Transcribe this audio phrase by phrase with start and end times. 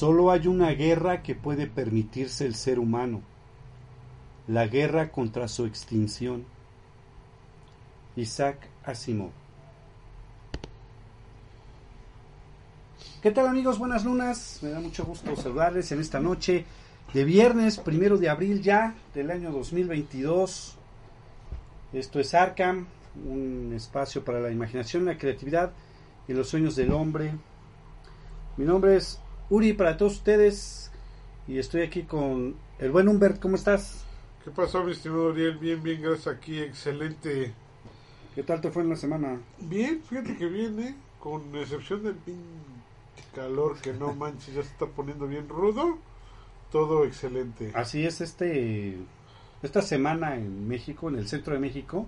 [0.00, 3.20] Solo hay una guerra que puede permitirse el ser humano,
[4.48, 6.46] la guerra contra su extinción.
[8.16, 9.28] Isaac Asimov.
[13.20, 13.78] ¿Qué tal amigos?
[13.78, 14.60] Buenas lunas.
[14.62, 16.64] Me da mucho gusto saludarles en esta noche
[17.12, 20.78] de viernes, primero de abril ya del año 2022.
[21.92, 22.86] Esto es Arkham,
[23.28, 25.72] un espacio para la imaginación, la creatividad
[26.26, 27.34] y los sueños del hombre.
[28.56, 29.20] Mi nombre es
[29.50, 30.92] Uri para todos ustedes
[31.48, 33.40] y estoy aquí con el buen Humbert.
[33.40, 34.04] ¿Cómo estás?
[34.44, 35.58] ¿Qué pasó, mi estimado Ariel?
[35.58, 37.52] Bien, bien, gracias aquí, excelente.
[38.36, 39.40] ¿Qué tal te fue en la semana?
[39.58, 40.94] Bien, fíjate que viene, ¿eh?
[41.18, 42.14] con excepción del
[43.34, 45.98] calor que no manches, ya se está poniendo bien rudo,
[46.70, 47.72] todo excelente.
[47.74, 48.98] Así es, este
[49.64, 52.06] esta semana en México, en el centro de México,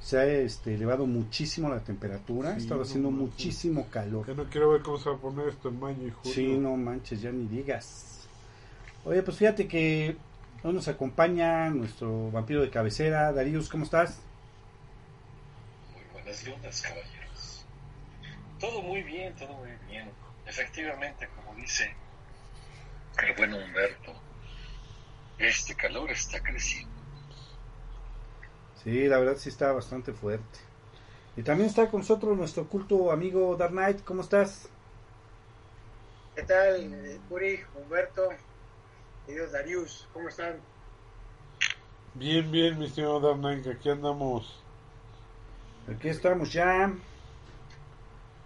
[0.00, 3.30] se ha este, elevado muchísimo la temperatura, ha Sí, estado no haciendo manches.
[3.30, 4.26] muchísimo calor.
[4.26, 6.34] Que no quiero ver cómo se va a poner esto en mayo y junio.
[6.34, 8.26] Sí, no manches, ya ni digas.
[9.04, 10.16] Oye, pues fíjate que
[10.62, 14.20] hoy nos acompaña nuestro vampiro de cabecera, Darius, ¿cómo estás?
[15.94, 17.64] Muy buenas lunas, caballeros.
[18.58, 20.10] Todo muy bien, todo muy bien.
[20.46, 21.94] Efectivamente, como dice
[23.26, 24.14] el buen Humberto,
[25.38, 26.90] este calor está creciendo.
[28.82, 30.58] Sí, la verdad sí está bastante fuerte.
[31.36, 34.68] Y también está con nosotros nuestro culto amigo Dark Knight, ¿cómo estás?
[36.34, 38.30] ¿Qué tal, eh, Uri, Humberto,
[39.26, 40.08] queridos Darius?
[40.14, 40.56] ¿Cómo están?
[42.14, 44.62] Bien, bien, mi estimado Dark Knight, aquí andamos.
[45.86, 46.92] Aquí estamos ya,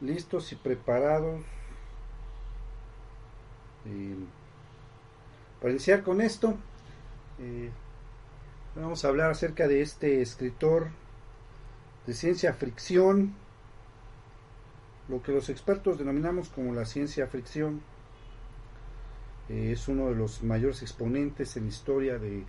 [0.00, 1.40] listos y preparados.
[3.86, 4.16] Eh,
[5.60, 6.54] para iniciar con esto,
[7.38, 7.70] eh,
[8.82, 10.88] vamos a hablar acerca de este escritor
[12.06, 13.34] de ciencia fricción,
[15.08, 17.82] lo que los expertos denominamos como la ciencia fricción.
[19.48, 22.44] Eh, es uno de los mayores exponentes en la historia de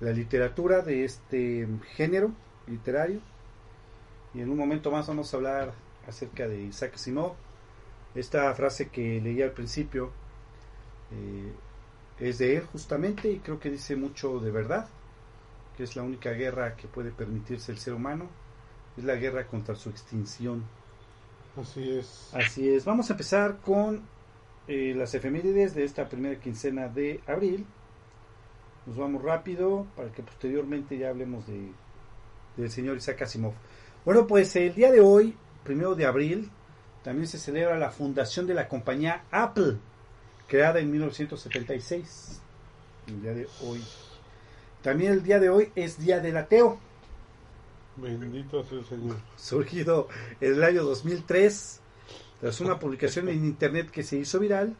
[0.00, 2.32] la literatura de este género
[2.66, 3.20] literario.
[4.34, 5.72] Y en un momento más vamos a hablar
[6.06, 7.34] acerca de Isaac Asimov.
[8.14, 10.10] Esta frase que leí al principio
[11.12, 11.52] eh,
[12.20, 14.88] es de él justamente y creo que dice mucho de verdad,
[15.78, 18.26] que es la única guerra que puede permitirse el ser humano,
[18.96, 20.64] es la guerra contra su extinción.
[21.56, 22.30] Así es.
[22.34, 24.02] Así es, vamos a empezar con
[24.66, 27.64] eh, las efemérides de esta primera quincena de abril.
[28.86, 31.70] Nos vamos rápido para que posteriormente ya hablemos de
[32.56, 33.54] del señor Isaac Asimov.
[34.04, 36.50] Bueno, pues el día de hoy, primero de abril,
[37.04, 39.76] también se celebra la fundación de la compañía Apple,
[40.48, 42.40] creada en 1976.
[43.06, 43.80] El día de hoy.
[44.82, 46.78] También el día de hoy es Día del Ateo,
[47.96, 49.16] Bendito sea el Señor.
[49.36, 50.08] surgido
[50.40, 51.80] en el año 2003
[52.40, 54.76] tras una publicación en internet que se hizo viral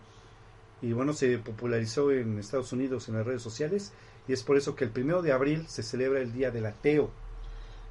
[0.81, 3.93] y bueno, se popularizó en Estados Unidos en las redes sociales
[4.29, 7.11] y es por eso que el primero de abril se celebra el Día del Ateo.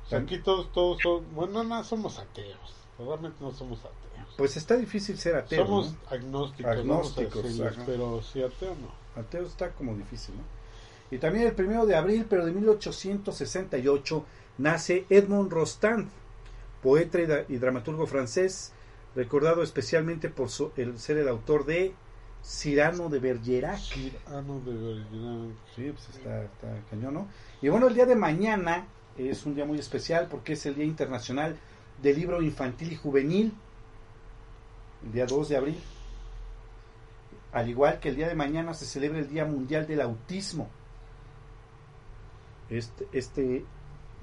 [0.06, 2.76] O sea, aquí todos, todos son, bueno, no somos ateos.
[2.98, 4.36] Realmente no somos ateos.
[4.38, 5.66] Pues está difícil ser ateo.
[5.66, 6.54] somos ¿no?
[6.66, 9.22] agnósticos, decirles, pero si ateo no.
[9.22, 10.57] Ateo está como difícil, ¿no?
[11.12, 14.26] Y también el primero de abril, pero de 1868,
[14.58, 16.10] nace Edmond Rostand,
[16.84, 18.74] poeta y, dra- y dramaturgo francés,
[19.16, 21.94] recordado especialmente por su- el, ser el autor de
[22.44, 23.80] Cyrano de Bergerac.
[23.80, 25.56] Cirano de Bergerac.
[25.76, 27.28] Sí, pues está, está cañón, ¿no?
[27.62, 28.86] Y bueno, el día de mañana
[29.18, 31.58] es un día muy especial porque es el Día Internacional
[32.02, 33.54] del Libro Infantil y Juvenil,
[35.06, 35.80] el día 2 de abril.
[37.54, 40.70] Al igual que el día de mañana se celebra el Día Mundial del Autismo.
[42.70, 43.66] Este, este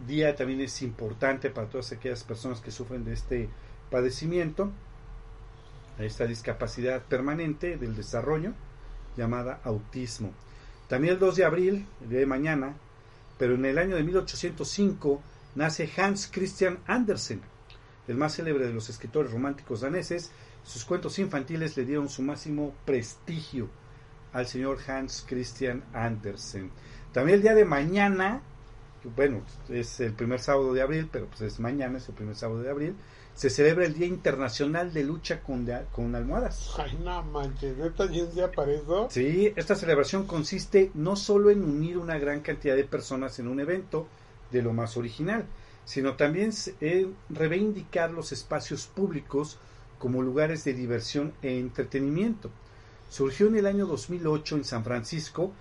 [0.06, 3.48] día también es importante para todas aquellas personas que sufren de este
[3.90, 4.70] padecimiento,
[5.98, 8.52] esta discapacidad permanente del desarrollo
[9.16, 10.32] llamada autismo.
[10.88, 12.74] También el 2 de abril, el día de mañana,
[13.38, 15.22] pero en el año de 1805
[15.54, 17.40] nace Hans Christian Andersen,
[18.08, 20.30] el más célebre de los escritores románticos daneses.
[20.64, 23.68] Sus cuentos infantiles le dieron su máximo prestigio
[24.32, 26.70] al señor Hans Christian Andersen.
[27.14, 28.42] También el día de mañana,
[29.14, 32.60] bueno, es el primer sábado de abril, pero pues es mañana, es el primer sábado
[32.60, 32.96] de abril,
[33.34, 36.74] se celebra el Día Internacional de Lucha con, con Almohadas.
[36.76, 39.06] Ay, no manches, neta, y un día para eso.
[39.12, 43.60] Sí, esta celebración consiste no solo en unir una gran cantidad de personas en un
[43.60, 44.08] evento
[44.50, 45.44] de lo más original,
[45.84, 46.50] sino también
[46.80, 49.58] en reivindicar los espacios públicos
[50.00, 52.50] como lugares de diversión e entretenimiento.
[53.08, 55.52] Surgió en el año 2008 en San Francisco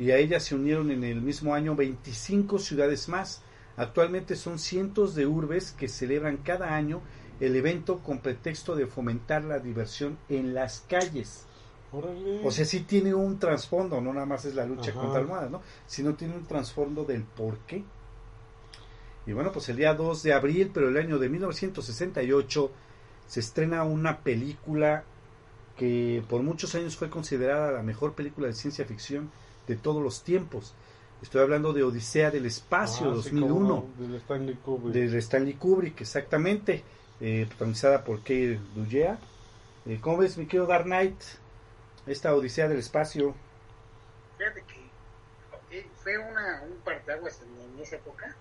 [0.00, 3.42] y a ella se unieron en el mismo año 25 ciudades más.
[3.76, 7.02] Actualmente son cientos de urbes que celebran cada año
[7.38, 11.44] el evento con pretexto de fomentar la diversión en las calles.
[11.92, 12.40] Órale.
[12.42, 15.00] O sea, sí tiene un trasfondo, no nada más es la lucha Ajá.
[15.00, 15.60] contra almohadas, ¿no?
[15.86, 17.84] Sino tiene un trasfondo del por qué.
[19.26, 22.70] Y bueno, pues el día 2 de abril, pero el año de 1968,
[23.26, 25.04] se estrena una película
[25.76, 29.30] que por muchos años fue considerada la mejor película de ciencia ficción
[29.70, 30.74] de todos los tiempos.
[31.22, 34.94] Estoy hablando de Odisea del Espacio, Ah, sí, 2001 cómo no, del Stanley Kubrick.
[34.94, 36.82] de Stanley Kubrick, exactamente,
[37.20, 39.18] eh, protagonizada por Kate Dugea.
[39.86, 41.20] Eh, ¿Cómo ves, mi querido Dark Knight?
[42.06, 43.34] Esta Odisea del Espacio.
[44.38, 48.34] Fíjate que eh, fue una, un partaguas en, en esa época,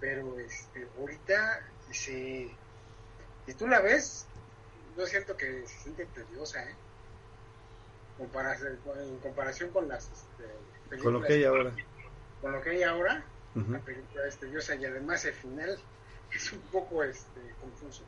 [0.00, 1.60] pero este, ahorita,
[1.90, 2.48] se,
[3.46, 4.26] si tú la ves,
[4.96, 6.74] yo siento que se siente tediosa, ¿eh?
[8.18, 10.44] En comparación con las este,
[11.02, 11.74] Con lo películas- que hay ahora.
[12.40, 13.24] con lo que hay ahora,
[13.54, 13.72] Ujú.
[13.72, 15.82] la película es tediosa y además el final
[16.32, 18.04] es un poco este, confuso.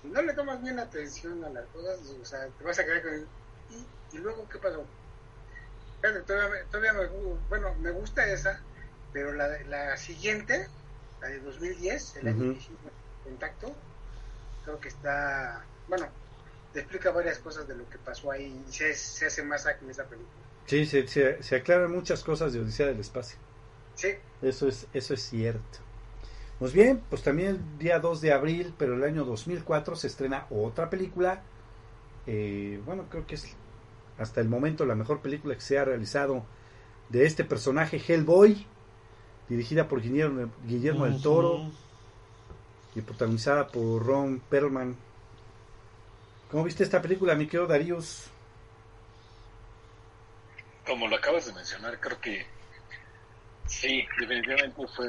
[0.00, 3.02] Si no le tomas bien atención a las cosas, o sea, te vas a quedar
[3.02, 3.28] con...
[3.68, 4.88] ¿Y, y luego qué pasó?
[6.00, 7.06] Fíjate, todavía, me- todavía me,
[7.48, 8.62] bueno, me gusta esa,
[9.12, 10.68] pero la, la siguiente,
[11.20, 12.52] la de 2010, el año Ujú.
[12.52, 13.76] que hicimos contacto,
[14.64, 16.12] creo que está, bueno,
[16.72, 19.90] te explica varias cosas de lo que pasó ahí y se, se hace más en
[19.90, 20.44] esa película.
[20.66, 23.38] Sí, se, se- se aclaran muchas cosas de Odisea del Espacio.
[23.94, 24.08] Sí,
[24.42, 25.78] Eso es, eso es cierto.
[26.58, 30.46] Pues bien, pues también el día 2 de abril, pero el año 2004 se estrena
[30.50, 31.42] otra película.
[32.26, 33.56] eh, bueno, creo que es
[34.18, 36.44] hasta el momento la mejor película que se ha realizado
[37.10, 38.66] de este personaje, Hellboy,
[39.48, 41.70] dirigida por Guillermo, Guillermo del Toro
[42.94, 44.96] y protagonizada por Ron Perlman.
[46.50, 48.24] ¿Cómo viste esta película, mi querido Darius?
[50.86, 52.46] Como lo acabas de mencionar, creo que
[53.66, 55.06] sí, definitivamente fue,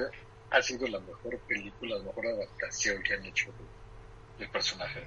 [0.52, 3.66] ha sido la mejor película, la mejor adaptación que han hecho de-
[4.40, 5.02] del personaje.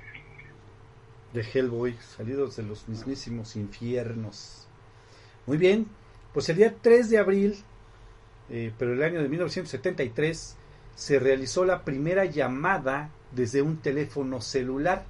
[1.33, 4.67] de Hellboy, salidos de los mismísimos infiernos.
[5.47, 5.87] Muy bien,
[6.35, 7.57] pues el día 3 de abril,
[8.51, 10.57] eh, pero el año de 1973,
[10.95, 15.05] se realizó la primera llamada desde un teléfono celular.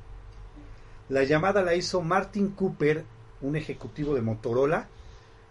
[1.13, 3.05] La llamada la hizo Martin Cooper,
[3.43, 4.89] un ejecutivo de Motorola,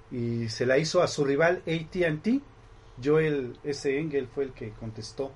[0.09, 2.41] y se la hizo a su rival ATT.
[3.03, 3.99] Joel S.
[3.99, 5.31] Engel fue el que contestó.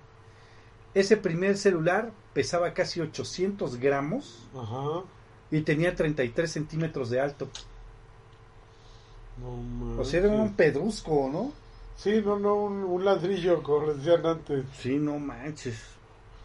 [0.96, 5.04] Ese primer celular pesaba casi 800 gramos Ajá.
[5.52, 7.48] y tenía 33 centímetros de alto.
[9.40, 11.52] No O sea, era un pedrusco, ¿no?
[11.98, 14.66] Sí, no, no, un, un ladrillo, como decían antes.
[14.80, 15.95] Sí, no manches.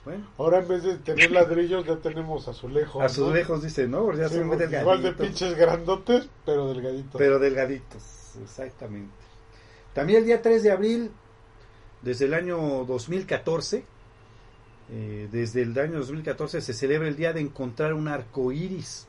[0.04, 3.02] Bueno, Ahora en vez de tener ladrillos ya tenemos azulejos.
[3.02, 3.34] a sus ¿no?
[3.34, 4.12] lejos dice, ¿no?
[4.14, 7.18] Ya Sí, son muy igual de pinches grandotes, pero delgaditos.
[7.18, 9.12] Pero delgaditos, exactamente.
[9.92, 11.10] También el día 3 de abril,
[12.02, 13.84] desde el año 2014,
[14.92, 19.06] eh, desde el año 2014 se celebra el día de encontrar un arco iris.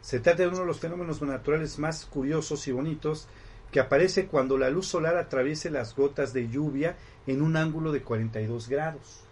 [0.00, 3.26] Se trata de uno de los fenómenos naturales más curiosos y bonitos
[3.72, 8.02] que aparece cuando la luz solar atraviesa las gotas de lluvia en un ángulo de
[8.02, 9.25] 42 grados.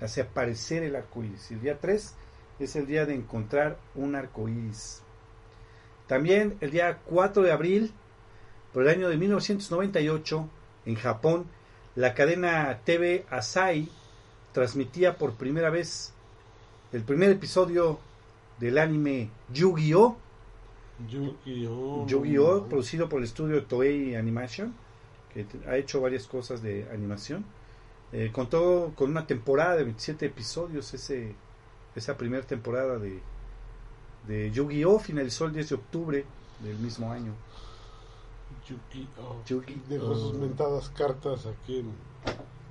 [0.00, 1.50] Hace aparecer el arco iris.
[1.50, 2.14] El día 3
[2.58, 5.02] es el día de encontrar un arco iris.
[6.06, 7.92] También el día 4 de abril,
[8.72, 10.48] por el año de 1998,
[10.86, 11.46] en Japón,
[11.94, 13.88] la cadena TV Asahi
[14.52, 16.12] transmitía por primera vez
[16.92, 17.98] el primer episodio
[18.58, 20.16] del anime Yu-Gi-Oh!
[21.08, 22.06] Yu-Gi-Oh!
[22.06, 22.68] Yu-Gi-Oh!
[22.68, 24.74] producido por el estudio Toei Animation,
[25.32, 27.44] que ha hecho varias cosas de animación.
[28.12, 31.34] Eh, contó con una temporada de 27 episodios, ese,
[31.96, 33.20] esa primera temporada de,
[34.28, 34.98] de Yu-Gi-Oh!
[34.98, 36.24] finalizó el 10 de octubre
[36.62, 37.32] del mismo año.
[38.68, 39.42] Yu-Gi-Oh!
[39.46, 39.88] Yu-Gi-Oh.
[39.88, 41.92] Dejó sus mentadas cartas aquí en...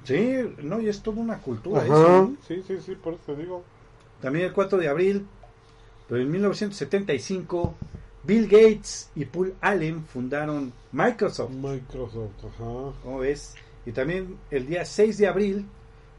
[0.04, 2.38] Sí, no, y es toda una cultura eso, ¿no?
[2.48, 3.64] Sí, sí, sí, por eso te digo.
[4.22, 5.28] También el 4 de abril,
[6.08, 7.74] pero en 1975,
[8.24, 11.52] Bill Gates y Paul Allen fundaron Microsoft.
[11.52, 12.94] Microsoft, ajá.
[13.04, 13.56] ¿Cómo ves?
[13.86, 15.66] Y también el día 6 de abril,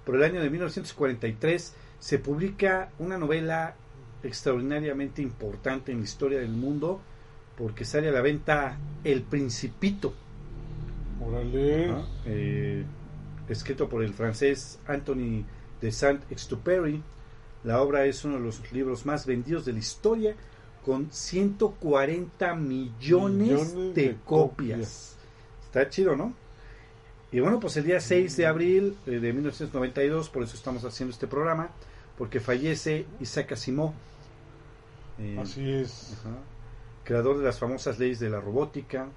[0.04, 3.76] por el año de 1943, se publica una novela
[4.22, 7.00] extraordinariamente importante en la historia del mundo,
[7.56, 10.14] porque sale a la venta El Principito,
[11.24, 11.86] Órale.
[11.88, 12.06] ¿no?
[12.26, 12.84] Eh,
[13.48, 15.44] escrito por el francés Anthony
[15.80, 17.02] de Saint-Exupéry.
[17.64, 20.34] La obra es uno de los libros más vendidos de la historia,
[20.84, 24.24] con 140 millones, Millones de, de copias.
[24.24, 25.16] copias.
[25.66, 26.34] Está chido, ¿no?
[27.32, 31.12] Y bueno, pues el día 6 de abril eh, de 1992, por eso estamos haciendo
[31.12, 31.70] este programa,
[32.18, 33.92] porque fallece Isaac Asimov.
[35.18, 36.14] Eh, Así es.
[36.20, 36.36] Ajá.
[37.04, 39.08] Creador de las famosas leyes de la robótica.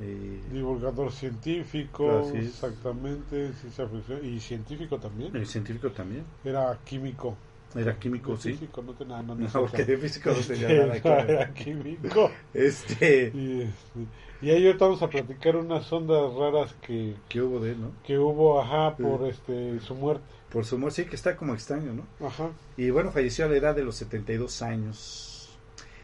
[0.00, 5.36] eh, Divulgador científico, exactamente, ciencia ficción, y científico también.
[5.36, 6.24] el científico también.
[6.44, 7.36] Era químico.
[7.74, 8.52] Era químico, sí.
[8.54, 11.30] Físico, no tenía no, no, No, porque de físico no tenía nada que ver.
[11.30, 12.30] Era químico.
[12.54, 14.06] Este, Y, este,
[14.42, 17.92] y ahí ahorita vamos a platicar unas ondas raras que, ¿qué hubo de él, no?
[18.04, 20.24] que hubo, ajá, por este su muerte.
[20.50, 22.26] Por su humor, sí que está como extraño, ¿no?
[22.26, 22.50] Ajá.
[22.76, 25.56] Y bueno, falleció a la edad de los 72 años.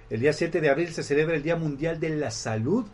[0.09, 2.87] El día 7 de abril se celebra el Día Mundial de la Salud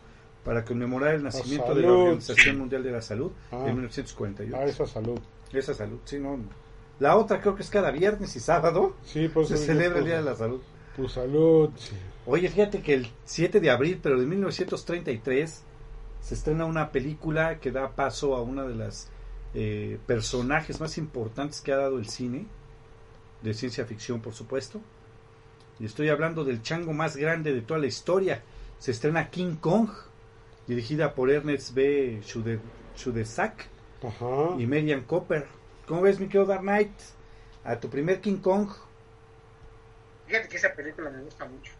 [0.43, 2.57] para conmemorar el nacimiento de la Organización.
[2.59, 3.63] Mundial de la Salud Ah.
[3.67, 4.55] en 1948.
[4.57, 5.17] A esa salud.
[5.53, 6.37] Esa salud, sí, no.
[6.99, 10.17] La otra creo que es cada viernes y sábado Sí, pues se celebra el Día
[10.17, 10.61] de la Salud.
[10.95, 11.69] Tu salud.
[11.77, 11.95] sí.
[12.27, 15.63] Oye, fíjate que el 7 de abril, pero de 1933,
[16.21, 19.09] se estrena una película que da paso a una de las
[19.53, 22.47] eh, personajes más importantes que ha dado el cine,
[23.43, 24.81] de ciencia ficción, por supuesto.
[25.79, 28.41] Y estoy hablando del chango más grande de toda la historia.
[28.79, 29.89] Se estrena King Kong,
[30.67, 32.21] dirigida por Ernest B.
[32.95, 33.67] Schudezak
[34.01, 34.55] Ajá.
[34.57, 35.45] y Marian Copper.
[35.87, 36.91] ¿Cómo ves, mi querido Dark Knight?
[37.63, 38.69] A tu primer King Kong.
[40.25, 41.73] Fíjate que esa película me gusta mucho.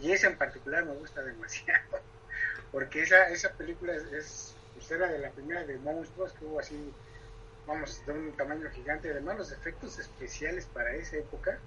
[0.00, 1.98] Y esa en particular me gusta demasiado.
[2.72, 6.60] Porque esa, esa película es, es pues era de la primera de monstruos que hubo
[6.60, 6.92] así,
[7.66, 9.10] vamos, de un tamaño gigante.
[9.10, 11.58] Además, los efectos especiales para esa época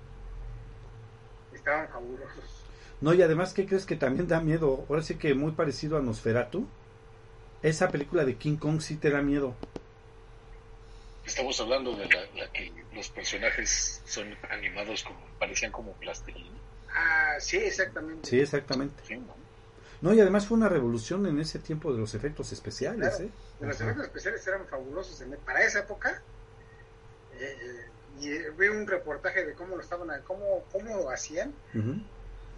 [1.53, 2.63] estaban fabulosos.
[3.01, 4.85] No, y además, ¿qué crees que también da miedo?
[4.87, 6.65] Ahora sí que muy parecido a Nosferatu.
[7.61, 9.53] Esa película de King Kong sí te da miedo.
[11.29, 16.59] Estamos hablando de la, la que los personajes son animados como parecían como plastilina.
[16.95, 18.27] Ah, sí, exactamente.
[18.27, 19.03] Sí, exactamente.
[19.05, 19.35] ¿sí, no?
[20.01, 23.25] No, y además fue una revolución en ese tiempo de los efectos especiales, Claro.
[23.25, 23.31] ¿eh?
[23.59, 23.83] Los Ajá.
[23.85, 26.19] efectos especiales eran fabulosos en- para esa época.
[27.31, 31.53] eh, eh, y eh, vi un reportaje de cómo lo estaban, cómo, cómo lo hacían.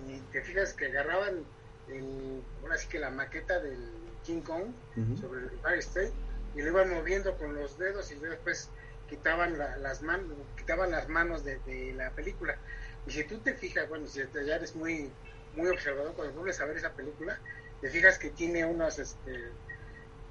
[0.07, 1.43] Y te fijas que agarraban
[1.89, 3.83] el, ahora sí que la maqueta del
[4.23, 4.71] King Kong
[5.19, 6.13] sobre el Empire State
[6.53, 8.73] y lo iban moviendo con los dedos y después
[9.05, 12.59] quitaban la- las manos quitaban las manos de, de la película
[13.05, 15.17] y si tú te fijas bueno si te- ya eres muy
[15.51, 17.41] muy observador cuando vuelves a ver esa película
[17.79, 19.57] te fijas que tiene unos este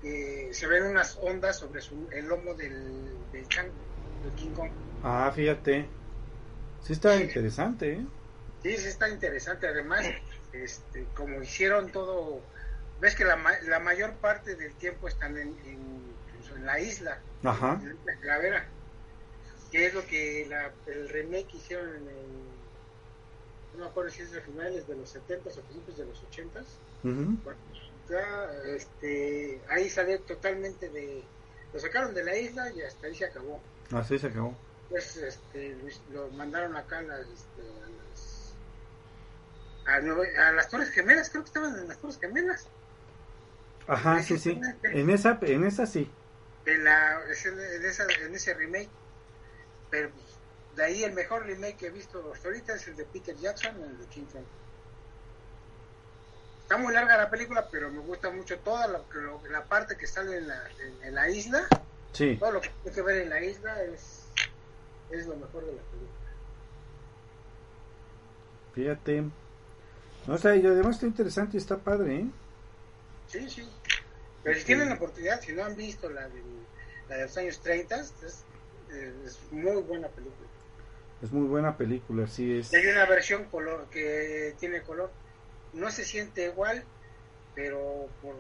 [0.03, 3.89] eh, se ven unas ondas sobre su, el lomo del, del chango
[4.23, 4.73] del King Kong
[5.03, 5.91] Ah, fíjate.
[6.81, 8.07] Sí está interesante, ¿eh?
[8.63, 9.67] Sí, sí está interesante.
[9.67, 10.07] Además,
[10.53, 12.49] este, como hicieron todo,
[12.97, 16.10] ves que la, la mayor parte del tiempo están en, en,
[16.61, 17.81] en la isla, Ajá.
[17.83, 18.67] en la calavera,
[19.73, 22.27] que es lo que la- el remake hicieron en el,
[23.75, 26.61] no me acuerdo si es de finales de los 70 o principios de los 80
[27.05, 27.39] Ujú.
[28.11, 31.23] ya, este, ahí salió totalmente de,
[31.73, 33.61] lo sacaron de la isla y hasta ahí se acabó.
[33.93, 34.55] Así se acabó.
[34.89, 35.77] pues este
[36.13, 37.63] lo mandaron acá a las, este,
[39.87, 42.67] a las a las Torres Gemelas creo que estaban en las Torres Gemelas
[43.87, 44.61] Ajá, sí, sí.
[44.85, 46.09] En esa, en esa sí.
[46.65, 48.95] En la en, esa, en ese remake
[49.91, 53.07] pero pues, de ahí el mejor remake que he visto hasta ahorita es el de
[53.07, 54.49] Peter Jackson el de King Kong
[56.61, 60.07] está muy larga la película pero me gusta mucho toda la, lo- la parte que
[60.07, 61.61] sale en la, en- en la isla
[62.13, 62.41] Sí.
[62.41, 64.49] todo lo que tiene que ver en la isla es
[65.09, 66.31] es lo mejor de la película
[68.73, 69.23] Fíjate.
[70.27, 72.31] No, o sea, y además está interesante y está padre, ¿eh?
[73.25, 73.63] Sí, sí.
[74.43, 76.43] Pero si tienen la oportunidad, si no han visto la de,
[77.09, 78.45] la de los años 30, es,
[78.93, 80.49] eh, es muy buena película.
[81.23, 82.73] Es muy buena película, sí es.
[82.73, 85.11] Y hay una versión color que tiene color.
[85.75, 86.83] No se siente igual,
[87.55, 88.37] pero por,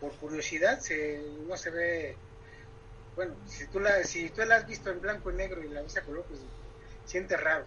[0.00, 2.16] por curiosidad se, no se ve.
[3.16, 5.82] Bueno, si tú, la, si tú la has visto en blanco y negro y la
[5.82, 6.40] ves a color, pues
[7.04, 7.64] siente raro.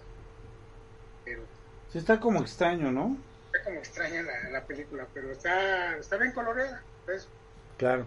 [1.25, 1.43] Pero
[1.91, 3.17] Sí está como extraño, ¿no?
[3.51, 6.81] está como extraña la, la película, pero está, está bien coloreada.
[7.05, 7.27] pues.
[7.77, 8.05] Claro.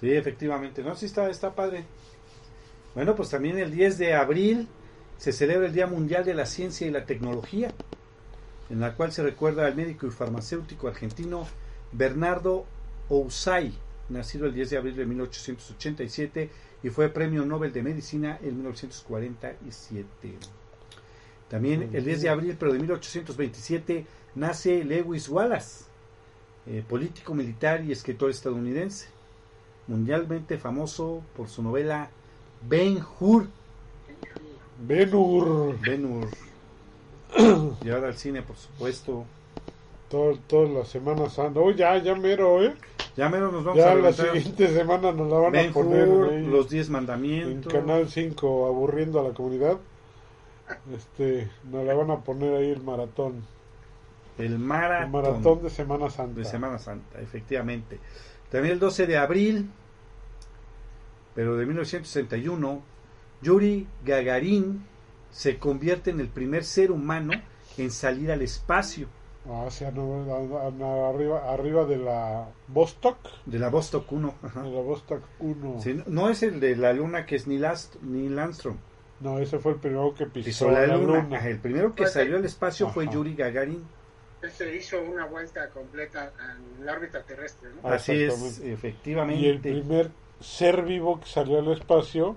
[0.00, 0.82] Sí, efectivamente.
[0.82, 1.84] No, sí está, está padre.
[2.94, 4.68] Bueno, pues también el 10 de abril
[5.18, 7.72] se celebra el Día Mundial de la Ciencia y la Tecnología,
[8.70, 11.46] en la cual se recuerda al médico y farmacéutico argentino
[11.92, 12.66] Bernardo
[13.08, 13.72] Ousay,
[14.08, 16.50] nacido el 10 de abril de 1887
[16.82, 20.34] y fue premio Nobel de Medicina en 1947.
[21.48, 25.84] También el 10 de abril, pero de 1827, nace Lewis Wallace,
[26.66, 29.08] eh, político militar y escritor estadounidense,
[29.86, 32.10] mundialmente famoso por su novela
[32.68, 33.46] Ben Hur,
[34.78, 35.78] Benur.
[35.80, 36.28] Ben Hur,
[37.82, 39.24] llevada al cine, por supuesto.
[40.08, 41.64] Todo, todas las semanas ando.
[41.64, 42.74] Oh, ya, ya mero, ¿eh?
[43.16, 46.08] Ya menos nos vamos Ya a la siguiente semana nos la van Ben a poner
[46.08, 47.72] Hur, ahí los Diez en Mandamientos.
[47.72, 49.78] Canal 5, aburriendo a la comunidad.
[50.94, 53.44] Este, nos la van a poner ahí el maratón.
[54.38, 56.38] El maratón, El maratón de Semana Santa.
[56.40, 57.98] de Semana Santa, efectivamente.
[58.50, 59.70] También el 12 de abril,
[61.34, 62.82] pero de 1961,
[63.42, 64.84] Yuri Gagarin
[65.30, 67.32] se convierte en el primer ser humano
[67.76, 69.08] en salir al espacio
[69.48, 73.18] Ah, a- arriba, arriba de la Vostok.
[73.44, 74.34] de la Vostok 1.
[74.42, 74.62] ajá.
[74.62, 75.80] De la Vostok 1.
[75.80, 78.76] Sí, no- es el de la luna que es Neil, Ast- Neil Armstrong.
[79.20, 81.46] No, ese fue el primero que pisó, Pisó la, la luna.
[81.46, 83.08] El primero que salió al espacio fue.
[83.08, 83.84] Yuri Gagarin.
[84.50, 86.32] Se hizo una vuelta completa
[86.78, 87.88] en la órbita terrestre, ¿no?
[87.88, 89.42] Así es, efectivamente.
[89.42, 90.10] Y el primer
[90.40, 92.36] ser vivo que salió al espacio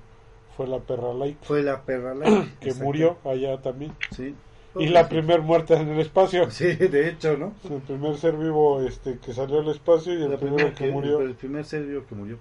[0.56, 2.84] fue la perra Laika, Fue la perra Laika, que exacto.
[2.86, 3.94] murió allá también.
[4.16, 4.36] Sí.
[4.75, 6.50] Y la primer muerte en el espacio.
[6.51, 7.54] Sí, de hecho, ¿no?
[7.70, 10.92] El primer ser vivo este que salió al espacio y el La primero primera que
[10.92, 11.22] murió.
[11.22, 12.38] El primer ser vivo que murió.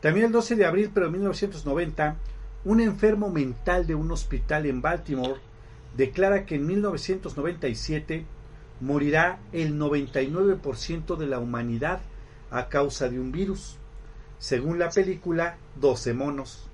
[0.00, 2.16] También el 12 de abril, pero de 1990,
[2.64, 5.36] un enfermo mental de un hospital en Baltimore
[5.96, 8.24] declara que en 1997
[8.82, 12.00] morirá el 99% de la humanidad
[12.50, 13.78] a causa de un virus.
[14.38, 16.68] Según la película 12 monos.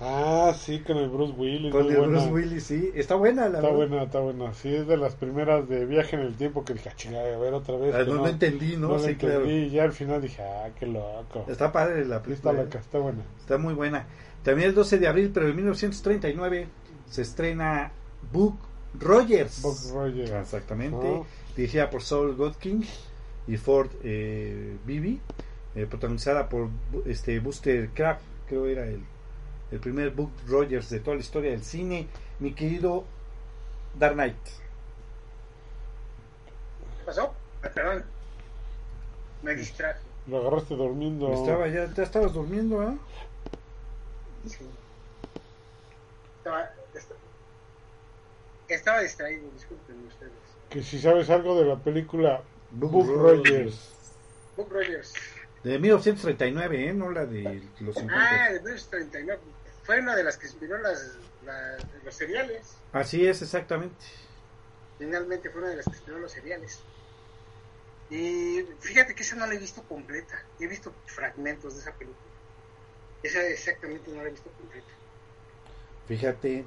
[0.00, 1.72] Ah, sí, con el Bruce Willis.
[1.72, 2.12] Con el buena.
[2.20, 2.92] Bruce Willis, sí.
[2.94, 4.54] Está buena la Está buena, está buena.
[4.54, 7.36] Sí, es de las primeras de viaje en el tiempo que dije, "Ah, chinga, a
[7.38, 7.92] ver otra vez.
[7.92, 8.86] Ah, no, no entendí, ¿no?
[8.88, 9.40] No lo sí, claro.
[9.40, 9.66] entendí.
[9.66, 11.44] Y ya al final dije, ah, qué loco.
[11.48, 12.52] Está padre la Sí, está película.
[12.52, 13.22] loca, está buena.
[13.40, 14.06] Está muy buena.
[14.44, 16.68] También el 12 de abril, pero en 1939,
[17.10, 17.90] se estrena
[18.32, 18.56] Book
[19.00, 19.62] Rogers.
[19.62, 20.30] Buck Rogers.
[20.30, 21.22] Exactamente.
[21.58, 22.86] Dirigida por Saul Godkin
[23.48, 25.18] y Ford eh, Beebe.
[25.74, 26.68] eh, protagonizada por
[27.04, 29.02] este Buster Kraft, creo era el,
[29.72, 32.06] el primer Book Rogers de toda la historia del cine.
[32.38, 33.02] Mi querido
[33.98, 34.36] Dark Knight.
[36.98, 37.34] ¿Qué pasó?
[37.64, 38.04] Ah, perdón.
[39.42, 39.98] Me distraje.
[40.28, 41.32] Lo agarraste durmiendo.
[41.32, 42.96] Estaba ya, ya estabas durmiendo, ¿eh?
[44.46, 44.58] Sí.
[46.38, 47.10] Estaba, est-
[48.68, 50.47] estaba distraído, disculpen ustedes.
[50.70, 53.18] Que si sabes algo de la película Buck Rogers.
[53.18, 53.94] Rogers.
[54.56, 55.14] Book Rogers.
[55.64, 56.92] De 1939, ¿eh?
[56.92, 58.14] No la de los 50.
[58.14, 59.40] Ah, de 1939.
[59.82, 62.76] Fue una de las que inspiró las, la- los seriales.
[62.92, 64.04] Así es, exactamente.
[64.98, 66.80] Finalmente fue una de las que inspiró los seriales.
[68.10, 70.42] Y fíjate que esa no la he visto completa.
[70.60, 72.18] He visto fragmentos de esa película.
[73.22, 74.86] Esa exactamente no la he visto completa.
[76.06, 76.64] Fíjate.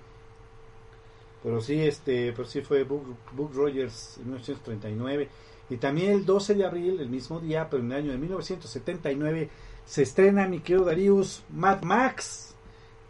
[1.43, 5.27] Pero sí, este, pero sí fue Book, Book Rogers en 1939.
[5.69, 9.49] Y también el 12 de abril, el mismo día, pero en el año de 1979,
[9.85, 12.53] se estrena, mi querido Darius, Mad Max,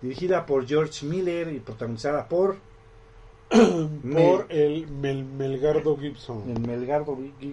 [0.02, 2.58] dirigida por George Miller y protagonizada por
[3.52, 6.50] Por el Mel- Melgardo Gibson.
[6.50, 6.60] el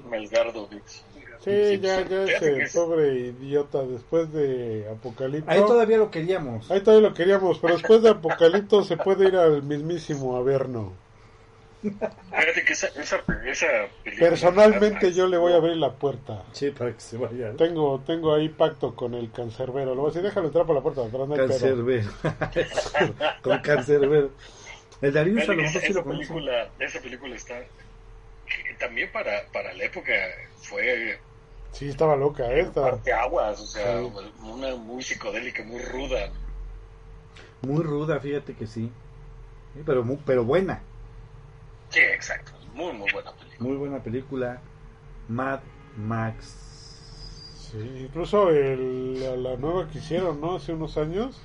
[0.09, 1.05] Melgardo Dix.
[1.51, 5.51] Sí, ya, ya ese es- pobre idiota después de Apocalipto.
[5.51, 6.71] Ahí todavía lo queríamos.
[6.71, 10.93] Ahí todavía lo queríamos, pero después de Apocalipto se puede ir al mismísimo Averno.
[11.81, 13.67] Fíjate que esa, esa, esa
[14.03, 16.43] película- Personalmente yo le voy a abrir la puerta.
[16.53, 17.53] Sí, para que se vaya.
[17.57, 19.95] Tengo tengo ahí pacto con el cancerbero.
[19.95, 21.35] Le voy a decir, déjalo entrar por la puerta no.
[21.37, 22.11] Cancerbero.
[23.43, 24.31] Con Cancerbero.
[25.01, 29.73] El Darius a lo mejor sí lo película, esa película está que también para, para
[29.75, 30.13] la época
[30.57, 31.21] fue
[31.73, 32.83] Sí, estaba loca esta.
[32.83, 34.11] parte aguas, o sea, Sí.
[34.43, 36.31] una muy psicodélica, muy ruda.
[37.63, 38.91] Muy ruda, fíjate que sí.
[39.75, 40.83] Sí, Pero, mu- pero buena.
[41.91, 43.69] Sí, exacto, muy muy buena película.
[43.69, 44.61] Muy buena película.
[45.29, 45.61] Mad
[45.97, 46.65] Max.
[47.71, 50.57] Sí, incluso el- la, la nueva que hicieron, ¿no?
[50.57, 51.41] Hace unos años.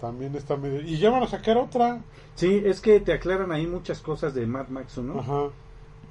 [0.00, 0.80] También está medio...
[0.80, 2.00] Y ya van a sacar otra.
[2.34, 5.20] Sí, es que te aclaran ahí muchas cosas de Mad Max, ¿no?
[5.20, 5.50] Ajá.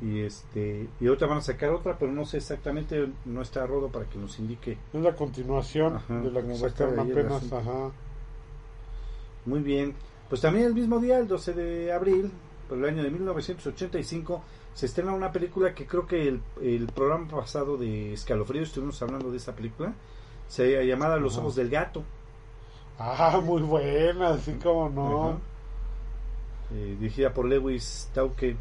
[0.01, 3.89] Y este y ahorita van a sacar otra, pero no sé exactamente, no está Rodo
[3.89, 4.77] para que nos indique.
[4.93, 7.51] Es la continuación Ajá, de la que va a estar sacaron apenas.
[7.51, 7.91] Ajá.
[9.45, 9.93] Muy bien.
[10.29, 12.31] Pues también el mismo día, el 12 de abril,
[12.69, 14.41] por el año de 1985,
[14.73, 19.31] se estrena una película que creo que el, el programa pasado de Escalofrío estuvimos hablando
[19.31, 19.93] de esa película,
[20.47, 21.41] se llamada Los Ajá.
[21.41, 22.03] Ojos del Gato.
[22.97, 25.39] Ah, muy buena, así como no.
[26.71, 28.55] Eh, dirigida por Lewis Tauke,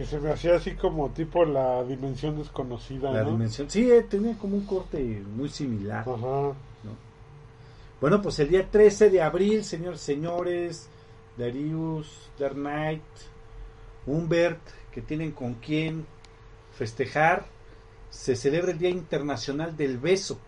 [0.00, 3.32] Que se me hacía así como tipo la dimensión desconocida, la ¿no?
[3.32, 3.68] dimensión.
[3.68, 4.98] Sí, eh, tenía como un corte
[5.36, 6.08] muy similar.
[6.08, 6.54] Ajá.
[8.00, 10.88] Bueno, pues el día 13 de abril, señores, señores,
[11.36, 13.02] Darius, Dark Knight,
[14.06, 14.60] Humbert,
[14.90, 16.06] que tienen con quién
[16.72, 17.44] festejar,
[18.08, 20.38] se celebra el Día Internacional del Beso,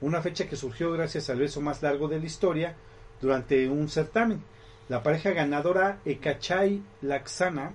[0.00, 2.76] una fecha que surgió gracias al beso más largo de la historia
[3.20, 4.42] durante un certamen.
[4.88, 7.74] La pareja ganadora Ekachai Laxana,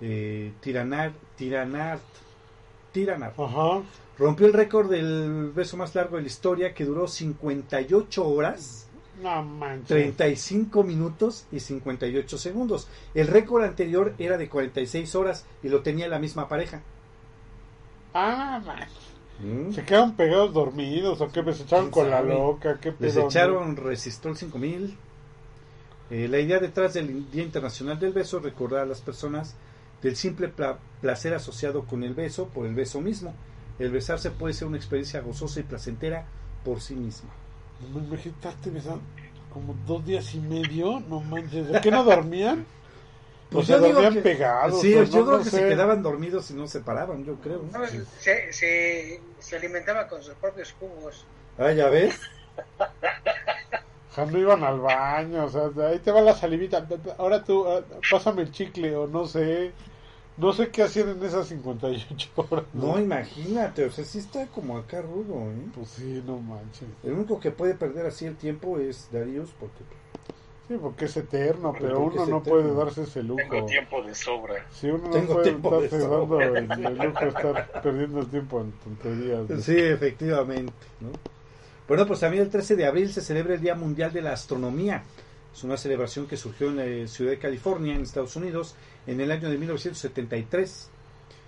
[0.00, 2.02] eh, Tiranar, Tiranart,
[2.92, 3.82] Tiranart, Ajá.
[4.18, 8.88] Rompió el récord del beso más largo de la historia que duró 58 horas
[9.22, 9.88] No manches.
[9.88, 12.88] 35 minutos y 58 segundos.
[13.14, 16.82] El récord anterior era de 46 horas y lo tenía la misma pareja.
[18.14, 18.62] Ah.
[19.40, 19.72] Mm.
[19.72, 21.42] ¿Se quedaron pegados dormidos o qué?
[21.52, 22.78] ¿Se echaron ¿Quién con la loca?
[22.80, 24.96] ¿Qué Les echaron Resistol 5000.
[26.08, 29.54] Eh, la idea detrás del Día Internacional del Beso es recordar a las personas
[30.06, 33.34] del simple pla- placer asociado con el beso por el beso mismo.
[33.80, 36.26] El besarse puede ser una experiencia gozosa y placentera
[36.64, 37.30] por sí misma.
[37.92, 39.02] No me estarte besando
[39.52, 41.00] como dos días y medio.
[41.00, 41.68] No manches.
[41.68, 42.64] ¿De qué no dormían?
[43.52, 44.80] o sea, Pues yo digo dormían que- pegados.
[44.80, 45.50] Sí, yo no, creo no que sé.
[45.58, 47.64] se quedaban dormidos y no se paraban, yo creo.
[47.72, 51.24] No, se, se, se alimentaba con sus propios jugos.
[51.58, 52.18] Ah, ya ves.
[54.10, 55.44] O sea, no iban al baño.
[55.44, 56.86] O sea, ahí te va la salivita.
[57.18, 59.72] Ahora tú, ah, pásame el chicle o no sé.
[60.36, 62.64] No sé qué hacían en esas 58 horas.
[62.74, 65.66] No, imagínate, o sea, sí está como acá rudo, ¿eh?
[65.74, 66.88] Pues sí, no manches.
[67.02, 69.84] El único que puede perder así el tiempo es Darius, porque
[70.68, 72.42] Sí, porque es eterno, pero Porque uno no eterno.
[72.42, 73.38] puede darse ese lujo.
[73.48, 74.66] Tengo tiempo de sobra.
[74.72, 78.18] Sí, uno no Tengo puede tiempo de estarse dando el, el lujo de estar perdiendo
[78.20, 79.48] el tiempo en tonterías.
[79.48, 79.60] ¿no?
[79.60, 80.72] Sí, efectivamente.
[81.00, 81.10] ¿no?
[81.86, 85.04] Bueno, pues también el 13 de abril se celebra el Día Mundial de la Astronomía.
[85.56, 88.74] Es una celebración que surgió en la ciudad de California, en Estados Unidos,
[89.06, 90.90] en el año de 1973.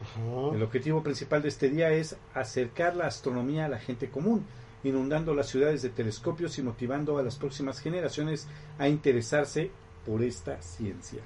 [0.01, 0.57] Ajá.
[0.57, 4.47] El objetivo principal de este día es acercar la astronomía a la gente común,
[4.83, 9.71] inundando las ciudades de telescopios y motivando a las próximas generaciones a interesarse
[10.07, 11.21] por esta ciencia.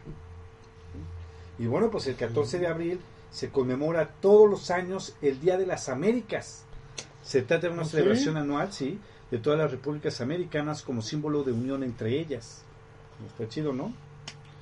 [1.60, 5.66] Y bueno, pues el 14 de abril se conmemora todos los años el Día de
[5.66, 6.64] las Américas.
[7.22, 7.90] Se trata de una ¿Ah, sí?
[7.92, 8.98] celebración anual, sí,
[9.30, 12.64] de todas las repúblicas americanas como símbolo de unión entre ellas.
[13.26, 13.92] Está chido, ¿no?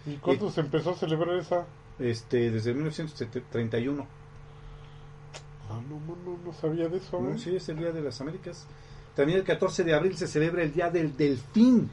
[0.07, 1.67] ¿Y cuándo se empezó a celebrar esa?
[1.99, 4.07] Este, desde 1931.
[5.69, 7.21] Ah, no, no, no, no sabía de eso.
[7.21, 7.31] ¿no?
[7.31, 7.39] ¿eh?
[7.39, 8.67] Sí, es el Día de las Américas.
[9.15, 11.91] También el 14 de abril se celebra el Día del Delfín.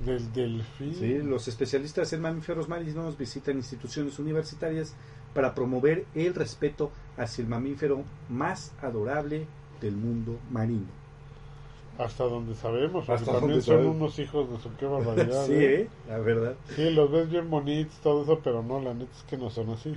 [0.00, 0.94] Del delfín.
[0.94, 4.94] Sí, los especialistas en mamíferos marinos visitan instituciones universitarias
[5.34, 9.46] para promover el respeto hacia el mamífero más adorable
[9.80, 10.99] del mundo marino.
[12.00, 13.96] Hasta donde sabemos, porque Hasta también donde son sabemos.
[13.96, 15.46] unos hijos de su qué barbaridad.
[15.46, 15.88] sí, ¿eh?
[16.08, 16.54] la verdad.
[16.74, 19.70] Sí, los ves bien bonitos, todo eso, pero no, la neta es que no son
[19.70, 19.94] así.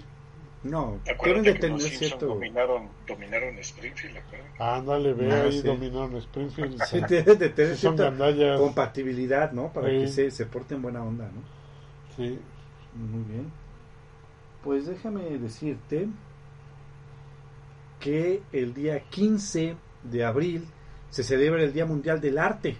[0.63, 2.26] No, Acuérdate de que tener cierto...
[2.28, 4.18] dominaron, dominaron Springfield.
[4.60, 5.62] Ándale, ve Ah, ahí, sí.
[5.62, 6.82] dominaron Springfield.
[6.86, 8.60] Sí, deben de tener Sí, son cierta gandallas.
[8.62, 9.74] compatibilidad, ¿no?
[9.74, 10.00] Para Sí.
[10.00, 11.42] que se, se porten buena onda, ¿no?
[12.16, 12.39] Sí.
[12.96, 13.52] Muy bien.
[14.63, 16.08] Pues déjame decirte
[18.00, 20.66] que el día 15 de abril
[21.13, 22.76] se celebra el Día Mundial del Arte,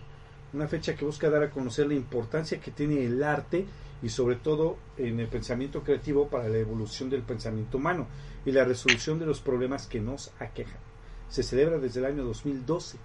[0.53, 3.63] una fecha que busca dar a conocer la importancia que tiene el arte
[4.01, 8.07] y sobre todo en el pensamiento creativo para la evolución del pensamiento humano
[8.43, 10.79] y la resolución de los problemas que nos aquejan.
[11.29, 12.97] Se celebra desde el año 2012,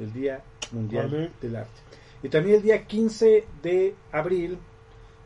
[0.00, 1.30] el Día Mundial Vale.
[1.40, 1.80] del Arte.
[2.22, 4.58] Y también el día 15 de abril,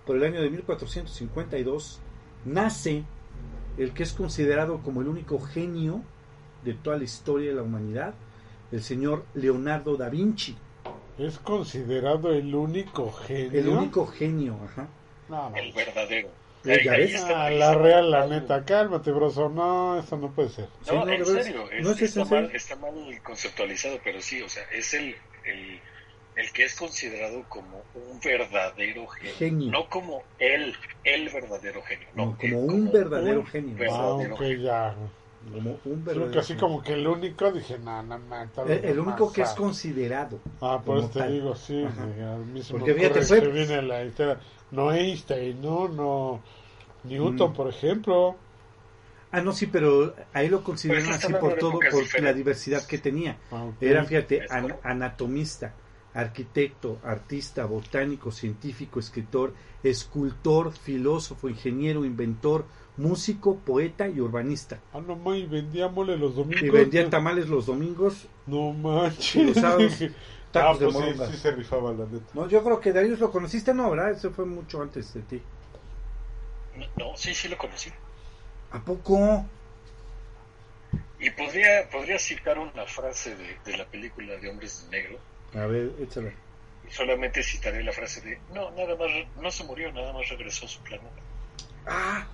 [0.06, 1.98] por el año de 1452,
[2.44, 3.02] nace
[3.76, 6.04] el que es considerado como el único genio
[6.64, 8.14] de toda la historia de la humanidad,
[8.72, 10.56] el señor Leonardo da Vinci.
[11.18, 13.58] Es considerado el único genio.
[13.58, 14.86] El único genio, ajá.
[15.28, 15.56] No, no.
[15.56, 16.28] El verdadero.
[16.64, 17.14] Ya ves.
[17.14, 19.48] está- Ah, la real, la neta, cálmate, broso.
[19.48, 20.66] No, eso no puede ser.
[20.82, 23.98] Sí, No, no, en de verdad, serio, es- no es está, mal, está mal conceptualizado,
[24.04, 25.80] pero sí, o sea, es el, el,
[26.34, 29.34] el que es considerado como un verdadero genio.
[29.38, 29.70] Genio.
[29.70, 30.74] No como el,
[31.04, 32.08] el verdadero genio.
[32.14, 33.74] No, No, como el- un verdadero un genio.
[33.74, 34.58] Ah, verdadero genio.
[34.58, 34.94] ya.
[35.52, 38.48] Como un Creo verdadero que así como que el único, dije, no, no, no.
[38.54, 40.40] tal el, vez el único que es considerado.
[40.60, 41.32] Ah, por eso te tal.
[41.32, 41.74] digo, sí.
[41.74, 44.40] Me Porque fíjate, fue- que viene la historia.
[44.72, 46.40] No Einstein, no, no.
[47.04, 47.54] Newton, Mm.
[47.54, 48.36] por ejemplo.
[49.30, 52.36] Ah, no, sí, pero ahí lo consideran así por todo, por la diferentes.
[52.36, 53.36] diversidad que tenía.
[53.50, 53.76] Ah, ok.
[53.82, 55.74] Era, fíjate, an- anatomista,
[56.14, 62.64] arquitecto, artista, botánico, científico, escritor, escultor, filósofo, ingeniero, inventor,
[62.96, 64.80] músico, poeta y urbanista.
[64.92, 66.62] Ah, no más, y vendía mole los domingos.
[66.62, 68.26] Y vendía tamales los domingos.
[68.46, 69.36] No manches.
[69.36, 70.08] Y los sábados, ah,
[70.52, 71.30] tacos de pues sí, moronga.
[71.30, 72.26] sí se rifaba la neta.
[72.34, 74.10] No, yo creo que Darius lo conociste, no, ¿verdad?
[74.10, 75.42] Eso fue mucho antes de ti.
[76.96, 77.90] No, sí, sí lo conocí.
[78.70, 79.46] ¿A poco?
[81.18, 85.18] Y podría, podría citar una frase de, de la película de Hombres de Negro.
[85.54, 86.30] A ver, échala.
[86.86, 89.08] Y solamente citaré la frase de, no, nada más,
[89.40, 91.08] no se murió, nada más regresó a su planeta.
[91.86, 92.26] Ah,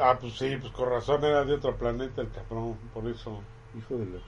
[0.00, 3.42] Ah, pues sí, pues con razón era de otro planeta el cabrón, por eso.
[3.76, 4.22] hijo de los...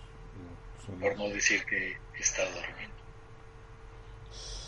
[0.88, 2.92] no, Por no decir que está dormido.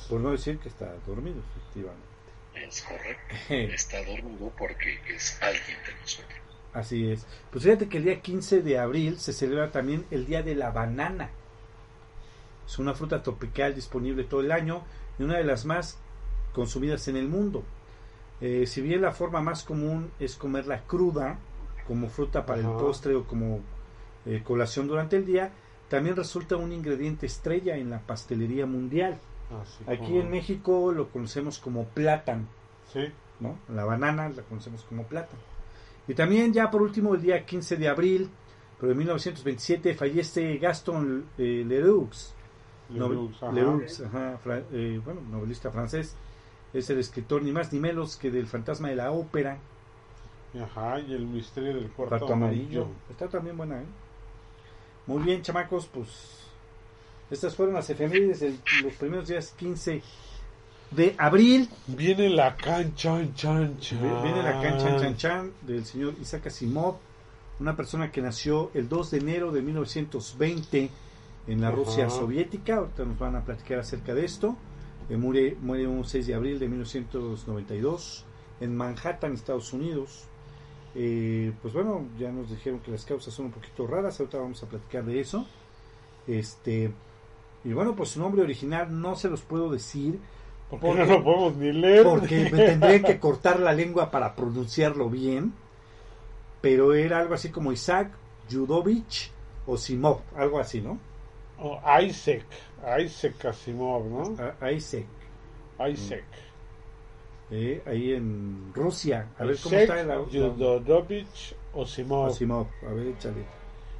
[0.08, 2.08] por no decir que está dormido, efectivamente.
[2.54, 3.34] Es correcto.
[3.74, 6.38] Está dormido porque es alguien de nosotros.
[6.72, 7.26] Así es.
[7.50, 10.70] Pues fíjate que el día 15 de abril se celebra también el Día de la
[10.70, 11.30] Banana.
[12.66, 14.84] Es una fruta tropical disponible todo el año
[15.18, 15.98] y una de las más
[16.52, 17.64] consumidas en el mundo.
[18.46, 21.38] Eh, si bien la forma más común es comerla cruda,
[21.86, 23.60] como fruta para el postre o como
[24.26, 25.50] eh, colación durante el día,
[25.88, 29.16] también resulta un ingrediente estrella en la pastelería mundial.
[29.62, 32.46] Así Aquí como- en México lo conocemos como plátano,
[32.92, 33.06] Sí,
[33.40, 33.58] ¿no?
[33.74, 35.40] La banana la conocemos como plátano.
[36.06, 38.28] Y también ya por último el día 15 de abril,
[38.78, 42.34] pero de 1927 fallece Gaston eh, Leroux,
[42.90, 43.52] Leroux, ajá.
[43.52, 46.14] Leroux, ajá, fra- eh, bueno, novelista francés.
[46.74, 49.58] Es el escritor ni más ni menos que del Fantasma de la Ópera,
[50.62, 52.82] Ajá, y el misterio del cuarto, Cuarto amarillo.
[52.82, 52.88] Amarillo.
[53.10, 53.86] Está también buena, ¿eh?
[55.06, 56.08] Muy bien, chamacos, pues
[57.30, 60.02] estas fueron las efemérides de los primeros días 15
[60.92, 61.68] de abril.
[61.88, 64.00] Viene la cancha, chan, chan.
[64.22, 66.96] Viene la cancha chan chan del señor Isaac Asimov,
[67.58, 70.90] una persona que nació el 2 de enero de 1920
[71.48, 71.76] en la Ajá.
[71.76, 72.76] Rusia soviética.
[72.76, 74.56] Ahorita nos van a platicar acerca de esto.
[75.10, 78.24] Eh, muere, muere un 6 de abril de 1992
[78.60, 80.24] en Manhattan, Estados Unidos.
[80.94, 84.18] Eh, pues bueno, ya nos dijeron que las causas son un poquito raras.
[84.20, 85.46] Ahorita vamos a platicar de eso.
[86.26, 86.92] Este.
[87.64, 90.18] Y bueno, pues su nombre original no se los puedo decir
[90.70, 92.04] Porque porque- no lo podemos ni leer.
[92.04, 95.52] porque me tendría que cortar la lengua para pronunciarlo bien.
[96.60, 98.10] Pero era algo así como Isaac
[98.50, 99.30] Judovich
[99.66, 100.98] o Simov, algo así, ¿no?
[101.58, 102.44] Oh, Isaac,
[103.00, 104.36] Isaac Asimov, ¿no?
[104.60, 105.04] A- Isaac,
[105.88, 106.24] Isaac.
[107.50, 109.28] eh, ahí en Rusia.
[109.38, 110.10] A ver cómo está el
[111.74, 112.26] Osimov.
[112.30, 113.44] Asimov, a ver, échale.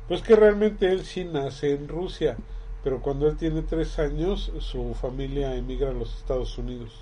[0.08, 2.36] Pues que realmente él sí nace en Rusia,
[2.82, 6.92] pero cuando él tiene tres años, su familia emigra a los Estados Unidos.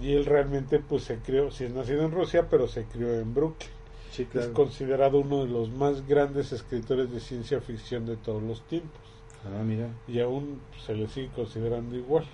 [0.00, 3.34] Y él realmente pues se crió, sí es nacido en Rusia, pero se crió en
[3.34, 3.70] Brooklyn.
[4.10, 4.52] Sí, Es claro.
[4.52, 9.00] considerado uno de los más grandes escritores de ciencia ficción de todos los tiempos.
[9.44, 9.88] Ah, mira.
[10.06, 12.24] Y aún se le sigue considerando igual.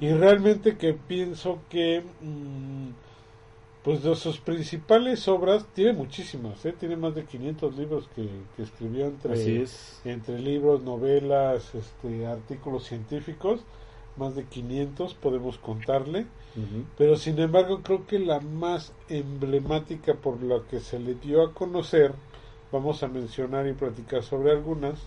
[0.00, 2.90] Y realmente que pienso que mm,
[3.86, 6.74] pues de sus principales obras, tiene muchísimas, ¿eh?
[6.76, 10.00] tiene más de 500 libros que, que escribió entre, Así es.
[10.04, 13.60] entre libros, novelas, este, artículos científicos,
[14.16, 16.26] más de 500 podemos contarle.
[16.98, 21.52] Pero sin embargo creo que la más emblemática por la que se le dio a
[21.52, 22.12] conocer,
[22.72, 24.98] vamos a mencionar y platicar sobre algunas,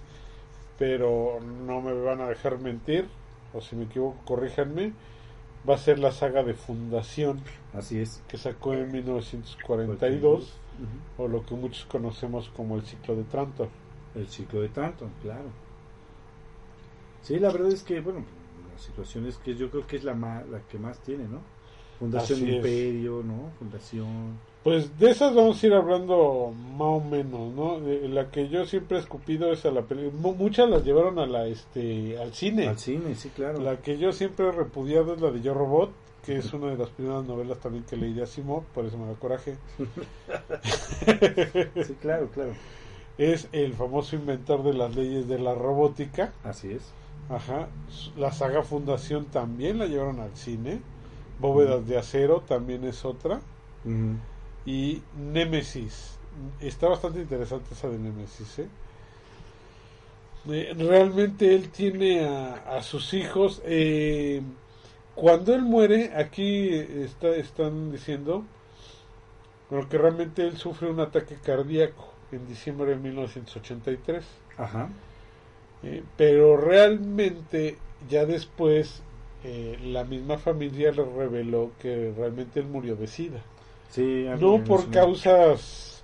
[0.80, 3.08] pero no me van a dejar mentir,
[3.54, 4.94] o si me equivoco corríjanme,
[5.70, 7.42] va a ser la saga de Fundación
[7.74, 8.24] Así es.
[8.28, 11.24] que sacó en 1942, Ujú.
[11.24, 13.68] o lo que muchos conocemos como el ciclo de Trantor.
[14.16, 15.50] El ciclo de Tranton, claro.
[17.22, 18.24] Sí, la verdad es que, bueno,
[18.74, 21.42] la situación es que yo creo que es la, ma- la que más tiene, ¿no?
[22.00, 22.56] Fundación Así es.
[22.56, 23.52] Imperio, ¿no?
[23.60, 24.40] Fundación.
[24.64, 27.80] Pues de esas vamos a ir hablando más o menos, ¿no?
[27.80, 30.34] De la que yo siempre he escupido es a la película.
[30.34, 32.68] Muchas las llevaron a la, este, al cine.
[32.68, 33.60] Al cine, sí, claro.
[33.60, 35.92] La que yo siempre he repudiado es la de Yo Robot,
[36.26, 39.08] que es una de las primeras novelas también que leí de Asimov, por eso me
[39.08, 39.56] da coraje.
[41.86, 42.52] Sí, claro, claro.
[43.18, 46.34] Es el famoso inventor de las leyes de la robótica.
[46.44, 46.92] Así es.
[47.30, 47.68] Ajá.
[48.18, 50.82] La saga Fundación también la llevaron al cine.
[51.40, 53.42] Bóvedas de acero también es otra.
[54.70, 55.96] Y Némesis.
[56.62, 58.68] Está bastante interesante esa de Némesis, ¿eh?
[60.50, 63.62] Eh, Realmente él tiene a, a sus hijos.
[63.66, 64.42] eh,
[65.16, 68.46] cuando él muere, aquí está, están diciendo
[69.70, 74.26] bueno, que realmente él sufre un ataque cardíaco en diciembre de 1983.
[74.58, 74.90] Ajá.
[75.84, 77.78] Eh, pero realmente
[78.10, 79.02] ya después
[79.44, 83.42] eh, la misma familia le reveló que realmente él murió de sida.
[83.90, 86.04] Sí, No por causas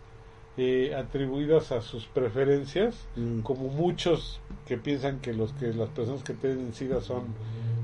[0.58, 6.24] eh, atribuidas a sus preferencias, Mm, como muchos que piensan que los que las personas
[6.24, 7.26] que tienen SIDA son,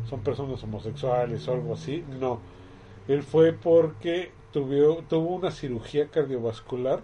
[0.10, 2.04] son personas homosexuales o algo así.
[2.20, 2.40] No,
[3.08, 7.02] él fue porque tuvo, tuvo una cirugía cardiovascular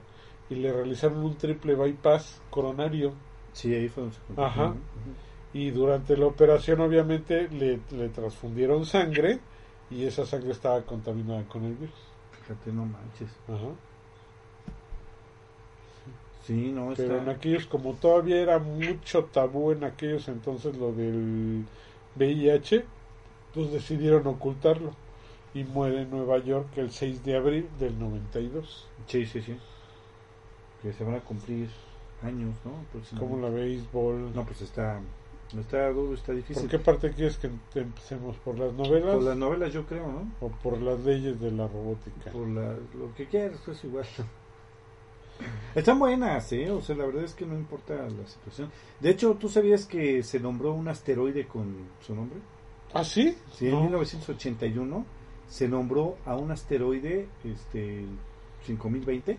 [0.50, 3.14] y le realizaron un triple bypass coronario.
[3.54, 4.42] Sí, ahí fue donde se.
[4.42, 4.74] Ajá.
[5.54, 9.40] Y durante la operación obviamente le, le transfundieron sangre
[9.90, 11.96] y esa sangre estaba contaminada con el virus.
[12.48, 13.30] Fíjate, no manches.
[13.48, 13.74] Ajá.
[16.46, 17.04] Sí, no, está...
[17.04, 21.66] Pero en aquellos, como todavía era mucho tabú en aquellos entonces lo del
[22.16, 22.86] VIH,
[23.54, 24.94] pues decidieron ocultarlo.
[25.54, 28.88] Y muere en Nueva York el 6 de abril del 92.
[29.08, 29.58] Sí, sí, sí.
[30.82, 31.70] Que se van a cumplir
[32.22, 32.72] años, ¿no?
[33.20, 34.34] ¿Cómo la béisbol?
[34.34, 35.02] No, pues está,
[35.56, 36.70] está duro, está ¿Por difícil.
[36.70, 38.36] qué parte quieres que empecemos?
[38.38, 40.32] ¿Por las novelas Por las novelas yo creo, ¿no?
[40.42, 42.32] o por las leyes de la robótica?
[42.32, 44.06] Por la, lo que quieras, pues igual.
[45.76, 46.70] Están buenas, ¿eh?
[46.72, 48.72] O sea, la verdad es que no importa la situación.
[49.00, 52.40] De hecho, ¿tú sabías que se nombró un asteroide con su nombre?
[52.94, 53.38] ¿Ah, sí?
[53.54, 55.06] Sí, en 1981
[55.48, 58.06] se nombró a un asteroide, este,
[58.66, 59.38] 5020,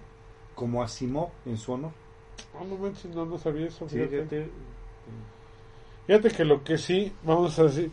[0.54, 1.92] como Asimov en su honor.
[2.54, 2.78] Ah, no
[3.14, 3.88] no, no sabía eso.
[3.88, 4.24] Fíjate.
[4.24, 4.50] fíjate
[6.08, 7.90] que lo que sí, vamos a decir,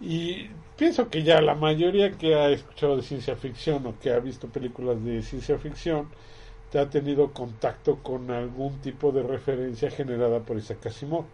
[0.00, 4.18] y pienso que ya la mayoría que ha escuchado de ciencia ficción o que ha
[4.18, 6.08] visto películas de ciencia ficción,
[6.70, 11.24] te ha tenido contacto con algún tipo de referencia generada por Isaac Asimov.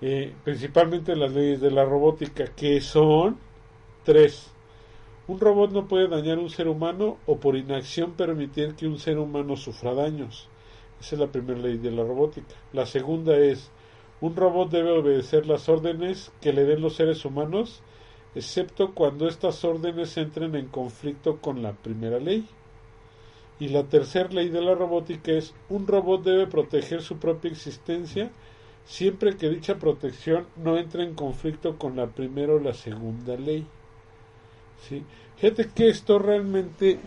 [0.00, 3.38] Eh, principalmente las leyes de la robótica, que son
[4.04, 4.50] tres.
[5.28, 8.98] Un robot no puede dañar a un ser humano o por inacción permitir que un
[8.98, 10.48] ser humano sufra daños.
[11.00, 12.54] Esa es la primera ley de la robótica.
[12.72, 13.70] La segunda es,
[14.22, 17.82] un robot debe obedecer las órdenes que le den los seres humanos,
[18.36, 22.46] excepto cuando estas órdenes entren en conflicto con la primera ley.
[23.58, 28.30] Y la tercera ley de la robótica es un robot debe proteger su propia existencia
[28.84, 33.66] siempre que dicha protección no entre en conflicto con la primera o la segunda ley.
[34.88, 35.04] ¿Sí?
[35.42, 37.00] Fíjate que esto realmente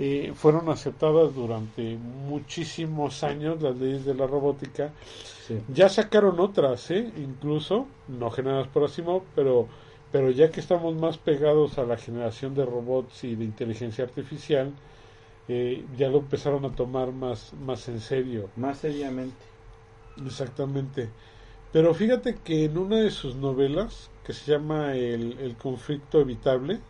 [0.00, 4.90] eh, fueron aceptadas durante muchísimos años las leyes de la robótica.
[5.72, 7.12] Ya sacaron otras, ¿eh?
[7.16, 9.68] incluso, no generadas por Asimov, pero,
[10.10, 14.72] pero ya que estamos más pegados a la generación de robots y de inteligencia artificial,
[15.46, 18.50] eh, ya lo empezaron a tomar más, más en serio.
[18.56, 19.36] Más seriamente.
[20.26, 21.10] Exactamente.
[21.72, 26.80] Pero fíjate que en una de sus novelas, que se llama El, el conflicto evitable,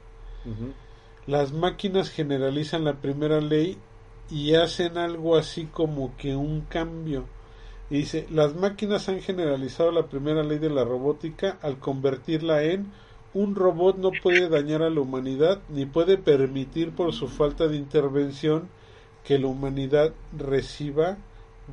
[1.27, 3.77] las máquinas generalizan la primera ley
[4.31, 7.27] y hacen algo así como que un cambio.
[7.91, 12.93] Y dice, las máquinas han generalizado la primera ley de la robótica al convertirla en
[13.35, 17.77] un robot no puede dañar a la humanidad ni puede permitir por su falta de
[17.77, 18.69] intervención
[19.25, 21.19] que la humanidad reciba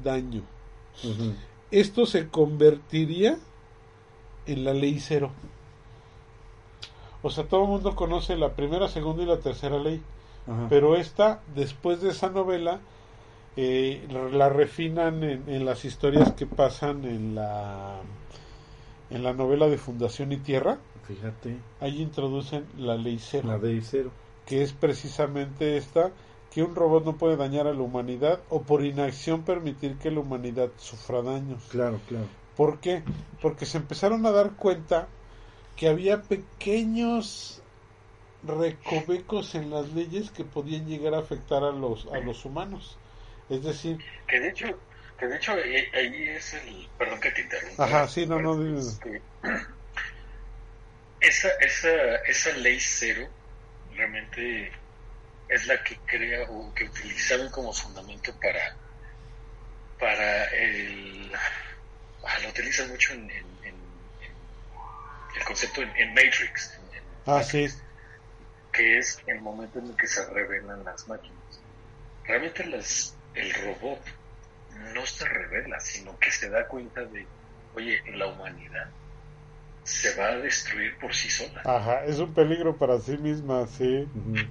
[0.04, 0.44] daño.
[1.72, 3.38] Esto se convertiría
[4.46, 5.32] en la ley cero.
[7.26, 10.00] O sea, todo el mundo conoce la primera, segunda y la tercera ley.
[10.70, 12.82] Pero esta, después de esa novela,
[13.58, 18.00] eh, la refinan en, en, las historias que pasan en la
[19.10, 21.58] en la novela de Fundación y Tierra Fíjate.
[21.80, 23.48] Ahí introducen la ley cero.
[23.48, 24.12] La ley cero.
[24.46, 26.12] Que es precisamente esta,
[26.52, 30.20] que un robot no puede dañar a la humanidad o por inacción permitir que la
[30.20, 31.64] humanidad sufra daños.
[31.70, 32.28] Claro, claro.
[32.56, 33.04] ¿Por qué?
[33.42, 35.08] Porque se empezaron a dar cuenta
[35.76, 37.62] que había pequeños
[38.44, 42.98] recovecos en las leyes que podían llegar a afectar a los a los humanos.
[43.50, 44.80] Es decir, que de hecho
[45.20, 47.86] que de hecho ahí es el perdón que te interrumpa.
[47.86, 48.56] Ajá, sí, no, no.
[51.22, 53.28] esa, esa, esa ley cero
[53.96, 54.72] realmente
[55.50, 58.76] es la que crea o que utilizaron como fundamento para
[60.00, 61.32] para el
[62.26, 63.32] ah, lo utilizan mucho en,
[65.36, 66.80] el concepto en, Matrix
[67.26, 67.67] ah sí
[68.71, 71.62] que es el momento en el que se revelan las máquinas
[72.26, 74.02] realmente las el robot
[74.93, 77.26] no se revela sino que se da cuenta de
[77.76, 78.89] oye la humanidad
[79.84, 81.62] se va a destruir por sí sola.
[81.63, 84.08] Ajá, es un peligro para sí misma, sí.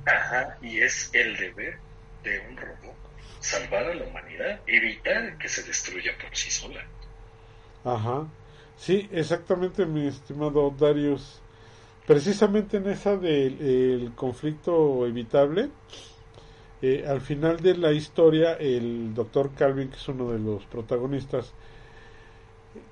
[0.06, 1.76] Ajá, y es el deber
[2.22, 2.94] de un robot
[3.40, 6.82] salvar a la humanidad, evitar que se destruya por sí sola.
[7.84, 8.26] Ajá,
[8.76, 11.40] sí, exactamente, mi estimado Darius.
[12.06, 15.70] Precisamente en esa del conflicto evitable,
[16.82, 21.54] eh, al final de la historia, el doctor Calvin, que es uno de los protagonistas,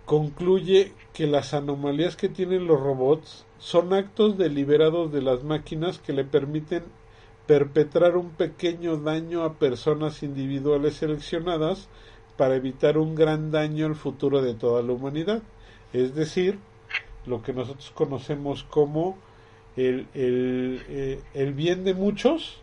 [0.06, 6.14] concluye que las anomalías que tienen los robots son actos deliberados de las máquinas que
[6.14, 6.84] le permiten
[7.46, 11.88] perpetrar un pequeño daño a personas individuales seleccionadas
[12.36, 15.42] para evitar un gran daño al futuro de toda la humanidad.
[15.92, 16.58] Es decir,
[17.26, 19.18] lo que nosotros conocemos como
[19.76, 22.58] el, el, eh, el bien de muchos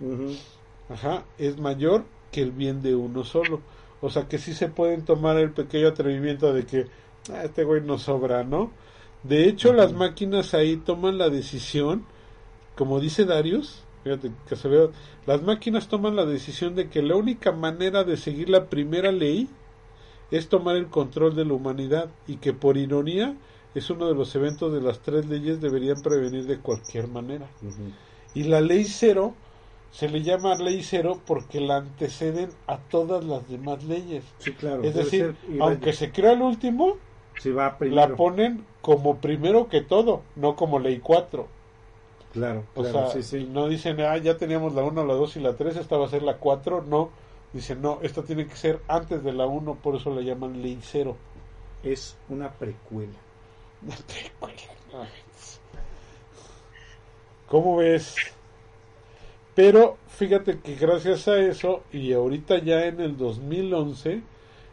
[0.89, 3.61] ajá, es mayor que el bien de uno solo.
[4.01, 6.87] O sea que sí se pueden tomar el pequeño atrevimiento de que
[7.31, 8.71] Ah, este güey no sobra, ¿no?
[9.23, 12.05] De hecho, las máquinas ahí toman la decisión,
[12.75, 14.89] como dice Darius, fíjate, que
[15.27, 19.49] las máquinas toman la decisión de que la única manera de seguir la primera ley
[20.31, 23.35] es tomar el control de la humanidad y que por ironía
[23.75, 27.47] es uno de los eventos de las tres leyes deberían prevenir de cualquier manera.
[28.33, 29.33] Y la ley cero
[29.91, 34.23] se le llama ley cero porque la anteceden a todas las demás leyes.
[34.39, 34.83] Sí, claro.
[34.83, 36.97] Es decir, aunque se crea el último,
[37.47, 41.47] va la ponen como primero que todo, no como ley 4.
[42.33, 43.07] Claro, o sea,
[43.49, 46.09] no dicen, ah, ya teníamos la 1, la 2 y la 3, esta va a
[46.09, 47.09] ser la 4, no,
[47.53, 50.79] Dicen, no, esta tiene que ser antes de la 1, por eso la llaman ley.
[51.83, 53.17] Es una precuela.
[53.81, 55.09] Una precuela.
[57.47, 58.15] ¿Cómo ves?
[59.55, 64.21] Pero fíjate que gracias a eso, y ahorita ya en el 2011,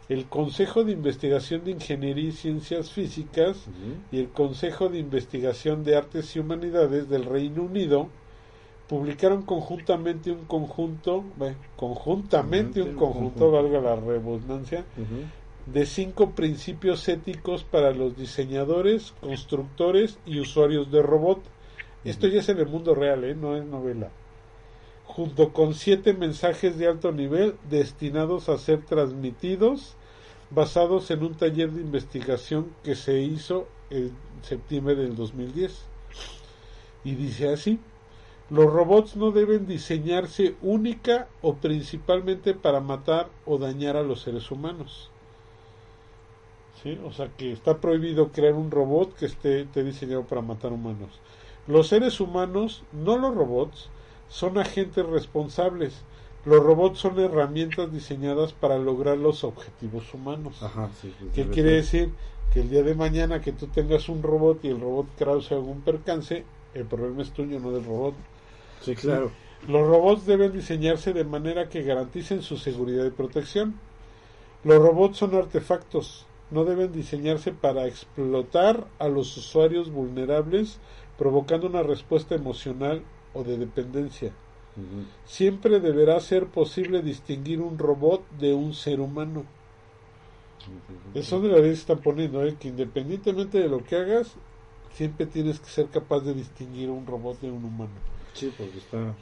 [0.09, 3.66] el Consejo de Investigación de Ingeniería y Ciencias Físicas
[4.12, 8.09] y el Consejo de Investigación de Artes y Humanidades del Reino Unido
[8.89, 11.24] publicaron conjuntamente un conjunto,
[11.76, 14.84] conjuntamente un conjunto, valga la redundancia,
[15.66, 21.43] de cinco principios éticos para los diseñadores, constructores y usuarios de robot.
[22.05, 23.34] Esto ya es en el mundo real, ¿eh?
[23.34, 24.11] no es novela.
[25.05, 29.97] Junto con siete mensajes de alto nivel destinados a ser transmitidos,
[30.51, 34.12] basados en un taller de investigación que se hizo en
[34.43, 35.82] septiembre del 2010.
[37.03, 37.80] Y dice así,
[38.49, 44.51] los robots no deben diseñarse única o principalmente para matar o dañar a los seres
[44.53, 45.11] humanos.
[46.82, 46.99] ¿Sí?
[47.05, 51.20] O sea que está prohibido crear un robot que esté, diseñado para matar humanos.
[51.66, 53.88] Los seres humanos, no los robots,
[54.28, 56.03] son agentes responsables.
[56.44, 60.62] Los robots son herramientas diseñadas para lograr los objetivos humanos.
[60.62, 62.12] Ajá, sí, ¿Qué quiere decir?
[62.53, 65.80] Que el día de mañana que tú tengas un robot y el robot cause algún
[65.80, 66.44] percance,
[66.74, 68.14] el problema es tuyo, no del robot.
[68.87, 69.32] Sí, claro.
[69.66, 73.80] Los robots deben diseñarse de manera que garanticen su seguridad y protección.
[74.62, 80.78] Los robots son artefactos, no deben diseñarse para explotar a los usuarios vulnerables
[81.18, 83.03] provocando una respuesta emocional
[83.34, 84.32] o de dependencia.
[85.24, 89.45] Siempre deberá ser posible distinguir un robot de un ser humano.
[91.14, 92.57] Eso de la vez están poniendo, ¿eh?
[92.61, 94.37] que independientemente de lo que hagas,
[94.93, 98.16] siempre tienes que ser capaz de distinguir un robot de un humano.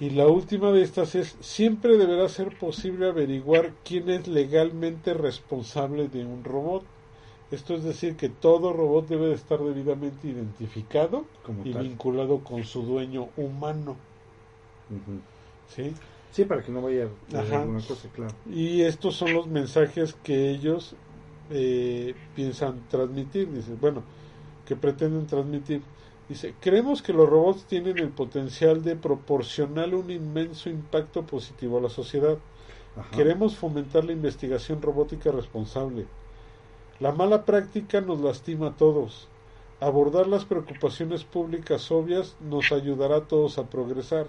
[0.00, 6.08] Y la última de estas es, siempre deberá ser posible averiguar quién es legalmente responsable
[6.08, 6.84] de un robot.
[7.50, 11.24] Esto es decir, que todo robot debe de estar debidamente identificado
[11.64, 13.96] y vinculado con su dueño humano.
[15.68, 15.92] ¿Sí?
[16.32, 18.34] Sí, para que no vaya a alguna cosa, claro.
[18.50, 20.96] Y estos son los mensajes que ellos
[21.50, 23.52] eh, piensan transmitir.
[23.52, 24.02] Dice, bueno,
[24.66, 25.82] que pretenden transmitir.
[26.28, 31.82] Dice, creemos que los robots tienen el potencial de proporcionar un inmenso impacto positivo a
[31.82, 32.38] la sociedad.
[33.14, 36.06] Queremos fomentar la investigación robótica responsable.
[37.00, 39.28] La mala práctica nos lastima a todos.
[39.80, 44.28] Abordar las preocupaciones públicas obvias nos ayudará a todos a progresar.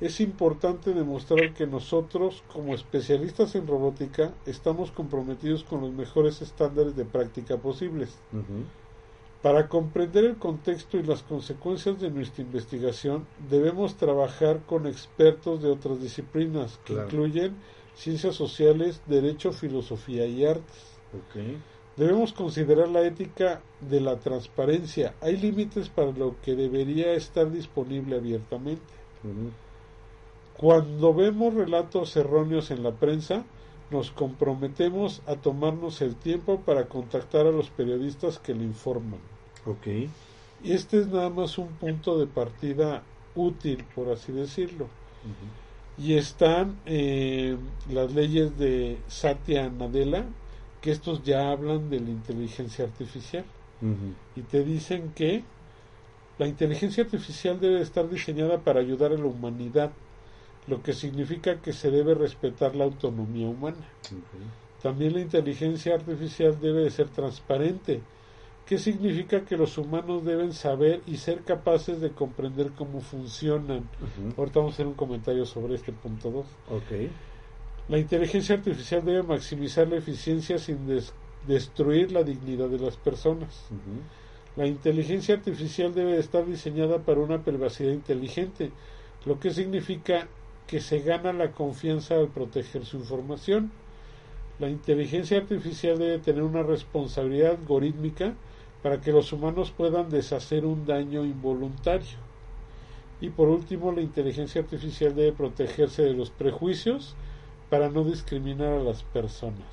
[0.00, 6.96] Es importante demostrar que nosotros, como especialistas en robótica, estamos comprometidos con los mejores estándares
[6.96, 8.18] de práctica posibles.
[9.42, 15.70] Para comprender el contexto y las consecuencias de nuestra investigación, debemos trabajar con expertos de
[15.70, 17.54] otras disciplinas, que incluyen
[17.94, 20.98] ciencias sociales, derecho, filosofía y artes.
[21.96, 25.14] Debemos considerar la ética de la transparencia.
[25.22, 28.82] Hay límites para lo que debería estar disponible abiertamente.
[30.58, 33.44] Cuando vemos relatos erróneos en la prensa,
[33.90, 39.20] nos comprometemos a tomarnos el tiempo para contactar a los periodistas que le informan.
[39.66, 39.86] Ok.
[40.62, 43.02] Y este es nada más un punto de partida
[43.34, 44.88] útil, por así decirlo.
[45.98, 47.56] Y están eh,
[47.90, 50.24] las leyes de Satya Nadella,
[50.80, 53.44] que estos ya hablan de la inteligencia artificial.
[54.36, 55.42] Y te dicen que
[56.38, 59.90] la inteligencia artificial debe estar diseñada para ayudar a la humanidad,
[60.66, 63.88] lo que significa que se debe respetar la autonomía humana.
[64.82, 68.00] También la inteligencia artificial debe de ser transparente,
[68.70, 73.88] ¿Qué significa que los humanos deben saber y ser capaces de comprender cómo funcionan?
[74.36, 76.46] Ahorita vamos a hacer un comentario sobre este punto 2.
[76.84, 77.10] Okay.
[77.88, 80.86] La inteligencia artificial debe maximizar la eficiencia sin
[81.48, 83.66] destruir la dignidad de las personas.
[84.54, 88.70] La inteligencia artificial debe estar diseñada para una privacidad inteligente,
[89.26, 90.28] lo que significa
[90.70, 93.72] que se gana la confianza al proteger su información.
[94.60, 98.34] La inteligencia artificial debe tener una responsabilidad algorítmica
[98.80, 102.18] para que los humanos puedan deshacer un daño involuntario.
[103.20, 107.16] Y por último, la inteligencia artificial debe protegerse de los prejuicios
[107.68, 109.66] para no discriminar a las personas.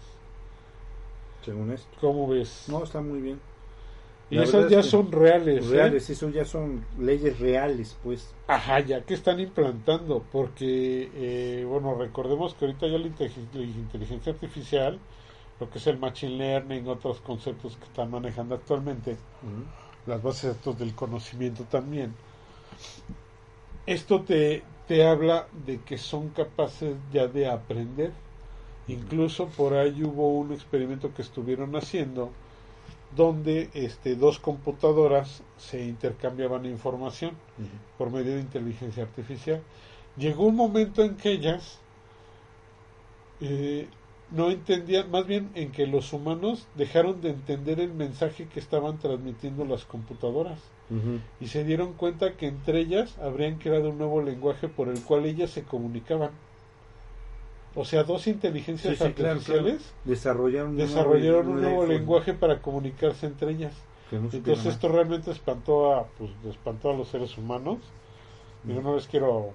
[1.45, 1.95] Según esto.
[2.01, 2.65] ¿Cómo ves?
[2.69, 3.39] No, está muy bien.
[4.29, 5.65] Y esas ya son reales.
[5.65, 5.69] ¿eh?
[5.69, 8.33] Reales, eso ya son leyes reales, pues.
[8.47, 14.99] Ajá, ya que están implantando, porque, eh, bueno, recordemos que ahorita ya la inteligencia artificial
[15.59, 19.17] lo que es el Machine Learning, otros conceptos que están manejando actualmente,
[20.05, 22.13] las bases estos del conocimiento también.
[23.85, 28.11] Esto te, te habla de que son capaces ya de aprender.
[28.87, 32.31] Incluso por ahí hubo un experimento que estuvieron haciendo
[33.17, 37.31] donde este, dos computadoras se intercambiaban información
[37.97, 39.61] por medio de inteligencia artificial.
[40.15, 41.79] Llegó un momento en que ellas
[43.41, 43.87] eh,
[44.31, 48.99] no entendían, más bien en que los humanos dejaron de entender el mensaje que estaban
[48.99, 50.59] transmitiendo las computadoras
[51.41, 55.25] y se dieron cuenta que entre ellas habrían creado un nuevo lenguaje por el cual
[55.25, 56.31] ellas se comunicaban.
[57.77, 60.71] O sea, dos inteligencias artificiales desarrollaron,
[61.47, 63.73] un nuevo, lenguaje para comunicarse entre ellas.
[64.11, 67.77] Entonces esto realmente espantó a, pues, espantó a los seres humanos.
[68.63, 69.53] Yo no les quiero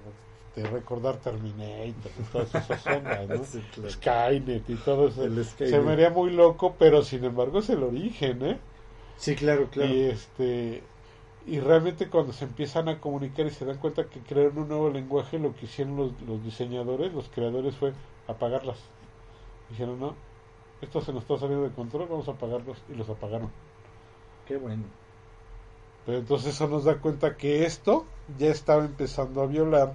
[0.55, 1.93] este, recordar Terminator y
[2.31, 3.89] todas esas ondas, ¿no?
[3.89, 5.43] Skynet y todo eso.
[5.57, 8.57] Se me haría muy loco, pero sin embargo es el origen, ¿eh?
[9.17, 9.93] Sí, claro, claro.
[9.93, 10.81] Y este
[11.45, 14.89] y realmente cuando se empiezan a comunicar y se dan cuenta que crearon un nuevo
[14.89, 17.91] lenguaje, lo que hicieron los, los diseñadores, los creadores fue
[18.27, 18.77] apagarlas.
[19.69, 20.15] Dijeron, no,
[20.81, 23.51] esto se nos está saliendo de control, vamos a apagarlos y los apagaron.
[24.45, 24.83] Qué bueno.
[26.05, 28.05] Pero entonces eso nos da cuenta que esto
[28.37, 29.93] ya estaba empezando a violar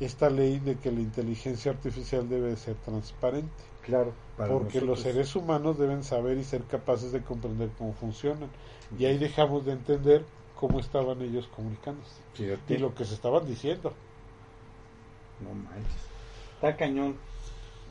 [0.00, 3.50] esta ley de que la inteligencia artificial debe ser transparente.
[3.82, 8.48] Claro, porque los seres humanos deben saber y ser capaces de comprender cómo funcionan.
[8.96, 12.22] Y ahí dejamos de entender cómo estaban ellos comunicándose
[12.68, 13.92] y lo que se estaban diciendo.
[15.40, 15.92] No manches.
[16.54, 17.16] Está cañón.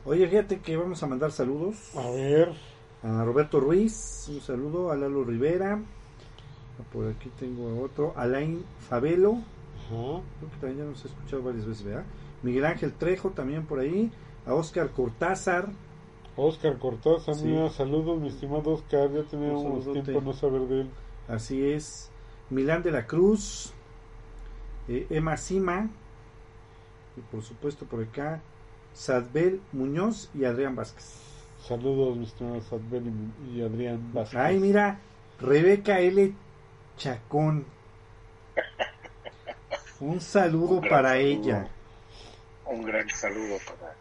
[0.04, 1.96] Oye, fíjate que vamos a mandar saludos.
[1.96, 2.52] A ver.
[3.02, 4.90] A Roberto Ruiz, un saludo.
[4.90, 5.80] A Lalo Rivera.
[6.92, 8.12] Por aquí tengo otro.
[8.16, 9.38] Alain Fabelo
[9.88, 12.04] Creo que también ya nos ha escuchado varias veces, ¿verdad?
[12.42, 14.10] Miguel Ángel Trejo también por ahí.
[14.46, 15.68] A Oscar Cortázar.
[16.36, 19.12] Oscar Cortázar, mira, saludos, mi estimado Oscar.
[19.12, 20.90] Ya teníamos tiempo no saber de él.
[21.28, 22.10] Así es.
[22.50, 23.72] Milán de la Cruz.
[24.88, 25.90] Eh, Emma Sima.
[27.16, 28.40] Y por supuesto por acá.
[28.94, 31.20] Sadbel Muñoz y Adrián Vázquez.
[31.66, 33.12] Saludos, mi estimado Sadbel
[33.46, 34.38] y, y Adrián Vázquez.
[34.38, 34.98] Ay, mira,
[35.40, 36.34] Rebeca L.
[36.96, 37.64] Chacón.
[40.00, 41.68] Un saludo para ella.
[42.66, 43.96] Un gran saludo para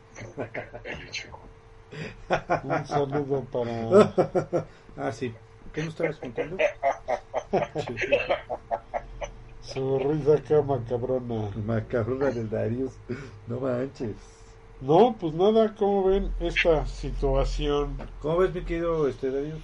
[2.63, 4.65] Un saludo para.
[4.97, 5.33] ah, sí.
[5.73, 6.57] ¿Qué nos estabas contando?
[9.61, 11.49] Su risa acá macabrona.
[11.65, 12.93] Macabrona del Darius.
[13.47, 14.15] No manches.
[14.81, 17.97] No, pues nada, ¿cómo ven esta situación?
[18.19, 19.61] ¿Cómo ves, mi querido este, Darius?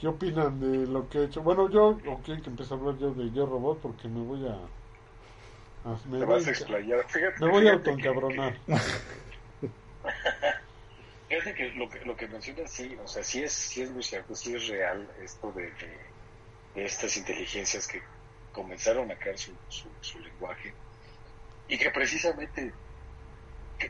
[0.00, 1.42] ¿Qué opinan de lo que he hecho?
[1.42, 4.58] Bueno, yo, ok, que empiece a hablar yo de Yo Robot porque me voy a...
[6.08, 7.06] me vas a explayar.
[7.38, 8.56] me voy a autoencabronar.
[11.28, 14.02] Fíjate que lo que, lo que mencionas, sí, o sea, sí es, sí es muy
[14.02, 15.70] cierto, sí es real esto de,
[16.74, 18.02] de, estas inteligencias que
[18.50, 20.74] comenzaron a crear su, su lenguaje
[21.70, 22.72] y que precisamente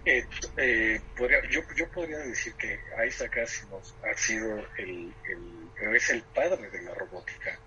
[0.05, 0.25] eh,
[0.59, 6.23] eh, podría, yo, yo podría decir que Isaac Asimov ha sido el, el, es el
[6.23, 7.59] padre de la robótica.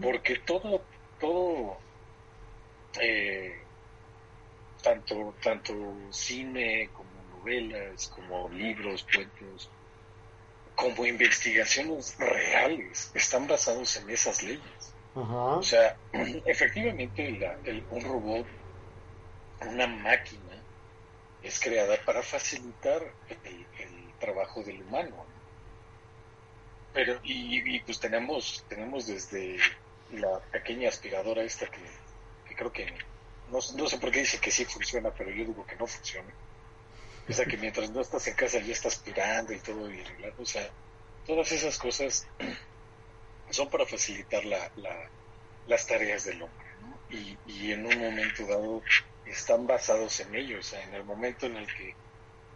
[0.00, 0.82] Porque todo,
[1.20, 1.78] todo,
[2.98, 3.60] eh,
[4.82, 5.74] tanto, tanto
[6.10, 9.68] cine como novelas, como libros, cuentos,
[10.74, 14.94] como investigaciones reales, están basados en esas leyes.
[15.14, 15.96] O sea,
[16.46, 17.56] efectivamente
[17.90, 18.46] un robot,
[19.62, 20.62] una máquina,
[21.42, 23.02] es creada para facilitar
[23.44, 23.66] el,
[24.20, 25.26] trabajo del humano.
[26.94, 29.58] Pero, y, pues tenemos, tenemos desde
[30.12, 31.80] la pequeña aspiradora esta que,
[32.54, 32.86] creo que
[33.50, 36.32] no, no, sé por qué dice que sí funciona, pero yo digo que no funciona.
[37.28, 40.40] O sea que mientras no estás en casa ya estás aspirando y todo y arreglando.
[40.40, 40.70] O sea,
[41.26, 42.28] todas esas cosas
[43.50, 44.70] son para facilitar la,
[45.66, 46.66] las tareas del hombre.
[47.10, 48.82] Y, y en un momento dado
[49.26, 51.94] están basados en ellos, en el momento en el que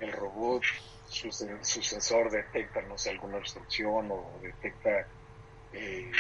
[0.01, 0.63] el robot,
[1.09, 5.07] su, sensor detecta, no sé, alguna obstrucción o detecta
[5.73, 6.11] eh,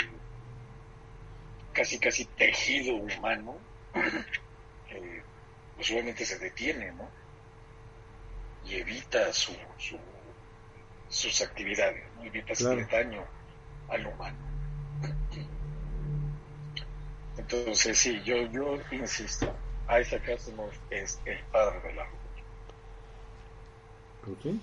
[1.73, 3.59] casi casi tejido humano,
[4.91, 5.23] eh,
[5.75, 7.09] pues obviamente se detiene, ¿no?
[8.65, 9.53] Y evita su,
[11.09, 12.25] sus actividades, ¿no?
[12.25, 13.25] evita hacerle daño
[13.89, 14.39] al humano.
[17.37, 19.55] Entonces, sí, yo, yo insisto,
[19.89, 22.05] Isaac Asimov es el padre de la
[24.23, 24.59] robótica.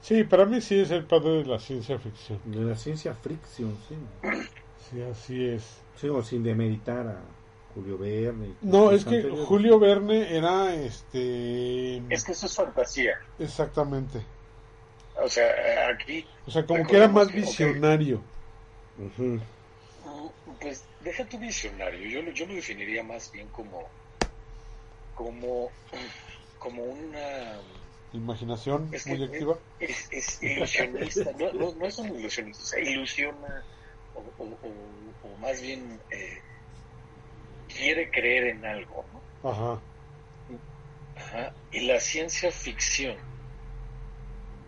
[0.00, 2.40] Sí, para mí sí es el padre de la ciencia ficción.
[2.44, 3.96] De la ciencia ficción, sí.
[4.90, 5.80] Sí, así es.
[5.96, 7.20] Sí, o sin demeritar a
[7.74, 8.54] Julio Verne.
[8.62, 11.98] No, es que Julio Verne era este.
[12.12, 13.18] Es que eso es fantasía.
[13.38, 14.20] Exactamente.
[15.22, 15.46] O sea,
[15.88, 16.26] aquí.
[16.46, 18.20] O sea, como que era más visionario.
[20.60, 22.08] Pues deja tu visionario.
[22.08, 23.88] Yo, yo lo definiría más bien como
[25.14, 25.70] como,
[26.58, 27.60] como una
[28.12, 29.58] Imaginación Es muy activa.
[29.78, 33.64] es, es ilusionista, no, no, no es un ilusionista, o sea, ilusiona
[34.14, 36.38] o, o, o- o más bien eh,
[37.68, 39.50] quiere creer en algo, ¿no?
[39.50, 39.82] Ajá.
[41.16, 41.54] Ajá.
[41.70, 43.16] Y la ciencia ficción,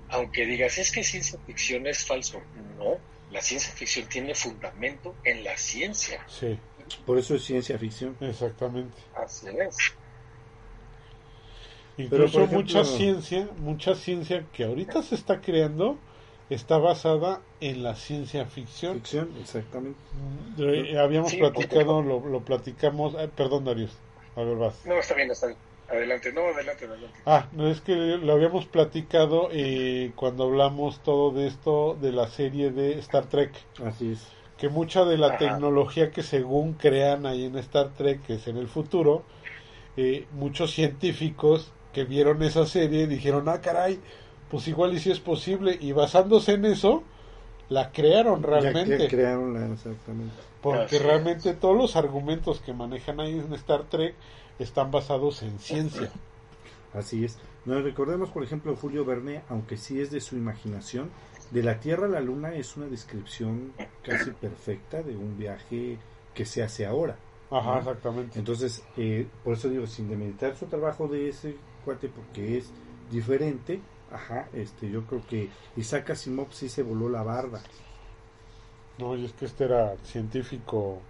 [0.08, 5.44] aunque digas, es que ciencia ficción es falso, no, la ciencia ficción tiene fundamento en
[5.44, 6.58] la ciencia, Sí,
[7.04, 8.16] Por eso es ciencia ficción.
[8.20, 8.96] exactamente.
[9.14, 9.76] así es.
[11.96, 15.96] Incluso ejemplo- mucha ciencia, mucha ciencia que ahorita se está creando
[16.50, 18.94] está basada en la ciencia ficción.
[18.94, 19.98] Ficción, exactamente.
[20.58, 23.92] Eh, habíamos Sí, platicado, lo, lo platicamos, eh, perdón Darius,
[24.36, 24.84] a ver vas.
[24.86, 25.58] No, está bien, está bien.
[25.88, 27.18] Adelante, no, adelante, adelante.
[27.26, 32.26] Ah, no es que lo habíamos platicado eh, cuando hablamos todo de esto de la
[32.28, 33.52] serie de Star Trek,
[33.84, 34.26] Así es.
[34.58, 35.38] que mucha de la Ajá.
[35.38, 39.24] tecnología que según crean ahí en Star Trek, que es en el futuro,
[39.96, 43.98] eh, muchos científicos que vieron esa serie dijeron, ah, caray,
[44.50, 47.02] pues igual y si es posible, y basándose en eso,
[47.70, 48.98] la crearon Ya realmente.
[48.98, 50.34] que crearon la, exactamente.
[50.60, 51.02] Porque Así es.
[51.02, 54.14] realmente todos los argumentos que manejan ahí en Star Trek
[54.58, 56.10] están basados en ciencia.
[56.92, 57.38] Así es.
[57.64, 61.10] Nos recordemos, por ejemplo, Julio Verne, aunque sí es de su imaginación,
[61.50, 63.72] de la Tierra a la Luna es una descripción
[64.02, 65.98] casi perfecta de un viaje
[66.34, 67.16] que se hace ahora.
[67.50, 67.78] Ajá, ¿no?
[67.78, 68.38] exactamente.
[68.38, 72.70] Entonces, eh, por eso digo, sin demeritar su trabajo de ese cuate, porque es
[73.10, 73.80] diferente,
[74.10, 77.62] ajá, este, yo creo que Isaac Asimov sí se voló la barda.
[78.98, 81.00] No, y es que este era científico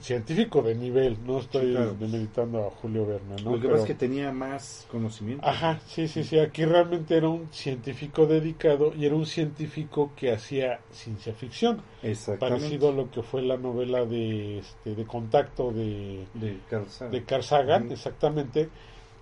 [0.00, 1.94] científico de nivel, no estoy Sí, claro.
[1.98, 3.52] demeritando a Julio Verne, ¿no?
[3.52, 5.46] Lo que Pero- pasa es que tenía más conocimiento.
[5.46, 10.32] Ajá, sí, sí, sí, aquí realmente era un científico dedicado y era un científico que
[10.34, 12.60] hacía ciencia ficción, Exactamente.
[12.60, 17.12] parecido a lo que fue la novela de, este, de contacto de, de Carl Sagan.
[17.12, 18.68] de Carl Sagan, exactamente,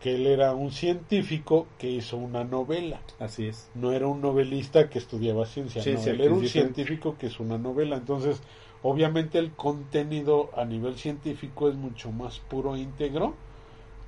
[0.05, 3.71] que él era un científico que hizo una novela, Así es.
[3.75, 7.57] no era un novelista que estudiaba ciencia, no, él era un científico que hizo una
[7.57, 8.43] novela, entonces
[8.83, 13.35] obviamente el contenido a nivel científico es mucho más puro e íntegro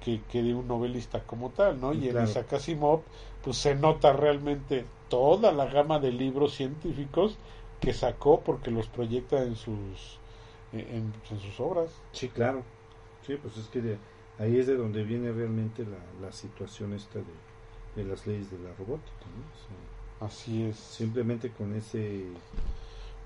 [0.04, 1.94] que, que de un novelista como tal, ¿no?
[1.94, 2.28] Y en Claro.
[2.30, 3.00] Isaac Asimov
[3.42, 7.38] pues se nota realmente toda la gama de libros científicos
[7.80, 10.18] que sacó porque los proyecta en sus
[10.72, 11.90] en, en sus obras.
[12.12, 12.62] Sí, claro.
[13.26, 13.80] Sí, pues es que
[14.38, 18.58] ahí es de donde viene realmente la, la situación esta de, de las leyes de
[18.58, 19.26] la robótica.
[19.26, 19.42] ¿no?
[19.44, 19.58] O
[20.18, 20.76] sea, Así es.
[20.76, 22.24] simplemente con ese...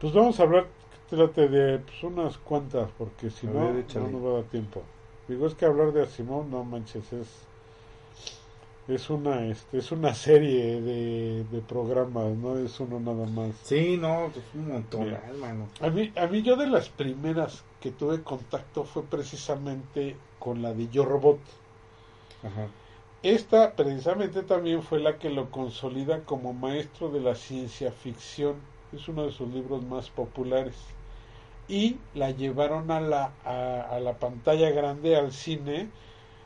[0.00, 0.66] Pues vamos a hablar,
[1.08, 4.44] trate de pues, unas cuantas, porque si A no, ver, no nos va a dar
[4.44, 4.82] tiempo.
[5.28, 7.28] Digo, es que hablar de Asimov, no manches, es
[8.88, 13.54] es una este, es una serie de, de programas, no es uno nada más.
[13.62, 15.16] Sí, no, pues un montón.
[15.80, 20.72] A mí, a mí yo de las primeras que tuve contacto fue precisamente con la
[20.74, 21.38] de Yo Robot.
[22.42, 22.66] Ajá.
[23.22, 28.56] Esta precisamente también fue la que lo consolida como maestro de la ciencia ficción.
[28.92, 30.76] Es uno de sus libros más populares.
[31.68, 35.92] Y la llevaron a la, a, a la pantalla grande, al cine,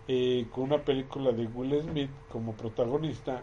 [0.09, 3.43] eh, con una película de Will Smith como protagonista,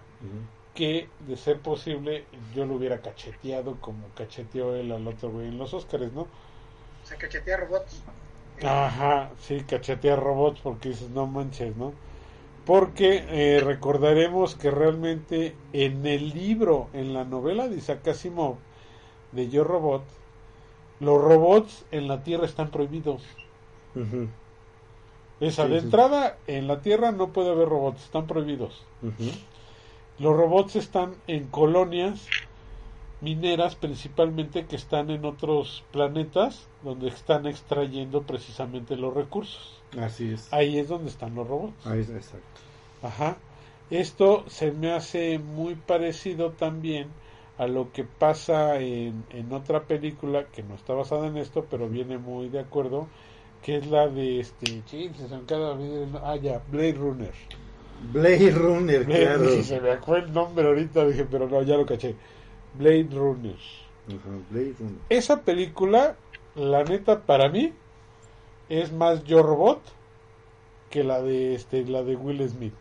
[0.75, 5.57] que de ser posible yo lo hubiera cacheteado como cacheteó él al otro güey en
[5.57, 6.21] los Oscars, ¿no?
[6.23, 8.03] O sea, cachetea robots.
[8.63, 11.99] Ajá, sí, cachetea robots porque dices, no manches, ¿no?
[12.65, 18.63] Porque eh, recordaremos que realmente en el libro, en la novela de Isaac Asimov,
[19.31, 20.11] de Yo Robot,
[20.99, 23.39] los robots en la Tierra están prohibidos.
[25.41, 25.85] Esa, Sí, de sí.
[25.85, 28.87] entrada, en la Tierra no puede haber robots, están prohibidos.
[30.17, 32.33] Los robots están en colonias
[33.21, 39.81] mineras principalmente que están en otros planetas donde están extrayendo precisamente los recursos.
[39.99, 40.51] Así es.
[40.53, 41.85] Ahí es donde están los robots.
[41.85, 42.61] Ahí es, exacto.
[43.03, 43.37] Ajá.
[43.89, 47.07] Esto se me hace muy parecido también
[47.57, 51.89] a lo que pasa en, en otra película que no está basada en esto, pero
[51.89, 53.07] viene muy de acuerdo,
[53.63, 55.27] que es la de este, sí, se
[56.23, 57.33] ah ya, Blade Runner.
[58.13, 59.49] Blade Runner, Blade- claro.
[59.49, 62.15] sí, se me fue el nombre ahorita, dije, pero no, ya lo caché.
[62.73, 63.55] Blade Runner.
[64.07, 64.99] Ajá, Blade Runner.
[65.09, 66.15] Esa película,
[66.55, 67.73] la neta, para mí,
[68.69, 69.81] es más Yo Robot
[70.89, 72.73] que la de este, la de Will Smith.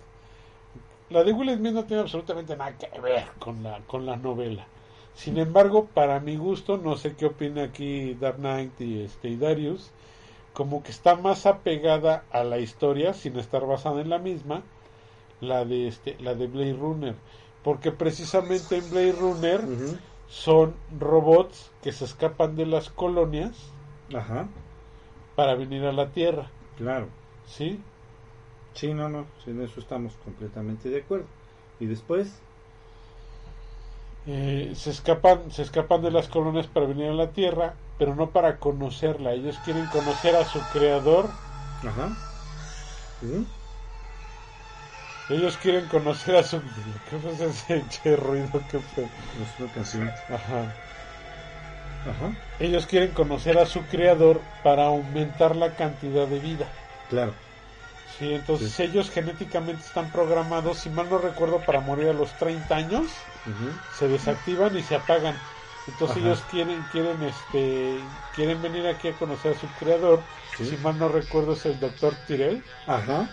[1.08, 4.66] La de Will Smith no tiene absolutamente nada que ver con la, con la novela.
[5.14, 9.36] Sin embargo, para mi gusto, no sé qué opina aquí Dark Knight y, este, y
[9.36, 9.90] Darius,
[10.52, 14.62] como que está más apegada a la historia, sin estar basada en la misma,
[15.40, 17.14] la de este, la de Blade Runner.
[17.62, 19.60] Porque precisamente en Blade Runner
[20.28, 23.56] son robots que se escapan de las colonias
[24.14, 24.46] Ajá,
[25.36, 27.08] para venir a la Tierra, claro.
[27.46, 27.80] ¿sí?
[28.74, 31.26] Sí, no, no, en eso estamos completamente de acuerdo.
[31.80, 32.32] ¿Y después?
[34.26, 38.30] Eh, se escapan se escapan de las colonias para venir a la Tierra, pero no
[38.30, 39.32] para conocerla.
[39.32, 41.26] Ellos quieren conocer a su creador.
[41.82, 42.10] Ajá.
[43.20, 43.46] ¿Sí?
[45.30, 46.60] Ellos quieren conocer a su...
[47.10, 49.04] ¿Qué fue ese che ruido que fue?
[49.04, 50.10] Es una canción.
[50.28, 50.64] Ajá.
[52.02, 52.32] Ajá.
[52.58, 56.66] Ellos quieren conocer a su creador para aumentar la cantidad de vida.
[57.08, 57.32] Claro.
[58.18, 62.76] Sí, entonces ellos genéticamente están programados, si mal no recuerdo, para morir a los 30
[62.76, 63.06] años,
[63.46, 63.70] Ujú.
[63.96, 65.36] se desactivan y se apagan.
[65.86, 66.26] Entonces Ajá.
[66.26, 68.00] ellos quieren quieren este
[68.34, 70.20] quieren venir aquí a conocer a su creador.
[70.56, 70.66] Sí.
[70.66, 73.28] Si mal no recuerdo es el doctor Tyrell, Ajá.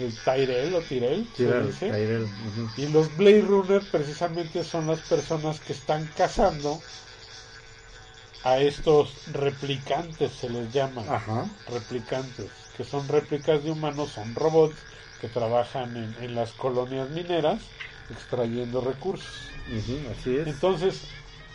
[0.00, 1.90] El Tyrell o Tyrell, se Tyrell, dice.
[1.90, 2.82] Tyrell, ujú.
[2.82, 6.78] Y los Blade Runner precisamente son las personas que están cazando
[8.44, 11.02] a estos replicantes, se les llama.
[11.08, 11.46] Ajá.
[11.68, 14.76] Replicantes, que son réplicas de humanos, son robots
[15.20, 17.60] que trabajan en, en las colonias mineras
[18.10, 19.50] extrayendo recursos.
[20.10, 20.46] Así es.
[20.46, 21.02] Entonces,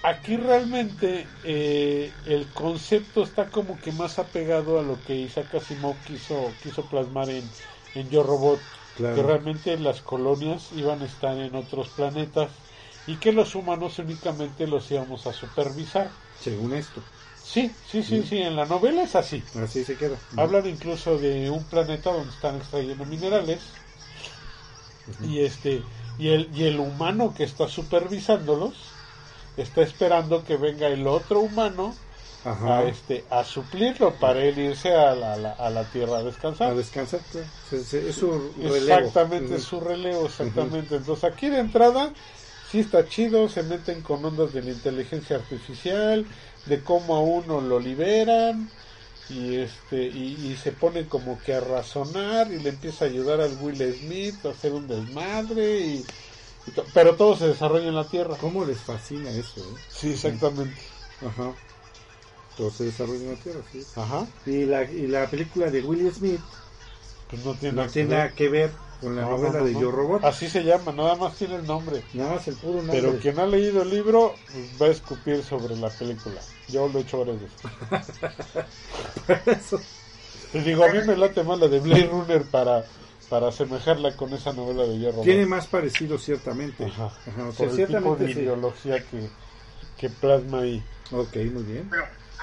[0.04, 5.96] aquí realmente eh, el concepto está como que más apegado a lo que Isaac Asimov
[6.06, 7.44] quiso, quiso plasmar en,
[7.96, 8.60] en Yo Robot,
[8.96, 9.16] Claro.
[9.16, 12.52] que realmente las colonias iban a estar en otros planetas
[13.08, 16.12] y que los humanos únicamente los íbamos a supervisar.
[16.40, 17.02] Según esto.
[17.44, 19.44] Sí, sí, sí, sí, en la novela es así.
[19.62, 20.18] Así se queda.
[20.38, 23.60] Hablan incluso de un planeta donde están extrayendo minerales
[25.22, 25.82] y este
[26.18, 28.74] y el y el humano que está supervisándolos
[29.58, 31.96] está esperando que venga el otro humano
[32.46, 32.80] Ajá.
[32.80, 36.20] a este a suplirlo para él irse a la, a la, a la tierra a
[36.22, 36.76] A descansar.
[36.76, 37.20] descansar.
[37.32, 37.48] claro.
[37.70, 39.00] Es su relevo.
[39.00, 40.96] Exactamente, es su relevo, exactamente.
[40.96, 42.12] Entonces aquí de entrada
[42.72, 46.26] sí está chido, se meten con ondas de la inteligencia artificial,
[46.66, 48.70] de cómo a uno lo liberan
[49.30, 53.40] y este y, y se ponen como que a razonar y le empieza a ayudar
[53.42, 56.06] al Will Smith a hacer un desmadre y,
[56.68, 58.36] y to- pero todo se desarrolla en la Tierra.
[58.40, 59.62] ¿Cómo les fascina eso?
[59.62, 59.78] eh?
[59.90, 60.82] Sí, exactamente.
[61.26, 61.54] Ajá.
[62.58, 63.84] Todo se desarrolla en la Tierra, sí.
[63.96, 64.28] Ajá.
[64.46, 66.40] Y la, y la película de Will Smith
[67.30, 69.60] Pues no tiene no nada que tiene nada que ver con la No, novela no,
[69.60, 69.82] no, de no.
[69.82, 70.24] Yo Robot.
[70.24, 72.04] Así se llama, nada más tiene el nombre.
[72.14, 73.02] Nada más el puro nombre.
[73.02, 76.40] Pero quien ha leído el libro pues, va a escupir sobre la película.
[76.70, 77.62] Yo lo he hecho varias veces.
[79.46, 79.80] Eso.
[80.54, 82.86] Les digo, a mí me late más la de Blade Runner para,
[83.30, 85.22] para asemejarla con esa novela de Hierro.
[85.22, 86.86] Tiene más parecido, ciertamente.
[86.86, 87.06] Ajá.
[87.28, 88.40] Ajá, o Por sea, el tipo de sí.
[88.40, 89.30] ideología que,
[89.98, 90.84] que plasma ahí.
[91.12, 91.90] Ok, muy bien.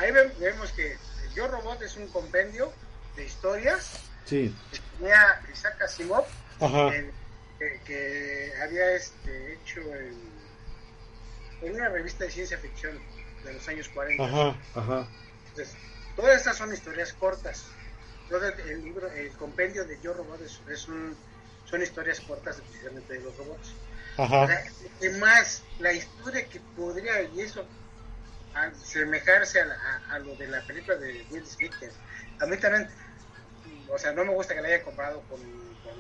[0.01, 0.96] Ahí ve- vemos que
[1.34, 2.72] Yo Robot es un compendio
[3.16, 4.55] de historias Sí.
[4.72, 6.24] que tenía Isaac Asimov,
[6.61, 7.11] en-
[7.59, 10.18] que, que había este, hecho en,
[11.62, 12.98] en una revista de ciencia ficción
[13.44, 14.24] de los años 40.
[14.24, 14.57] Ajá.
[14.74, 15.09] Ajá.
[15.51, 15.74] Entonces,
[16.16, 17.66] todas estas son historias cortas.
[18.28, 21.16] Todo el libro, el compendio de Yo Robot es, es un,
[21.68, 23.72] son historias cortas precisamente de los robots.
[24.16, 24.62] Ajá.
[25.03, 27.64] Y más la historia que podría, y eso,
[28.55, 31.72] a, la- a- a lo de la película de Will Smith.
[31.78, 31.90] que
[32.40, 32.88] A mí también,
[33.88, 35.40] o sea, no me gusta que la haya comparado con,
[35.84, 35.94] con,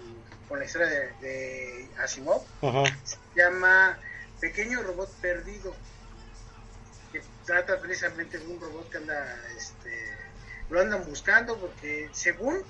[0.48, 2.42] con la historia de, de Asimov.
[2.62, 2.84] Ajá.
[3.04, 3.98] Se llama
[4.40, 5.74] Pequeño Robot Perdido,
[7.12, 10.16] que trata precisamente de un robot que anda, este,
[10.70, 12.62] lo andan buscando porque según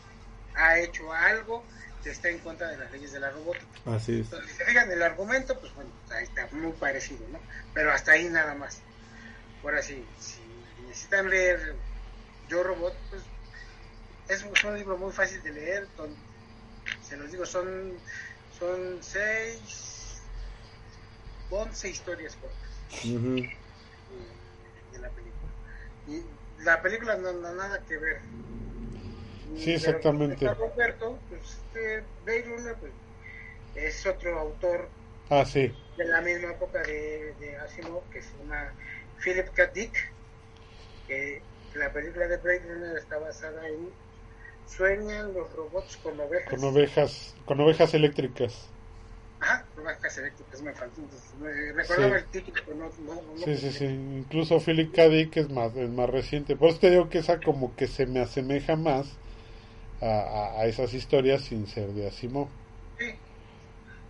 [0.54, 1.64] ha hecho algo
[2.02, 3.66] que está en contra de las leyes de la robótica.
[3.86, 4.26] Así es.
[4.26, 7.38] Entonces, si se fijan el argumento, pues bueno, ahí está muy parecido, ¿no?
[7.74, 8.80] Pero hasta ahí nada más.
[9.62, 10.42] Ahora sí, si
[10.86, 11.76] necesitan leer
[12.48, 13.22] Yo Robot, pues
[14.28, 15.88] es un, es libro muy fácil de leer.
[17.02, 17.98] se los digo, son,
[18.58, 20.22] son seis,
[21.50, 22.70] once historias cortas
[24.92, 25.52] de la película.
[26.06, 28.20] Y la película no, no nada que ver.
[29.56, 30.48] Sí, exactamente.
[30.54, 32.92] Roberto, pues, este, Blade Runner, pues,
[33.74, 34.88] es otro autor
[35.28, 35.72] Ah, sí.
[35.96, 38.74] de la misma época de, de Asimov, que se llama
[39.22, 39.66] Philip K.
[39.66, 40.12] Dick,
[41.08, 41.42] que
[41.74, 43.88] la película de Blade Runner está basada en
[44.66, 46.48] Sueñan los robots con ovejas.
[46.48, 48.68] Con ovejas, con ovejas eléctricas.
[49.40, 51.00] Ajá, ovejas eléctricas, me faltó.
[51.40, 52.24] me recordaba Sí.
[52.24, 53.84] el título, pero no, no, no Sí, sí, sí.
[53.86, 55.08] Incluso Philip K.
[55.08, 56.56] Dick es más, es más reciente.
[56.56, 59.06] Por eso te digo que esa como que se me asemeja más
[60.00, 62.48] a, a, a esas historias sin ser de Asimov.
[62.98, 63.14] Sí.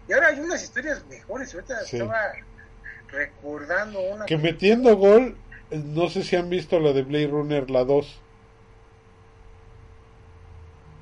[0.08, 1.54] Y ahora hay unas historias mejores.
[1.54, 1.96] Ahorita Sí.
[1.96, 2.32] estaba
[3.10, 4.26] recordando una.
[4.26, 5.36] Que metiendo gol,
[5.70, 8.20] eh, no sé si han visto la de Blade Runner, la 2.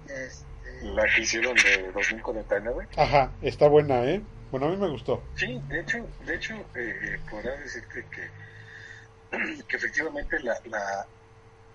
[0.09, 0.45] Este,
[0.83, 2.89] La que hicieron de 2049.
[2.97, 4.23] Ajá, está buena, ¿eh?
[4.51, 5.23] Bueno, a mí me gustó.
[5.37, 11.07] Sí, de hecho, de hecho eh, eh, podría decirte que, que efectivamente la, la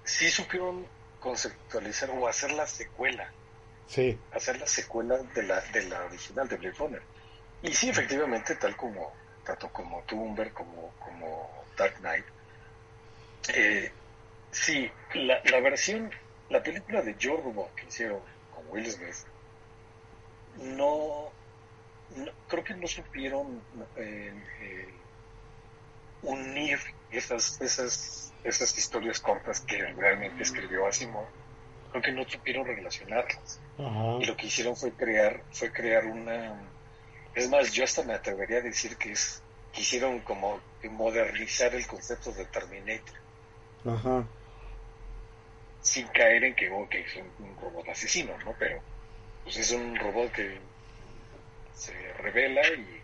[0.03, 0.85] sí supieron
[1.19, 3.31] conceptualizar o hacer la secuela,
[3.85, 7.01] Sí, hacer la secuela de la, de la original de Blade Runner.
[7.61, 9.13] Y sí, efectivamente, tal como,
[9.45, 12.25] tanto como Tumber como, como Dark Knight,
[13.53, 13.91] eh,
[14.51, 16.11] sí, la, la versión,
[16.49, 18.19] la película de Robot que hicieron
[18.53, 19.15] con Will Smith,
[20.57, 21.31] no,
[22.47, 23.61] creo que no supieron
[23.97, 24.93] eh, eh,
[26.21, 26.79] unir
[27.11, 31.25] esas, esas, esas historias cortas que realmente escribió Asimov,
[31.91, 33.59] creo que no supieron relacionarlas.
[33.77, 36.55] Y lo que hicieron fue crear, fue crear una
[37.35, 39.41] es más, yo hasta me atrevería a decir que es
[39.73, 43.15] quisieron como modernizar el concepto de Terminator.
[43.85, 44.25] Ajá.
[45.81, 48.53] Sin caer en que es un, robot asesino, ¿no?
[48.57, 48.79] Pero
[49.43, 50.57] pues es un robot que
[51.75, 53.01] se revela y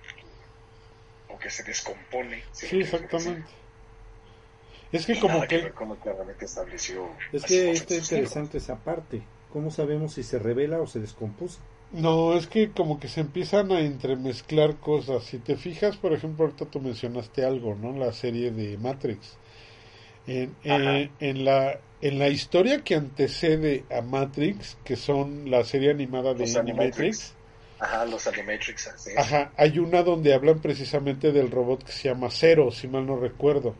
[1.28, 2.44] o que se descompone.
[2.54, 3.50] sí, exactamente.
[4.92, 5.72] Es que como que,
[6.42, 9.22] estableció es que está interesante esa parte.
[9.54, 11.60] ¿Cómo sabemos si se revela o se descompuso?
[11.92, 15.24] No, es que como que se empiezan a entremezclar cosas.
[15.24, 17.98] Si te fijas, por ejemplo, ahorita tú mencionaste algo, ¿no?
[17.98, 19.38] La serie de Matrix.
[20.28, 25.90] En, eh, en, la, en la historia que antecede a Matrix, que son la serie
[25.90, 27.34] animada de Animatrix.
[27.80, 28.92] Ajá, los Animatrix.
[29.18, 33.18] Ajá, hay una donde hablan precisamente del robot que se llama Zero, si mal no
[33.18, 33.74] recuerdo.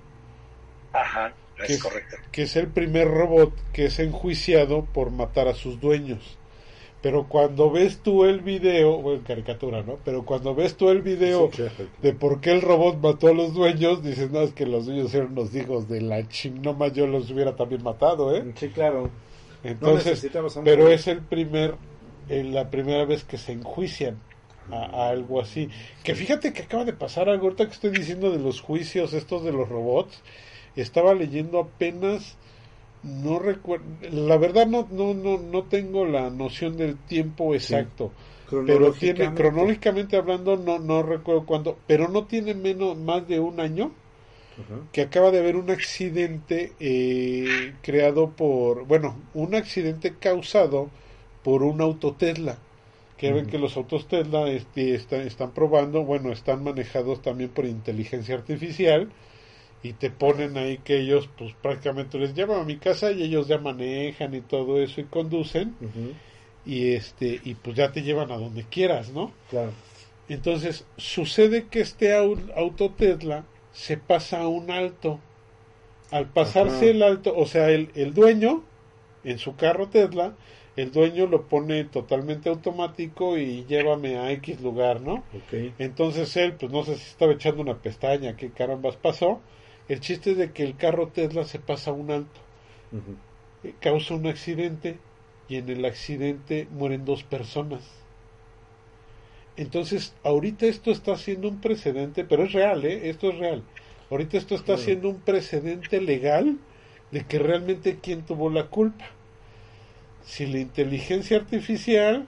[0.94, 2.16] Ajá, es, es correcto.
[2.32, 6.40] Que es el primer robot que es enjuiciado por matar a sus dueños.
[7.02, 9.98] Pero cuando ves tú el video, bueno, caricatura, ¿no?
[10.04, 11.50] Pero cuando ves tú el video
[12.02, 15.14] de por qué el robot mató a los dueños, dices, no, es que los dueños
[15.14, 18.44] eran los hijos de la ching, no más yo los hubiera también matado, ¿eh?
[18.56, 19.10] Sí, claro.
[19.64, 20.30] Entonces,
[20.64, 21.76] pero es el primer,
[22.28, 24.20] eh, la primera vez que se enjuician
[24.70, 25.70] a, a, algo así.
[26.04, 29.44] Que fíjate que acaba de pasar algo, ahorita que estoy diciendo de los juicios estos
[29.44, 30.22] de los robots,
[30.76, 32.38] estaba leyendo apenas
[33.04, 38.12] no recuerdo, la verdad no, no, no, no tengo la noción del tiempo exacto.
[38.50, 43.60] Pero tiene, cronológicamente hablando, no, no recuerdo cuándo, pero no tiene menos, más de un
[43.60, 43.92] año
[44.92, 50.90] que acaba de haber un accidente eh, creado por, bueno, un accidente causado
[51.44, 52.58] por un auto Tesla.
[53.18, 57.66] Que ven que los autos Tesla este, están, están probando, bueno, están manejados también por
[57.66, 59.10] inteligencia artificial
[59.82, 63.48] y te ponen ahí que ellos pues prácticamente les llevan a mi casa y ellos
[63.48, 65.76] ya manejan y todo eso y conducen
[66.66, 69.72] y este y pues ya te llevan a donde quieras no claro.
[70.28, 75.20] Entonces sucede que este auto Tesla se pasa a un alto.
[76.12, 78.64] Al pasarse el alto o sea el, el dueño
[79.24, 80.34] en su carro Tesla
[80.76, 85.24] el dueño lo pone totalmente automático y llévame a X lugar, ¿no?
[85.78, 89.42] Entonces él, pues no sé si estaba echando una pestaña, qué carambas pasó,
[89.90, 92.40] el chiste es de que el carro Tesla se pasa a un alto,
[93.64, 94.98] eh, causa un accidente
[95.50, 97.82] y en el accidente mueren dos personas.
[99.58, 103.10] Entonces, ahorita esto está siendo un precedente, pero es real, ¿eh?
[103.10, 103.64] Esto es real.
[104.10, 106.58] Ahorita esto está siendo un precedente legal
[107.12, 109.06] de que realmente quién tuvo la culpa.
[110.24, 112.28] Si la inteligencia artificial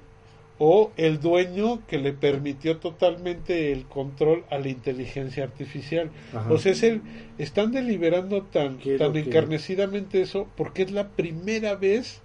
[0.63, 6.11] o el dueño que le permitió totalmente el control a la inteligencia artificial.
[6.51, 7.01] O sea, es el,
[7.39, 12.21] están deliberando tan, tan encarnecidamente eso porque es la primera vez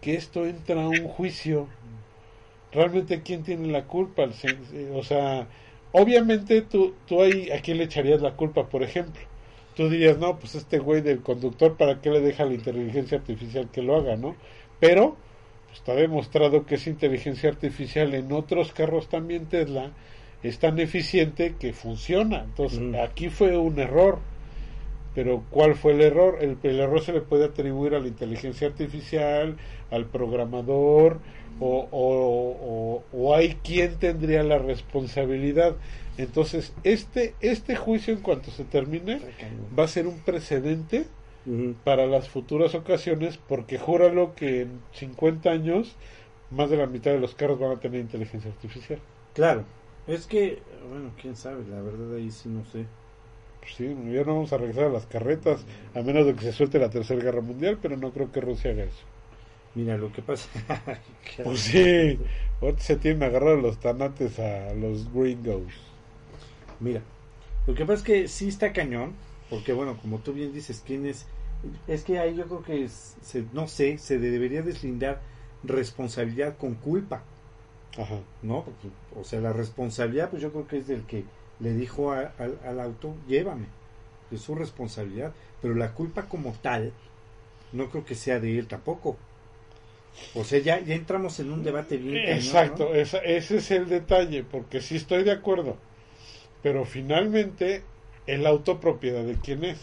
[0.00, 1.66] que esto entra a un juicio.
[2.70, 4.28] Realmente, ¿quién tiene la culpa?
[4.94, 5.48] O sea,
[5.90, 9.20] obviamente tú, tú ahí, ¿a quién le echarías la culpa, por ejemplo?
[9.74, 13.18] Tú dirías, no, pues este güey del conductor, ¿para qué le deja a la inteligencia
[13.18, 14.36] artificial que lo haga, no?
[14.78, 15.16] Pero
[15.72, 19.92] está demostrado que esa inteligencia artificial en otros carros también Tesla
[20.42, 22.42] es tan eficiente que funciona.
[22.44, 24.18] Entonces, aquí fue un error.
[25.14, 26.38] Pero ¿cuál fue el error?
[26.40, 29.56] El, error se le puede atribuir a la inteligencia artificial,
[29.90, 31.20] al programador,
[31.60, 35.76] o, o, o, hay quien tendría la responsabilidad.
[36.16, 39.20] Entonces, este, este juicio, en cuanto se termine,
[39.78, 41.04] va a ser un precedente
[41.84, 45.96] para las futuras ocasiones, porque júralo que en 50 años
[46.50, 49.00] más de la mitad de los carros van a tener inteligencia artificial.
[49.34, 49.64] Claro,
[50.06, 52.86] es que, bueno, quién sabe, la verdad ahí sí no sé.
[53.60, 55.64] Pues sí, ya no vamos a regresar a las carretas,
[55.94, 58.72] a menos de que se suelte la Tercera Guerra Mundial, pero no creo que Rusia
[58.72, 59.04] haga eso.
[59.74, 60.48] Mira, lo que pasa...
[61.44, 62.18] pues sí,
[62.60, 65.72] ahorita se tienen agarrados los tanates a los gringos.
[66.80, 67.00] Mira,
[67.66, 69.14] lo que pasa es que sí está cañón,
[69.52, 71.26] porque bueno, como tú bien dices, ¿quién es?
[71.86, 75.20] Es que ahí yo creo que, se, no sé, se debería deslindar
[75.62, 77.22] responsabilidad con culpa.
[77.98, 78.20] Ajá.
[78.40, 78.64] ¿No?
[79.14, 81.24] o sea, la responsabilidad, pues yo creo que es del que
[81.60, 83.66] le dijo al auto, llévame.
[84.30, 85.34] Es su responsabilidad.
[85.60, 86.94] Pero la culpa como tal,
[87.72, 89.18] no creo que sea de él tampoco.
[90.34, 92.24] O sea, ya, ya entramos en un debate bien.
[92.24, 92.94] cañón, Exacto, ¿no?
[92.94, 95.76] esa- ese es el detalle, porque sí estoy de acuerdo,
[96.62, 97.82] pero finalmente
[98.26, 99.78] el auto propiedad de quién es.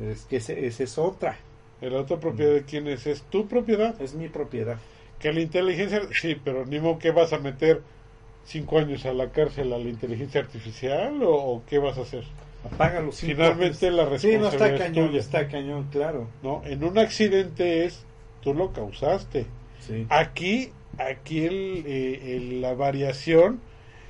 [0.00, 1.38] Es que ese- esa es otra.
[1.80, 4.00] El auto propiedad de quién es, es tu propiedad.
[4.00, 4.78] Es mi propiedad.
[5.18, 7.82] Que la inteligencia, sí, pero ni modo que vas a meter
[8.44, 12.24] cinco años a la cárcel a la inteligencia artificial o, o qué vas a hacer,
[12.64, 13.96] Apaga Finalmente años.
[14.10, 15.20] la Sí, no responsabilidad está es cañón, tuya.
[15.20, 16.28] está cañón, claro.
[16.42, 16.62] ¿no?
[16.64, 18.04] En un accidente es
[18.40, 19.46] tú lo causaste.
[19.80, 20.06] Sí.
[20.08, 23.60] Aquí, aquí el, eh, el- la variación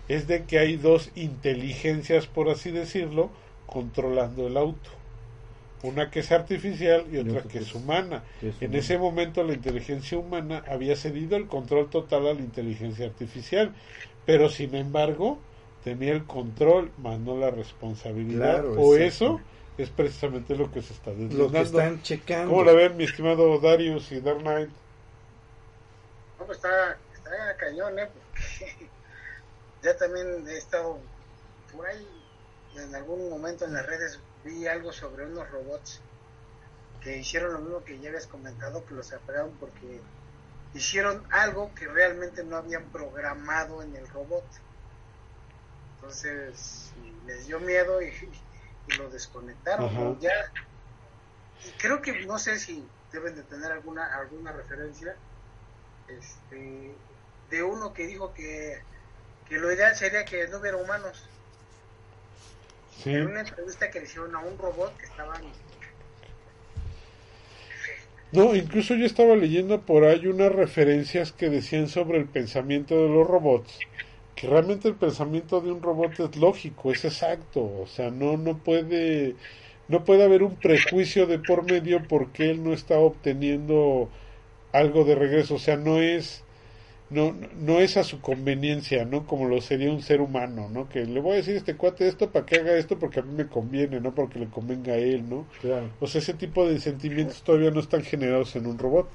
[0.08, 3.30] es de que hay dos inteligencias, por así decirlo,
[3.72, 4.90] controlando el auto.
[5.82, 8.22] Una que es artificial y otra que es humana.
[8.40, 8.78] es En humana.
[8.78, 13.72] ese momento la inteligencia humana había cedido el control total a la inteligencia artificial,
[14.26, 15.38] pero sin embargo
[15.82, 18.62] tenía el control, más no la responsabilidad.
[18.62, 19.40] Claro, o eso
[19.76, 21.52] es precisamente lo que se está Lo deslindando.
[21.52, 22.50] que están checando.
[22.50, 24.68] ¿Cómo la ven, mi estimado Darius y Dark Knight?
[26.38, 28.06] No, pues está, está cañón, ¿eh?
[28.60, 28.86] Porque
[29.82, 30.98] ya también he estado
[31.74, 32.06] por ahí,
[32.74, 36.06] en algún momento en las redes vi algo sobre unos robots
[37.00, 40.08] que hicieron lo mismo que ya habías comentado, que los separaron porque
[40.72, 44.48] hicieron algo que realmente no habían programado en el robot.
[45.96, 46.92] Entonces
[47.22, 48.10] les dio miedo y,
[48.86, 50.04] y lo desconectaron.
[50.18, 50.30] Ya,
[51.62, 55.20] y creo que no sé si deben de tener alguna alguna referencia
[56.06, 57.02] este,
[57.50, 58.86] de uno que dijo que,
[59.44, 61.32] que lo ideal sería que no hubiera humanos.
[62.92, 65.54] Sí, En una entrevista que le hicieron a un robot que estaban...
[68.30, 73.08] no, incluso yo estaba leyendo por ahí unas referencias que decían sobre el pensamiento de
[73.08, 73.84] los robots,
[74.34, 78.62] que realmente el pensamiento de un robot es lógico, es exacto, o sea, no no
[78.62, 79.36] puede
[79.88, 84.10] no puede haber un prejuicio de por medio porque él no está obteniendo
[84.72, 86.46] algo de regreso, o sea, no es
[87.12, 89.26] no, no es a su conveniencia, ¿no?
[89.26, 90.88] Como lo sería un ser humano, ¿no?
[90.88, 93.22] Que le voy a decir a este cuate esto para que haga esto porque a
[93.22, 95.46] mí me conviene, no porque le convenga a él, ¿no?
[95.60, 95.90] Claro.
[96.00, 99.08] O sea, ese tipo de sentimientos todavía no están generados en un robot.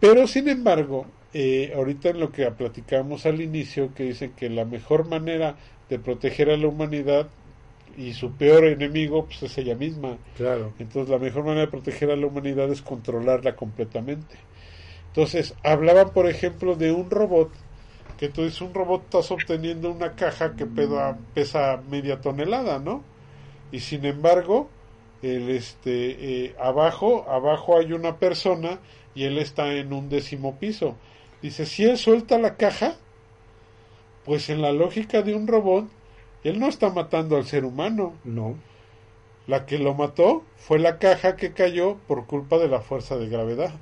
[0.00, 4.64] Pero, sin embargo, eh, ahorita en lo que platicamos al inicio, que dicen que la
[4.64, 5.56] mejor manera
[5.88, 7.28] de proteger a la humanidad
[7.96, 10.18] y su peor enemigo, pues es ella misma.
[10.36, 10.72] Claro.
[10.78, 14.36] Entonces, la mejor manera de proteger a la humanidad es controlarla completamente.
[15.16, 17.50] Entonces, hablaban, por ejemplo, de un robot,
[18.18, 23.02] que tú dices, un robot estás obteniendo una caja que pesa, pesa media tonelada, ¿no?
[23.72, 24.68] Y sin embargo,
[25.22, 28.78] el este eh, abajo, abajo hay una persona
[29.14, 30.96] y él está en un décimo piso.
[31.40, 32.96] Dice, si él suelta la caja,
[34.26, 35.88] pues en la lógica de un robot,
[36.44, 38.12] él no está matando al ser humano.
[38.22, 38.54] No.
[39.46, 43.30] La que lo mató fue la caja que cayó por culpa de la fuerza de
[43.30, 43.72] gravedad.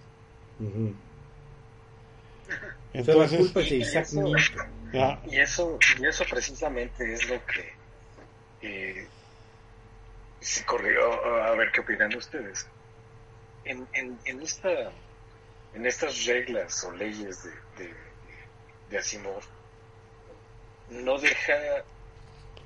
[2.94, 4.32] Entonces, o sea, la culpa es de y eso-
[4.92, 7.72] ya, Y eso, y eso precisamente es lo que
[8.62, 9.08] eh,
[10.40, 11.24] se corrió.
[11.42, 12.66] A ver qué opinan ustedes.
[13.64, 14.92] En, en, en esta
[15.72, 17.50] en estas reglas o leyes de,
[17.84, 17.94] de,
[18.90, 19.42] de Asimov
[20.88, 21.54] no deja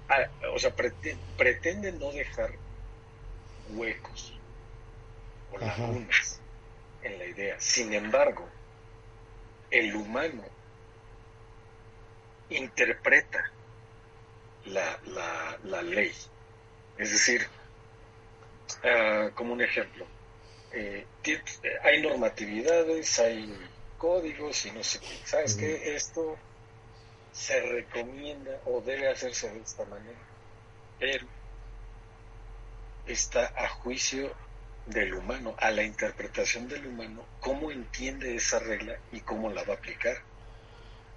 [0.08, 2.50] ah, o sea prete- pretende no dejar
[3.70, 4.38] huecos
[5.52, 5.82] o Ajá.
[5.82, 6.42] lagunas
[7.00, 8.50] en la idea sin embargo
[9.70, 10.44] el humano
[12.50, 13.44] interpreta
[14.66, 16.12] la, la, la ley.
[16.96, 17.46] Es decir,
[18.84, 20.06] ah, como un ejemplo,
[20.72, 21.06] eh,
[21.82, 23.54] hay normatividades, hay
[23.98, 25.06] códigos y no sé qué.
[25.24, 25.60] ¿Sabes Ujú.
[25.60, 25.94] qué?
[25.94, 26.38] Esto
[27.32, 30.18] se recomienda o debe hacerse de esta manera,
[30.98, 31.26] pero
[33.06, 34.34] está a juicio
[34.90, 39.74] del humano, a la interpretación del humano, cómo entiende esa regla y cómo la va
[39.74, 40.16] a aplicar.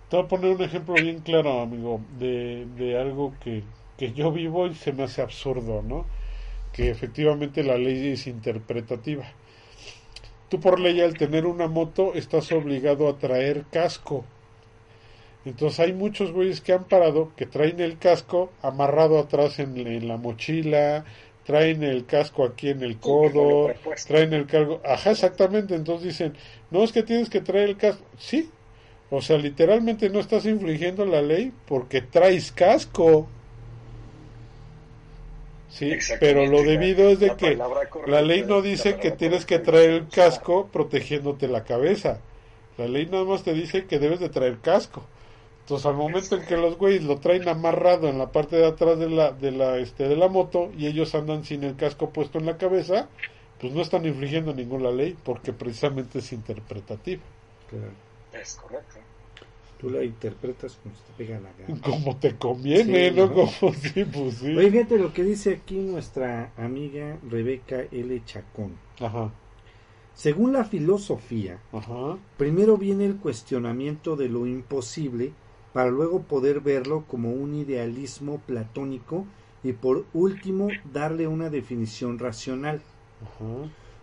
[0.09, 3.63] te voy a poner un ejemplo bien claro, amigo, de, de algo que,
[3.97, 6.05] que yo vivo y se me hace absurdo, ¿no?
[6.74, 9.26] Que efectivamente la ley es interpretativa.
[10.49, 14.30] Tú por ley al tener una moto estás obligado a traer casco.
[15.45, 20.07] Entonces hay muchos güeyes que han parado que traen el casco amarrado atrás en, en
[20.07, 21.05] la mochila,
[21.45, 23.71] traen el casco aquí en el codo,
[24.07, 24.81] traen el cargo.
[24.85, 25.75] Ajá, exactamente.
[25.75, 26.33] Entonces dicen,
[26.69, 28.03] no es que tienes que traer el casco.
[28.17, 28.49] Sí.
[29.09, 33.27] O sea, literalmente no estás infringiendo la ley porque traes casco.
[35.69, 37.57] Sí, pero lo debido es de la que
[38.07, 42.19] la ley no dice que tienes que traer el casco protegiéndote la cabeza.
[42.77, 45.05] La ley nada más te dice que debes de traer casco.
[45.72, 48.99] Entonces, al momento en que los güeyes lo traen amarrado en la parte de atrás
[48.99, 52.39] de la de la este de la moto y ellos andan sin el casco puesto
[52.39, 53.07] en la cabeza,
[53.57, 57.22] pues no están infringiendo ninguna ley porque precisamente es interpretativo.
[57.69, 57.93] Claro.
[58.34, 58.95] Es correcto.
[59.80, 61.80] Tú la interpretas como se te pega la gana.
[61.82, 63.28] Como te conviene, Sí, ¿no?
[63.28, 63.34] ¿no?
[63.34, 64.53] Como sí, pues sí.
[64.53, 68.22] Oye, fíjate lo que dice aquí nuestra amiga Rebeca L.
[68.26, 68.76] Chacón.
[68.99, 69.32] Ajá,
[70.15, 72.17] Según la filosofía, ajá.
[72.36, 75.32] primero viene el cuestionamiento de lo imposible
[75.74, 79.26] para luego poder verlo como un idealismo platónico
[79.63, 82.82] y por último darle una definición racional.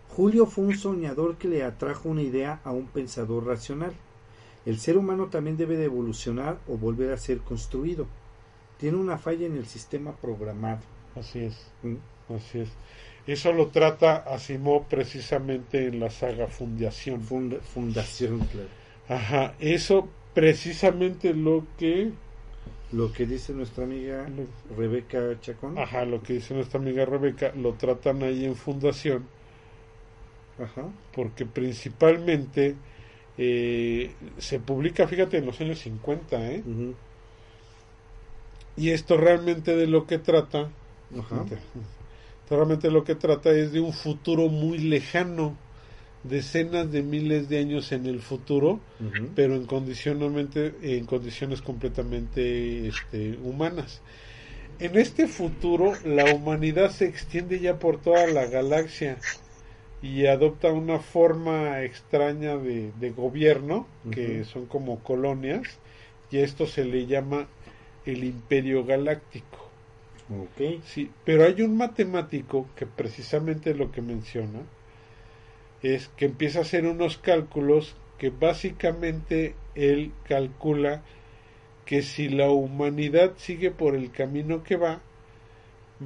[0.09, 3.93] Julio fue un soñador que le atrajo una idea a un pensador racional.
[4.67, 8.07] El ser humano también debe de evolucionar o volver a ser construido.
[8.79, 10.81] Tiene una falla en el sistema programado.
[11.17, 11.97] Así es, Mm,
[12.35, 12.69] así es.
[13.27, 17.21] Eso lo trata Asimov precisamente en la saga Fundación.
[17.23, 18.69] funda- fundación, claro.
[19.09, 20.09] Ajá, eso
[20.43, 22.13] precisamente lo que
[22.93, 25.77] Lo que dice nuestra amiga Lo- Rebeca Chacón.
[25.77, 29.25] Ajá, lo que dice nuestra amiga Rebeca, lo tratan ahí en Fundación,
[30.63, 30.85] Ajá.
[31.13, 32.77] porque principalmente
[33.37, 36.63] eh, se publica, fíjate, en los años 50, ¿eh?
[38.77, 40.71] Y esto realmente de lo que trata,
[41.19, 41.43] Ajá.
[42.45, 45.57] esto realmente lo que trata es de un futuro muy lejano,
[46.25, 48.81] decenas de miles de años en el futuro,
[49.35, 54.01] pero en condicionalmente en condiciones completamente este, humanas.
[54.81, 59.19] En este futuro la humanidad se extiende ya por toda la galaxia
[60.03, 65.79] y adopta una forma extraña de, de gobierno que son como colonias
[66.31, 67.49] y a esto se le llama
[68.07, 69.69] el imperio galáctico.
[70.31, 70.83] Ok.
[70.85, 74.61] Sí, pero hay un matemático que precisamente lo que menciona
[75.83, 81.03] es que empieza a hacer unos cálculos que básicamente él calcula
[81.85, 85.01] que si la humanidad sigue por el camino que va,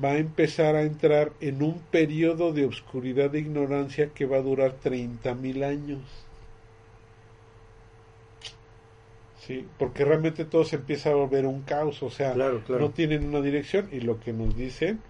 [0.03, 4.43] va a empezar a entrar en un periodo de obscuridad de ignorancia que va a
[4.43, 6.01] durar 30.000 años.
[9.41, 12.81] Sí, porque realmente todo se empieza a volver un caos, o sea, Claro, claro.
[12.81, 15.01] no tienen una dirección y lo que nos dicen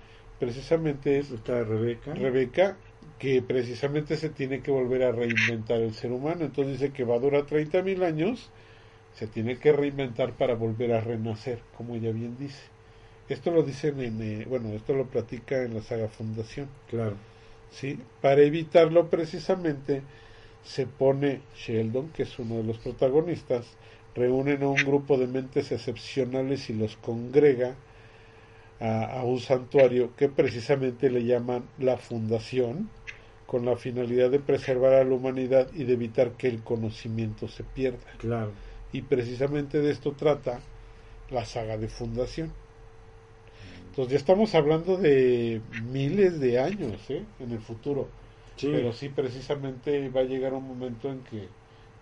[0.40, 2.14] precisamente es Está Rebeca.
[2.14, 2.76] Rebeca
[3.22, 6.44] que precisamente se tiene que volver a reinventar el ser humano.
[6.44, 8.50] Entonces dice que va a durar 30.000 años,
[9.14, 12.64] se tiene que reinventar para volver a renacer, como ella bien dice.
[13.28, 17.16] Esto lo dicen en, eh, bueno, esto lo platica en la saga Fundación, Claro.
[17.70, 17.98] ¿sí?
[18.20, 20.02] Para evitarlo precisamente
[20.64, 23.66] se pone Sheldon, que es uno de los protagonistas,
[24.14, 27.76] reúnen a un grupo de mentes excepcionales y los congrega
[28.80, 32.90] a, a un santuario que precisamente le llaman la Fundación,
[33.52, 37.62] con la finalidad de preservar a la humanidad y de evitar que el conocimiento se
[37.62, 38.10] pierda.
[38.16, 38.50] Claro.
[38.94, 40.60] Y precisamente de esto trata
[41.30, 42.50] la saga de Fundación.
[43.90, 47.24] Entonces ya estamos hablando de miles de años ¿eh?
[47.40, 48.08] en el futuro.
[48.56, 48.70] Sí.
[48.72, 51.46] Pero sí, precisamente va a llegar un momento en que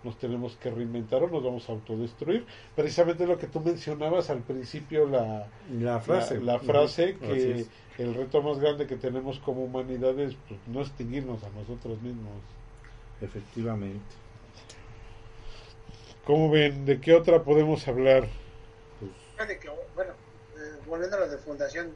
[0.04, 2.46] nos tenemos que reinventar o nos vamos a autodestruir.
[2.76, 5.48] Precisamente lo que tú mencionabas al principio, la,
[5.80, 6.38] La frase.
[6.38, 7.66] la, la frase que.
[7.98, 12.32] El reto más grande que tenemos como humanidad es pues, no extinguirnos a nosotros mismos.
[13.20, 14.14] Efectivamente.
[16.24, 16.84] ¿Cómo ven?
[16.84, 18.28] ¿De qué otra podemos hablar?
[18.98, 20.12] Pues, que, bueno,
[20.56, 21.94] eh, volviendo a lo de Fundación,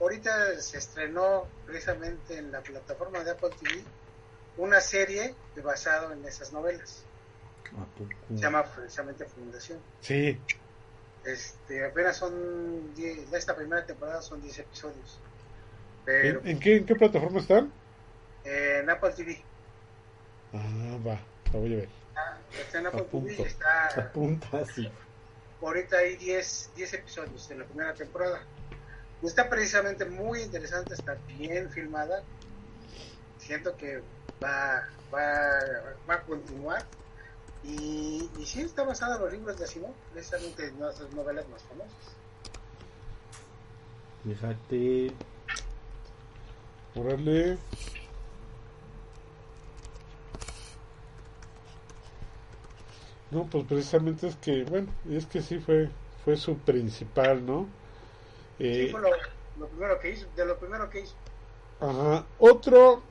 [0.00, 3.82] ahorita se estrenó precisamente en la plataforma de Apple TV
[4.58, 7.04] una serie basada en esas novelas.
[8.28, 9.78] Se llama precisamente Fundación.
[10.00, 10.38] Sí,
[11.26, 15.18] Este, apenas son 10, de esta primera temporada son 10 episodios.
[16.00, 17.72] ¿en, Pero en qué, en qué plataforma están?
[18.44, 19.42] en Apple TV.
[20.54, 21.20] Ah, va,
[21.52, 21.88] la voy a ver.
[22.14, 23.28] Ah, Está en Apple Apunto.
[23.34, 24.88] TV está Apunta, sí.
[25.60, 28.40] ahorita hay 10, 10 episodios de la primera temporada.
[29.22, 32.22] Está precisamente muy interesante, está bien filmada.
[33.38, 34.00] Siento que
[34.42, 35.58] va, va,
[36.08, 36.84] va a continuar.
[37.66, 41.62] Y, y sí está basada en los libros de Asimov, precisamente en nuestras novelas más
[41.64, 41.92] famosas.
[44.24, 45.12] Fíjate.
[46.94, 47.58] Órale.
[53.30, 55.90] No, pues precisamente es que, bueno, es que sí fue,
[56.24, 57.66] fue su principal, ¿no?
[58.58, 59.10] Sí, Eh, fue lo,
[59.58, 61.14] lo primero que hizo, de lo primero que hizo.
[61.80, 62.24] Ajá.
[62.38, 63.02] Otro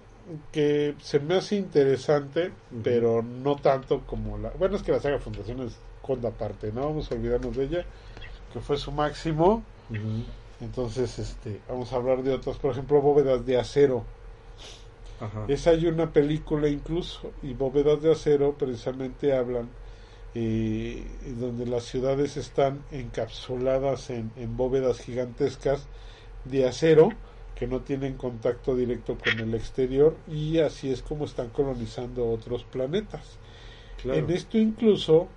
[0.52, 2.52] que se me hace interesante,
[2.84, 4.50] pero no tanto como la...
[4.52, 6.82] Bueno, es que la saga Fundación es conda aparte, ¿no?
[6.82, 7.86] Vamos a olvidarnos de ella,
[8.54, 9.64] que fue su máximo.
[10.62, 14.04] Entonces, este, vamos a hablar de otras, por ejemplo, Bóvedas de Acero.
[15.20, 15.46] Ajá.
[15.48, 19.70] Esa hay una película incluso, y Bóvedas de Acero precisamente hablan
[20.38, 21.08] eh,
[21.40, 25.88] donde las ciudades están encapsuladas en, en bóvedas gigantescas
[26.44, 27.10] de acero
[27.56, 32.64] que no tienen contacto directo con el exterior y así es como están colonizando otros
[32.64, 33.38] planetas.
[34.02, 34.20] Claro.
[34.20, 35.30] En esto incluso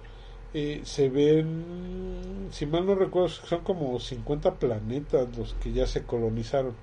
[0.53, 6.05] eh, se ven, si mal no recuerdo, son como 50 planetas los que ya se
[6.05, 6.74] colonizaron.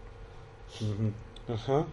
[1.48, 1.86] Ajá.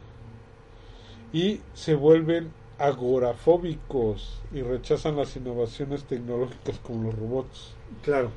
[1.33, 7.75] Y se vuelven agorafóbicos y rechazan las innovaciones tecnológicas como los robots.
[8.03, 8.31] Claro.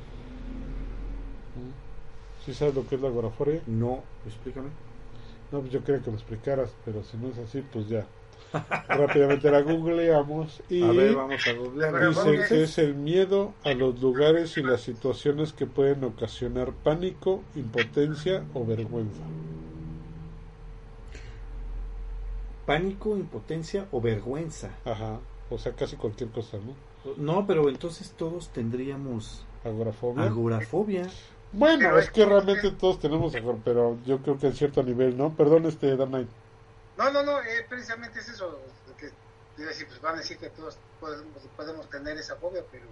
[2.45, 3.61] ¿Sí sabes lo que es la agorafobia?
[3.65, 4.69] No, explícame.
[5.51, 8.05] No, pues yo quería que lo explicaras, pero si no es así, pues ya.
[8.87, 11.91] Rápidamente la googleamos y A ver, vamos a googlear.
[11.93, 12.47] Pero dice vamos.
[12.47, 18.43] que es el miedo a los lugares y las situaciones que pueden ocasionar pánico, impotencia
[18.53, 19.21] o vergüenza.
[22.65, 24.71] Pánico, impotencia o vergüenza.
[24.85, 25.19] Ajá.
[25.49, 27.13] O sea, casi cualquier cosa, ¿no?
[27.17, 30.23] No, pero entonces todos tendríamos Agorafobia.
[30.23, 31.07] agorafobia.
[31.57, 33.33] Bueno, es que realmente todos tenemos
[33.63, 35.35] pero yo creo que en cierto nivel, ¿no?
[35.35, 36.27] Perdón, este, Danai.
[36.97, 38.59] No, no, no, eh, precisamente es eso.
[38.97, 39.11] que
[39.63, 42.85] decir, pues van a decir que todos podemos, podemos tener esa fobia, pero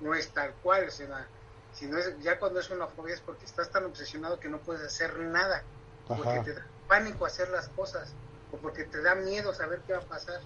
[0.00, 0.88] no es tal cual.
[0.88, 1.28] O sea,
[1.72, 4.58] si no es, ya cuando es una fobia es porque estás tan obsesionado que no
[4.58, 5.62] puedes hacer nada.
[6.06, 8.12] Porque te da pánico hacer las cosas.
[8.52, 10.40] O porque te da miedo saber qué va a pasar.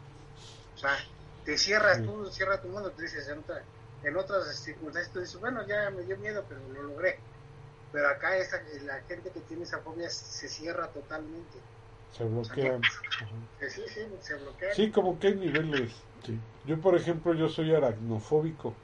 [0.75, 0.97] O sea,
[1.45, 2.05] te cierras Sí.
[2.05, 2.91] tú, cierra tu mundo.
[2.93, 3.65] Tú dices, en, otra-
[4.03, 7.19] en otras circunstancias tú dices, bueno, ya me dio miedo, pero lo logré.
[7.93, 11.59] Pero acá esa, la gente que tiene esa fobia se cierra totalmente.
[12.17, 12.81] Se bloquean.
[13.61, 14.75] Sí, sí, se bloquea.
[14.75, 15.93] Sí, como que hay niveles.
[16.25, 16.39] Sí.
[16.67, 18.75] Yo, por ejemplo, yo soy aracnofóbico.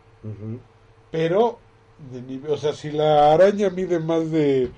[1.10, 1.58] Pero,
[2.10, 4.70] de nivel, o sea, si la araña mide más de,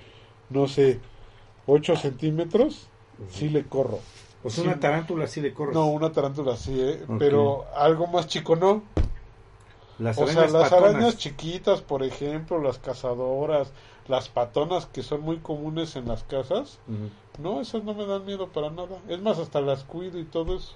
[0.51, 1.01] no sé,
[1.67, 2.89] 8 centímetros,
[3.31, 4.01] sí le corro.
[4.43, 4.69] O sea, Sí.
[4.69, 5.73] una tarántula sí le corre.
[5.73, 7.05] No, una tarántula sí, ¿eh?
[7.19, 8.83] Pero algo más chico no.
[9.99, 10.95] Las O sea, las patonas.
[10.95, 13.73] arañas chiquitas, por ejemplo, las cazadoras,
[14.09, 16.79] las patonas que son muy comunes en las casas,
[17.43, 18.99] no, esas no me dan miedo para nada.
[19.09, 20.75] Es más, hasta las cuido y todo eso.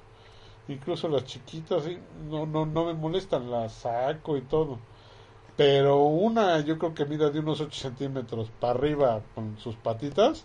[0.69, 1.98] Incluso las chiquitas, sí,
[2.28, 4.78] no, no, no me molestan, las saco y todo.
[5.57, 10.44] Pero una, yo creo que mira de unos 8 centímetros para arriba con sus patitas,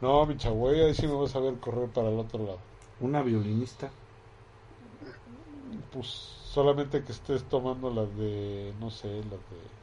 [0.00, 2.58] no, mi chagüey, ahí sí me vas a ver correr para el otro lado.
[3.00, 3.90] Una violinista.
[5.92, 9.75] Pues solamente que estés tomando las de, no sé, las de...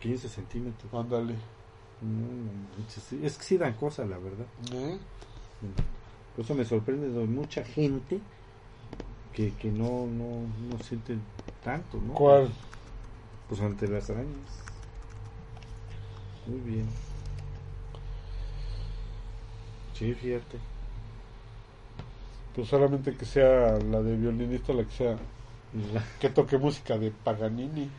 [0.00, 0.92] 15 centímetros.
[0.92, 1.34] Ándale.
[3.22, 4.46] Es que sí dan cosas, la verdad.
[4.72, 4.98] ¿Eh?
[6.34, 8.20] Por eso me sorprende de mucha gente
[9.34, 11.20] que, que no, no, no sienten
[11.62, 12.14] tanto, ¿no?
[12.14, 12.50] ¿Cuál?
[13.48, 14.64] Pues ante las arañas.
[16.46, 16.86] Muy bien.
[19.94, 20.58] Sí, fíjate.
[22.54, 25.16] Pues solamente que sea la de violinista, la que sea,
[25.92, 27.90] La que toque música de Paganini.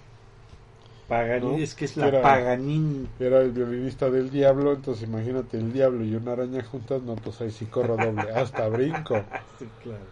[1.12, 1.64] Paganini, ¿No?
[1.64, 3.06] es que es la Era- Paganini.
[3.20, 7.40] Era el violinista del diablo, entonces imagínate el diablo y una araña juntas, no, pues
[7.42, 9.22] ahí sí corro doble, hasta brinco.
[9.60, 10.06] Sí, claro.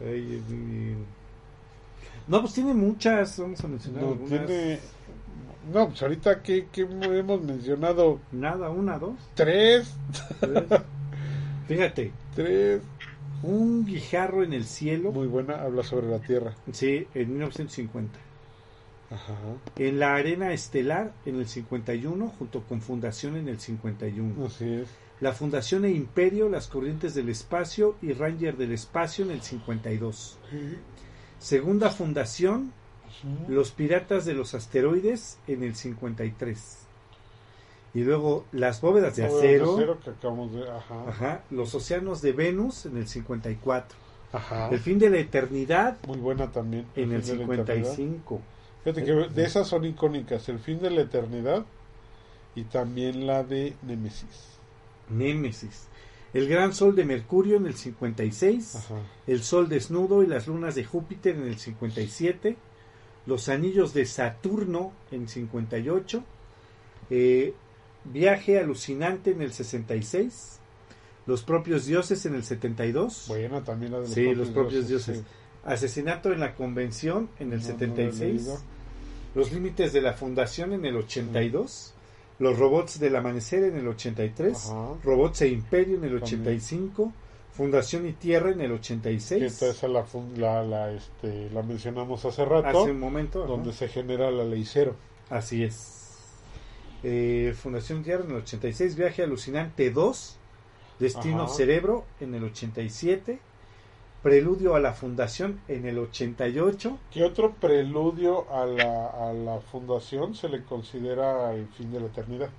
[0.00, 0.42] Ay.
[2.26, 4.46] No, pues tiene muchas, vamos a mencionar No, algunas.
[4.46, 4.78] tiene...
[5.72, 9.94] No, pues ahorita que, que hemos mencionado Nada, una, dos, tres,
[10.40, 10.64] tres.
[11.68, 12.80] Fíjate, tres.
[13.42, 15.12] un guijarro en el cielo.
[15.12, 16.54] Muy buena, habla sobre la Tierra.
[16.72, 18.18] Sí, en 1950.
[19.10, 19.34] Ajá.
[19.76, 24.46] En la Arena Estelar en el 51, junto con Fundación en el 51.
[24.46, 24.88] Así es.
[25.20, 30.38] La Fundación e Imperio, Las Corrientes del Espacio y Ranger del Espacio en el 52.
[31.38, 32.72] Segunda Fundación,
[33.48, 36.78] Los Piratas de los Asteroides en el 53.
[37.92, 40.62] Y luego Las Bóvedas de Acero, Acero que acabamos de...
[40.70, 41.08] Ajá.
[41.08, 43.98] ajá, Los Océanos de Venus en el 54.
[44.32, 44.68] Ajá.
[44.70, 46.86] El Fin de la Eternidad Muy buena también.
[46.94, 47.94] en el fin de la eternidad.
[47.94, 48.40] 55.
[48.84, 51.64] Fíjate que de esas son icónicas, el fin de la eternidad
[52.54, 54.58] y también la de Némesis.
[55.08, 55.86] Némesis.
[56.32, 58.76] El Gran Sol de Mercurio en el 56.
[58.76, 58.94] Ajá.
[59.26, 62.56] El Sol desnudo y las lunas de Júpiter en el 57,
[63.26, 66.22] Los Anillos de Saturno en 58,
[67.10, 67.54] eh,
[68.04, 70.58] Viaje alucinante en el 66,
[71.26, 75.18] Los propios dioses en el 72, Buena también la de los sí, los propios dioses,
[75.18, 75.24] sí.
[75.64, 78.58] Asesinato en la Convención en el No, no la he 76, leído.
[79.34, 81.94] Los límites de la Fundación en el 82,
[82.38, 84.94] Los robots del amanecer en el 83, Ajá.
[85.04, 86.40] Robots e Imperio en el También.
[86.40, 87.12] 85,
[87.52, 89.42] Fundación y Tierra en el Que 86.
[89.42, 90.06] esta esa la,
[90.36, 93.46] la, la, este, la mencionamos hace rato, Hace un momento.
[93.46, 94.96] donde se genera la ley cero.
[95.28, 95.98] Así es.
[97.02, 100.36] Eh, Fundación Tierra en el 86, Viaje Alucinante 2,
[100.98, 101.54] Destino Ajá.
[101.54, 103.38] Cerebro en el 87,
[104.22, 110.34] Preludio a la Fundación en el 88, ¿Qué otro preludio a la, a la fundación
[110.34, 112.50] se le considera el fin de la eternidad?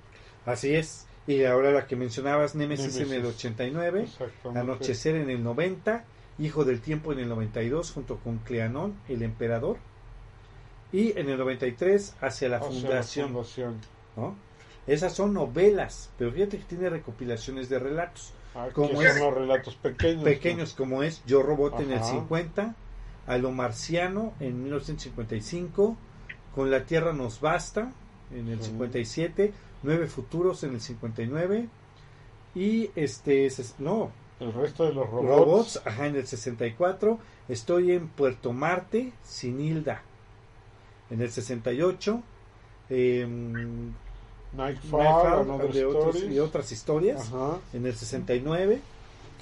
[0.44, 1.06] así es.
[1.24, 4.58] Y ahora la que mencionabas, Némesis en el 89, Exactamente.
[4.58, 6.04] Anochecer en el 90,
[6.40, 9.76] Hijo del Tiempo en el 92 junto con Cleanón, el emperador.
[10.92, 13.28] Y en el 93 Hacia la sea, la Fundación.
[13.28, 13.76] fundación.
[14.16, 14.34] ¿no?
[14.86, 19.34] Esas son novelas, pero fíjate que tiene recopilaciones de relatos Ah, Como es- son los
[19.34, 20.24] relatos pequeños.
[20.24, 22.10] pequeños como es Yo Robot en el Ajá.
[22.10, 22.74] 50,
[23.26, 25.96] A lo Marciano en 1955,
[26.54, 27.92] Con la Tierra nos basta
[28.30, 28.70] en el Sí.
[28.70, 29.52] 57,
[29.84, 31.68] Nueve Futuros en el 59
[32.54, 33.48] y este
[33.78, 34.10] no.
[34.40, 35.82] El resto de los robots, robots.
[35.86, 37.18] ajá, en el 64,
[37.48, 40.02] Estoy en Puerto Marte sin Hilda
[41.10, 42.22] en el 68.
[42.90, 43.92] em,
[44.56, 47.58] Nightfall, Nightfall, Another de otros- y otras historias Ajá.
[47.72, 48.80] en el 69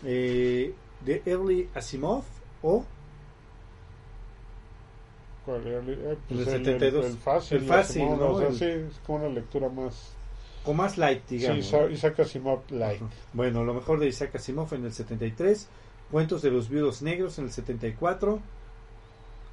[0.05, 0.73] eh,
[1.05, 2.23] de Early Asimov
[2.62, 2.85] o
[5.45, 5.78] ¿Cuál era?
[5.78, 5.82] Eh,
[6.28, 7.07] En el pues 72.
[7.07, 7.57] El, fácil.
[7.59, 8.31] El fácil, Asimov, ¿no?
[8.32, 10.12] O sea, El- sí, es como una lectura más...
[10.65, 13.01] o más light digamos Sí, Isa- Isaac Asimov Light.
[13.03, 13.11] Ajá.
[13.32, 15.66] bueno lo mejor de Isaac Asimov en el 73
[16.11, 18.41] Cuentos de los viudos negros en el 74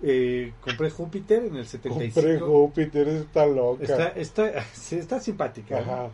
[0.02, 3.84] eh, compré Júpiter en el 75 Compré Júpiter, está loca.
[3.84, 4.50] está, está,
[4.92, 6.12] está simpática ¿no?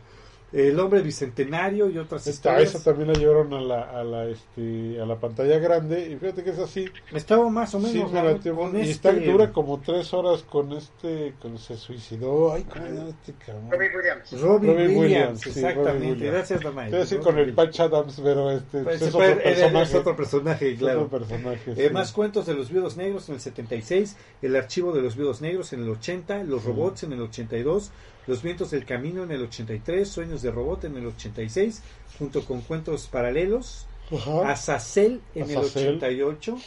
[0.53, 4.25] El hombre bicentenario y otras Esta, historias esa también la llevaron a la, a la,
[4.27, 6.85] este, a la pantalla grande y fíjate que es así.
[7.11, 10.71] estaba más o menos Sí, latió con y este- está dura como tres horas con
[10.73, 12.53] este, con se suicidó.
[12.53, 13.71] Ay, cómo era este cabrón.
[13.71, 14.41] Robbie Williams.
[14.41, 16.31] Robin, Robin Williams, Williams, sí, exactamente Williams.
[16.33, 17.53] gracias Danay Quiero decir con el.
[17.53, 19.83] Patch Adams, pero este Pues, es otro personaje.
[19.83, 21.01] es otro personaje, Es claro.
[21.05, 21.93] otro personaje, Eh, sí.
[21.93, 25.73] más cuentos de los viudos negros en el 76, el archivo de los viudos negros
[25.73, 26.67] en el 80, los Sí.
[26.67, 27.91] robots en el 82,
[28.27, 31.81] los vientos del camino en el 83, sueños de robot en el 86,
[32.17, 34.51] junto con cuentos paralelos, Ajá.
[34.51, 35.95] Azazel en el Azazel.
[35.97, 36.57] 88,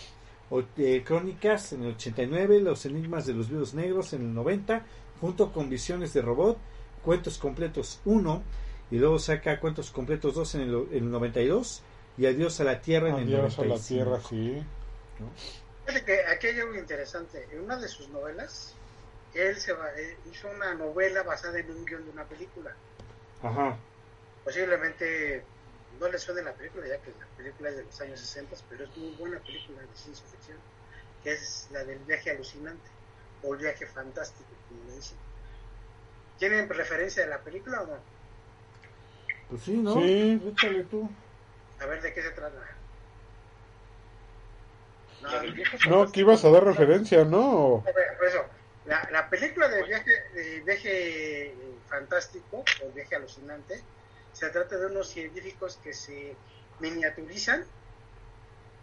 [0.51, 4.85] o- eh, crónicas en el 89, los enigmas de los viudos negros en el 90,
[5.20, 6.59] junto con visiones de robot,
[7.03, 8.43] cuentos completos 1,
[8.91, 11.83] y luego saca cuentos completos 2 en el, en el 92,
[12.19, 13.74] y adiós a la tierra en el Adiós a 95.
[13.74, 14.62] la tierra, sí.
[15.87, 17.47] Fíjate que aquí hay algo interesante.
[17.53, 18.74] En una de sus novelas,
[19.39, 22.73] él se va- eh, hizo una novela basada en un guion de una película.
[23.43, 23.77] Ajá.
[24.45, 25.45] Posiblemente
[26.01, 28.85] no le suene la película, ya que la película es de los años 60, pero
[28.85, 30.59] es muy buena película de ciencia ficción,
[31.23, 32.89] que es la del viaje alucinante,
[33.43, 35.19] o el viaje fantástico, como le dicen.
[36.39, 37.99] ¿Tienen referencia de la película o no?
[39.49, 39.95] Pues sí, ¿no?
[39.95, 40.43] Sí.
[40.53, 41.09] Échale tú.
[41.81, 42.57] A ver de qué se trata.
[45.23, 47.83] No, No, que ibas a dar referencia, ¿no?
[48.19, 48.45] Por eso,
[48.87, 51.55] la, la película de viaje, de viaje eh,
[51.89, 53.83] fantástico o viaje alucinante
[54.33, 56.37] se trata de unos científicos que se
[56.81, 57.65] miniaturizan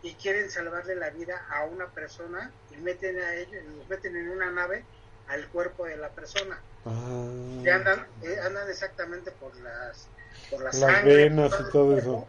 [0.02, 4.30] y quieren salvarle la vida a una persona y meten a ellos, los meten en
[4.30, 4.84] una nave
[5.28, 7.30] al cuerpo de la persona Ah.
[7.64, 10.06] y andan, eh, andan exactamente por las
[10.50, 12.28] por la Las sangre, venas por y todo cuerpo, eso.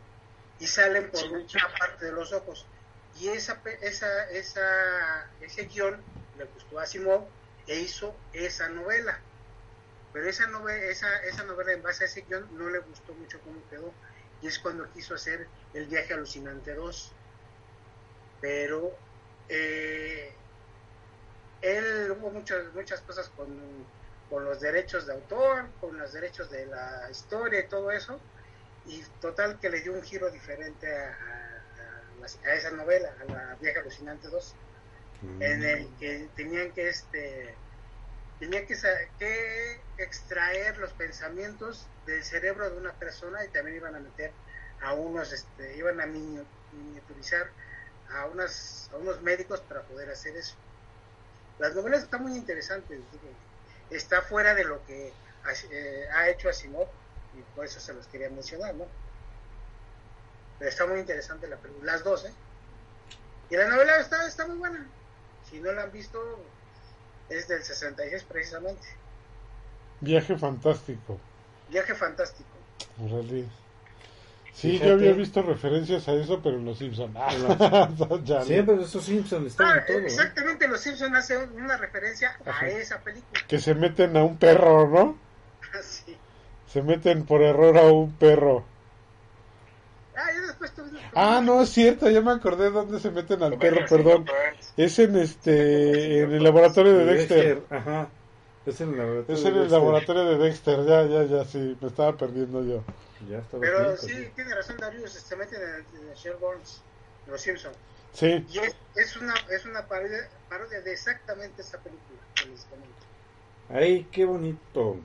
[0.61, 2.65] y salen por una parte de los ojos
[3.19, 6.01] y esa esa esa ese guion
[6.39, 7.25] le gustó a Asimov
[7.67, 9.27] e hizo esa novela.
[10.13, 13.43] Pero esa novela esa esa novela en base a ese guion no le gustó mucho
[13.43, 13.99] cómo quedó
[14.41, 17.19] y es cuando quiso hacer el viaje alucinante 2
[18.41, 19.03] pero
[19.49, 20.41] eh,
[21.61, 23.91] él hubo muchas muchas cosas con,
[24.29, 28.27] con los derechos de autor, con los derechos de la historia y todo eso,
[28.85, 33.81] y total que le dio un giro diferente a, a- esa novela, a la vieja
[33.81, 34.59] alucinante 2,
[35.41, 37.59] en el que tenían que este
[38.39, 38.77] tenía que,
[39.19, 44.35] que extraer los pensamientos del cerebro de una persona y también iban a meter
[44.81, 47.53] a unos este, iban a mini- miniaturizar
[48.09, 50.57] a unas a unos médicos para poder hacer eso.
[51.59, 53.29] Las novelas están muy interesantes digo,
[53.89, 56.89] está fuera de lo que As- eh, ha hecho Asimov
[57.33, 58.91] y por eso se los quería mencionar no
[60.59, 62.35] pero está muy interesante la película las dos ¿eh?
[63.49, 64.91] y la novela está, está muy buena
[65.55, 66.19] si no la han visto
[67.29, 68.83] es del 66 precisamente
[70.01, 71.19] Viaje fantástico.
[71.71, 72.49] viaje fantástico
[73.01, 73.45] Órale.
[74.53, 74.89] Sí, Fíjate.
[74.89, 77.17] yo había visto referencias a eso, pero en Los Simpsons.
[77.17, 77.89] Ah,
[78.25, 78.45] ya no.
[78.45, 79.99] Siempre esos Simpsons están Ah, en todo.
[79.99, 80.05] ¿eh?
[80.07, 82.67] exactamente los Simpsons hacen una referencia Ajá.
[82.67, 85.19] a esa película Que se meten a un perro, ¿no?
[85.83, 86.17] sí.
[86.69, 88.65] Se meten por error a un perro.
[90.17, 90.73] Ah, después
[91.15, 94.27] Ah, no, es cierto, ya me acordé dónde se meten al perro, perdón.
[94.77, 97.63] Es en este, en el laboratorio de Dexter.
[97.71, 98.09] Ajá.
[98.67, 99.35] Es en el laboratorio.
[99.37, 99.79] Es de en el Dexter.
[99.79, 102.83] laboratorio de Dexter, ya, ya, ya, sí, me estaba perdiendo yo.
[103.29, 106.83] Ya estaba Pero bien, sí, tiene razón Darius, se meten en el, en Sherlock Holmes,
[107.27, 107.77] los Simpsons.
[108.13, 112.65] Sí, Y es, es una, es una parodia, parodia de exactamente esa película que les
[112.65, 112.95] comento.
[113.71, 114.97] Ay, qué bonito.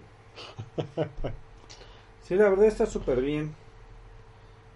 [2.23, 3.56] Sí, la verdad está súper bien.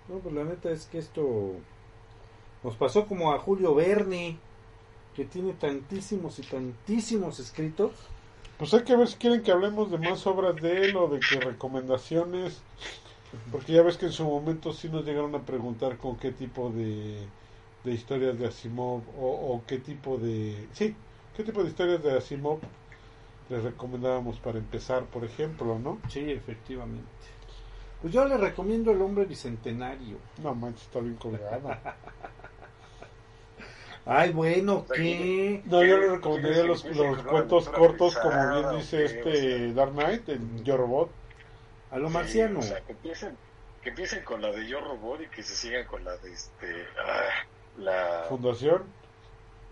[0.09, 1.53] No, pues la neta es que esto
[2.63, 4.37] Nos pasó como a Julio Verne,
[5.15, 7.91] que tiene tantísimos y tantísimos escritos.
[8.57, 11.19] Pues hay que ver si quieren que hablemos de más obras de él o de
[11.19, 12.61] qué recomendaciones.
[13.51, 16.69] Porque ya ves que en su momento sí nos llegaron a preguntar con qué tipo
[16.69, 17.27] de,
[17.83, 20.67] de historias de Asimov o, o qué tipo de...
[20.73, 20.95] Sí,
[21.35, 22.59] qué tipo de historias de Asimov
[23.49, 25.99] les recomendábamos para empezar, por ejemplo, ¿no?
[26.09, 27.03] Sí, efectivamente.
[28.03, 30.17] Pues yo le recomiendo El Hombre Bicentenario.
[30.39, 31.79] No manches, está bien colgada.
[34.05, 35.61] Ay, bueno, ¿qué?
[35.63, 40.65] No, yo le recomendaría los, los cuentos cortos, como bien dice este Dark Knight, en
[40.65, 41.11] Yo Robot.
[41.91, 42.59] A lo marciano.
[42.59, 43.37] O sea, que empiecen,
[43.81, 46.85] que empiecen con la de Yo Robot y que se sigan con la de este
[46.99, 47.45] ah,
[47.77, 48.83] la, Fundación.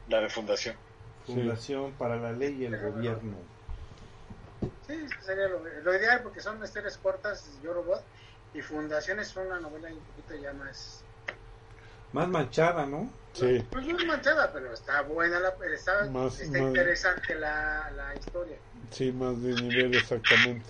[0.07, 0.77] la de Fundación.
[1.25, 3.35] Fundación para la Ley y el Gobierno.
[4.87, 8.01] Sí, sería lo, lo ideal porque son historias cortas, Yo Robot,
[8.53, 11.05] y Fundación es una novela un poquito ya más...
[12.11, 13.09] Más manchada, ¿no?
[13.33, 13.65] Sí.
[13.71, 18.15] Pues no es manchada, pero está buena, la, está, Más- está más- interesante la, la
[18.15, 18.59] historia.
[18.91, 20.69] Sí, más de nivel exactamente.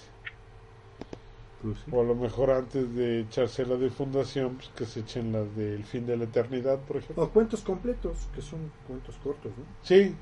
[1.61, 1.91] Pues sí.
[1.91, 5.55] O a lo mejor antes de echarse la de Fundación, pues que se echen las
[5.55, 7.23] del fin de la eternidad, por ejemplo.
[7.23, 9.65] O cuentos completos, que son cuentos cortos, ¿no?
[9.81, 10.15] Sí,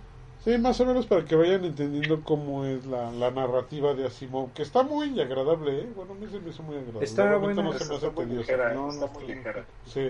[0.44, 4.52] sí, más o menos para que vayan entendiendo cómo es la, la narrativa de Asimov,
[4.53, 5.90] que está muy agradable, ¿eh?
[5.95, 7.03] Bueno, a mí se me hizo muy agradable.
[7.06, 8.52] Está buena, no se me Está hace muy tediosa.
[8.52, 9.66] ligera, No, está no, muy está- ligera.
[9.86, 10.10] Sí,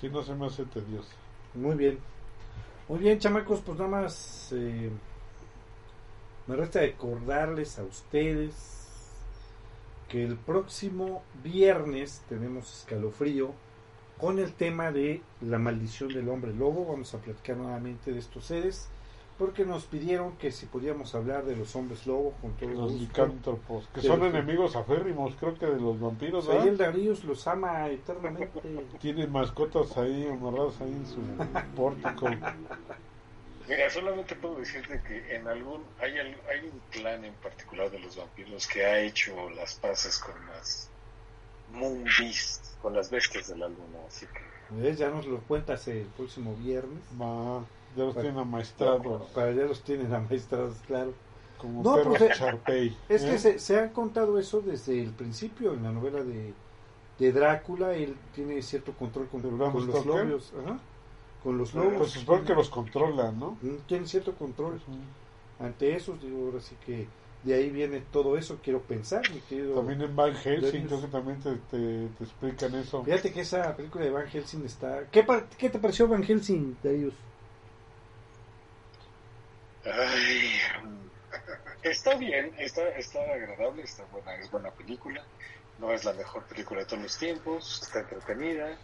[0.00, 1.12] sí, no se me hace tediosa.
[1.54, 1.98] Muy bien.
[2.88, 4.90] Muy bien, chamacos, pues nada más eh,
[6.46, 8.72] me resta recordarles a ustedes
[10.08, 13.52] que el próximo viernes tenemos escalofrío
[14.18, 16.84] con el tema de la maldición del hombre lobo.
[16.92, 18.88] Vamos a platicar nuevamente de estos seres
[19.38, 23.88] porque nos pidieron que si podíamos hablar de los hombres lobo con todo Los licántropos,
[23.92, 26.76] que son enemigos aférrimos, creo que de los vampiros, ahí el.
[26.76, 28.60] Darius los ama eternamente.
[29.00, 31.20] Tienen mascotas ahí amarradas ahí en su
[31.76, 32.28] pórtico.
[33.66, 38.16] Mira, solamente puedo decirte que en algún hay, hay un clan en particular de los
[38.16, 40.90] vampiros que ha hecho las paces con las
[41.72, 44.98] Moon Beasts, con las bestias de la luna, así que ¿Ves?
[44.98, 47.02] Ya nos lo cuentas el próximo viernes.
[47.20, 47.64] Va,
[47.96, 51.12] ya los Bueno, tienen amaestrados, Para ya los tienen amaestrados, claro.
[51.58, 52.96] como No, perros pues, eh, Charpey.
[53.08, 53.30] Es ¿eh?
[53.30, 56.54] que se, se han contado eso desde el principio en la novela de,
[57.18, 57.94] de Drácula.
[57.94, 60.38] Él tiene cierto control con, ¿De Bram con los Stoker?
[60.64, 60.78] Ajá.
[61.42, 62.10] Con los Pues lobos.
[62.10, 63.58] se supone que los controlan, ¿no?
[63.60, 64.80] Mm, Tiene cierto control
[65.58, 66.20] ante esos.
[66.20, 67.06] Digo, ahora sí que
[67.42, 68.58] de ahí viene todo eso.
[68.62, 69.74] Quiero pensar, mi querido.
[69.74, 73.04] También en Van Helsing creo que también te, te, te explican eso.
[73.04, 75.06] Fíjate que esa película de Van Helsing está.
[75.10, 75.26] ¿Qué,
[75.58, 77.14] qué te pareció Van Helsing, Darius?
[79.84, 80.60] Ay,
[81.82, 85.22] está bien, está, está agradable, está buena, es buena película.
[85.78, 88.78] No es la mejor película de todos los tiempos, está entretenida.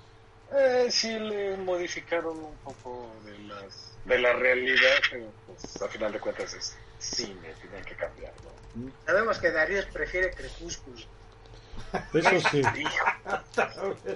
[0.52, 6.12] Eh, sí le modificaron un poco de las de la realidad, pero pues a final
[6.12, 8.50] de cuentas es cine, tienen que cambiarlo.
[9.06, 10.98] Sabemos que Darío prefiere Crepúsculo.
[12.12, 12.62] Eso sí,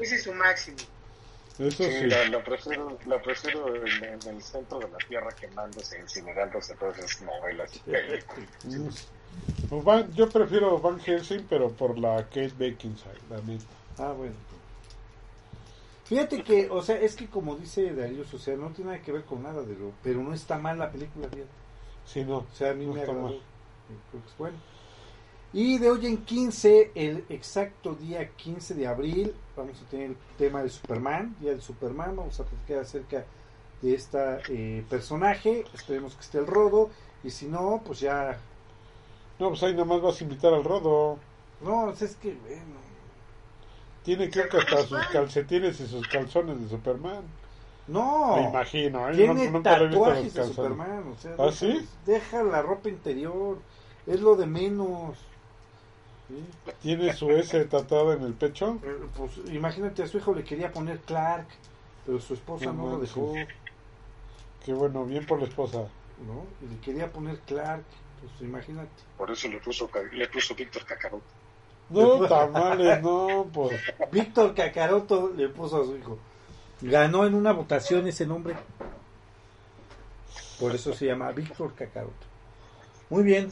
[0.01, 0.79] Ese es su máximo.
[1.59, 2.07] Eso Sí, sí.
[2.09, 6.99] la, la prefiero, la prefiero en, en el centro de la tierra quemándose, incinerándose todas
[6.99, 8.51] esas novelas y películas.
[9.69, 13.75] Pues Van- yo prefiero Van Helsing, pero por la Kate Beckinsale, la neta.
[13.99, 14.35] Ah, bueno.
[16.05, 19.13] Fíjate que, o sea, es que como dice Darius, o sea, no tiene nada que
[19.13, 19.93] ver con nada de lo.
[20.03, 21.51] Pero no está mal la película, fíjate.
[22.05, 22.39] Sí, no.
[22.39, 23.29] O sea, a mí No me está agradó.
[23.29, 23.35] mal.
[23.89, 24.59] Eh, Creo que es bueno.
[25.57, 30.17] Y de hoy en 15, el exacto día 15 de abril, vamos a tener el
[30.37, 32.17] tema de Superman, día de Superman.
[32.17, 33.25] Vamos a platicar acerca
[33.81, 35.65] de este personaje.
[35.73, 36.91] Esperemos que esté el rodo.
[37.23, 38.37] Y si no, pues ya.
[39.39, 41.21] No, pues ahí nada más vas a invitar al rodo.
[41.61, 42.83] No, sea, es que, bueno.
[44.03, 47.23] Tiene creo que hasta sus calcetines y sus calzones de Superman.
[47.87, 48.39] No.
[48.39, 49.09] Me imagino.
[49.09, 49.15] ¿eh?
[49.15, 50.45] Tiene tatuajes de.
[50.47, 51.13] Superman.
[51.13, 51.89] O sea, ¿Ah, deja, sí?
[52.05, 53.59] deja la ropa interior.
[54.05, 55.17] Es lo de menos.
[56.29, 56.45] ¿Sí?
[56.83, 58.79] Tiene su S tatuado en el pecho.
[58.83, 61.47] Eh, Pues imagínate, a su hijo le quería poner Clark,
[62.07, 63.35] pero su esposa No no lo dejó,
[64.65, 65.79] Que bueno, bien por la esposa.
[66.27, 66.47] ¿no?
[66.63, 67.85] Y le quería poner Clark,
[68.21, 68.89] pues imagínate.
[69.19, 71.23] Por eso le puso, le puso Víctor Cacarot.
[71.91, 73.79] No, tamales, no, pues.
[74.11, 76.19] Víctor Cacaroto le puso a su hijo.
[76.81, 78.57] Ganó en una votación ese nombre.
[80.59, 82.15] Por eso se llama Víctor Cacaroto.
[83.11, 83.51] Muy bien.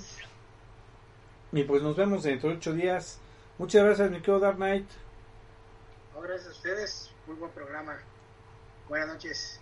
[1.53, 3.19] Y pues nos vemos dentro de ocho días.
[3.59, 4.89] Muchas gracias, mi querido Dark Knight.
[6.15, 7.11] No, gracias a ustedes.
[7.27, 7.99] Muy buen programa.
[8.89, 9.61] Buenas noches.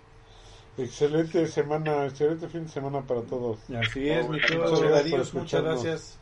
[0.79, 3.59] Excelente semana, excelente fin de semana para todos.
[3.71, 5.41] Así es, mi Muchas querido gracias Darío.
[5.41, 6.19] Muchas gracias.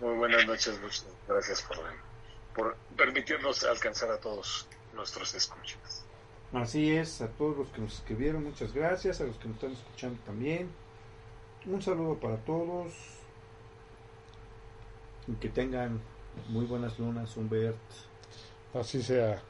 [0.00, 1.78] Muy buenas noches, muchas gracias por,
[2.54, 6.04] por permitirnos alcanzar a todos nuestros escuchas.
[6.52, 9.72] Así es, a todos los que nos escribieron, muchas gracias, a los que nos están
[9.72, 10.70] escuchando también.
[11.66, 13.17] Un saludo para todos.
[15.36, 16.00] Que tengan
[16.48, 17.76] muy buenas lunas, Humbert.
[18.74, 19.42] Así sea.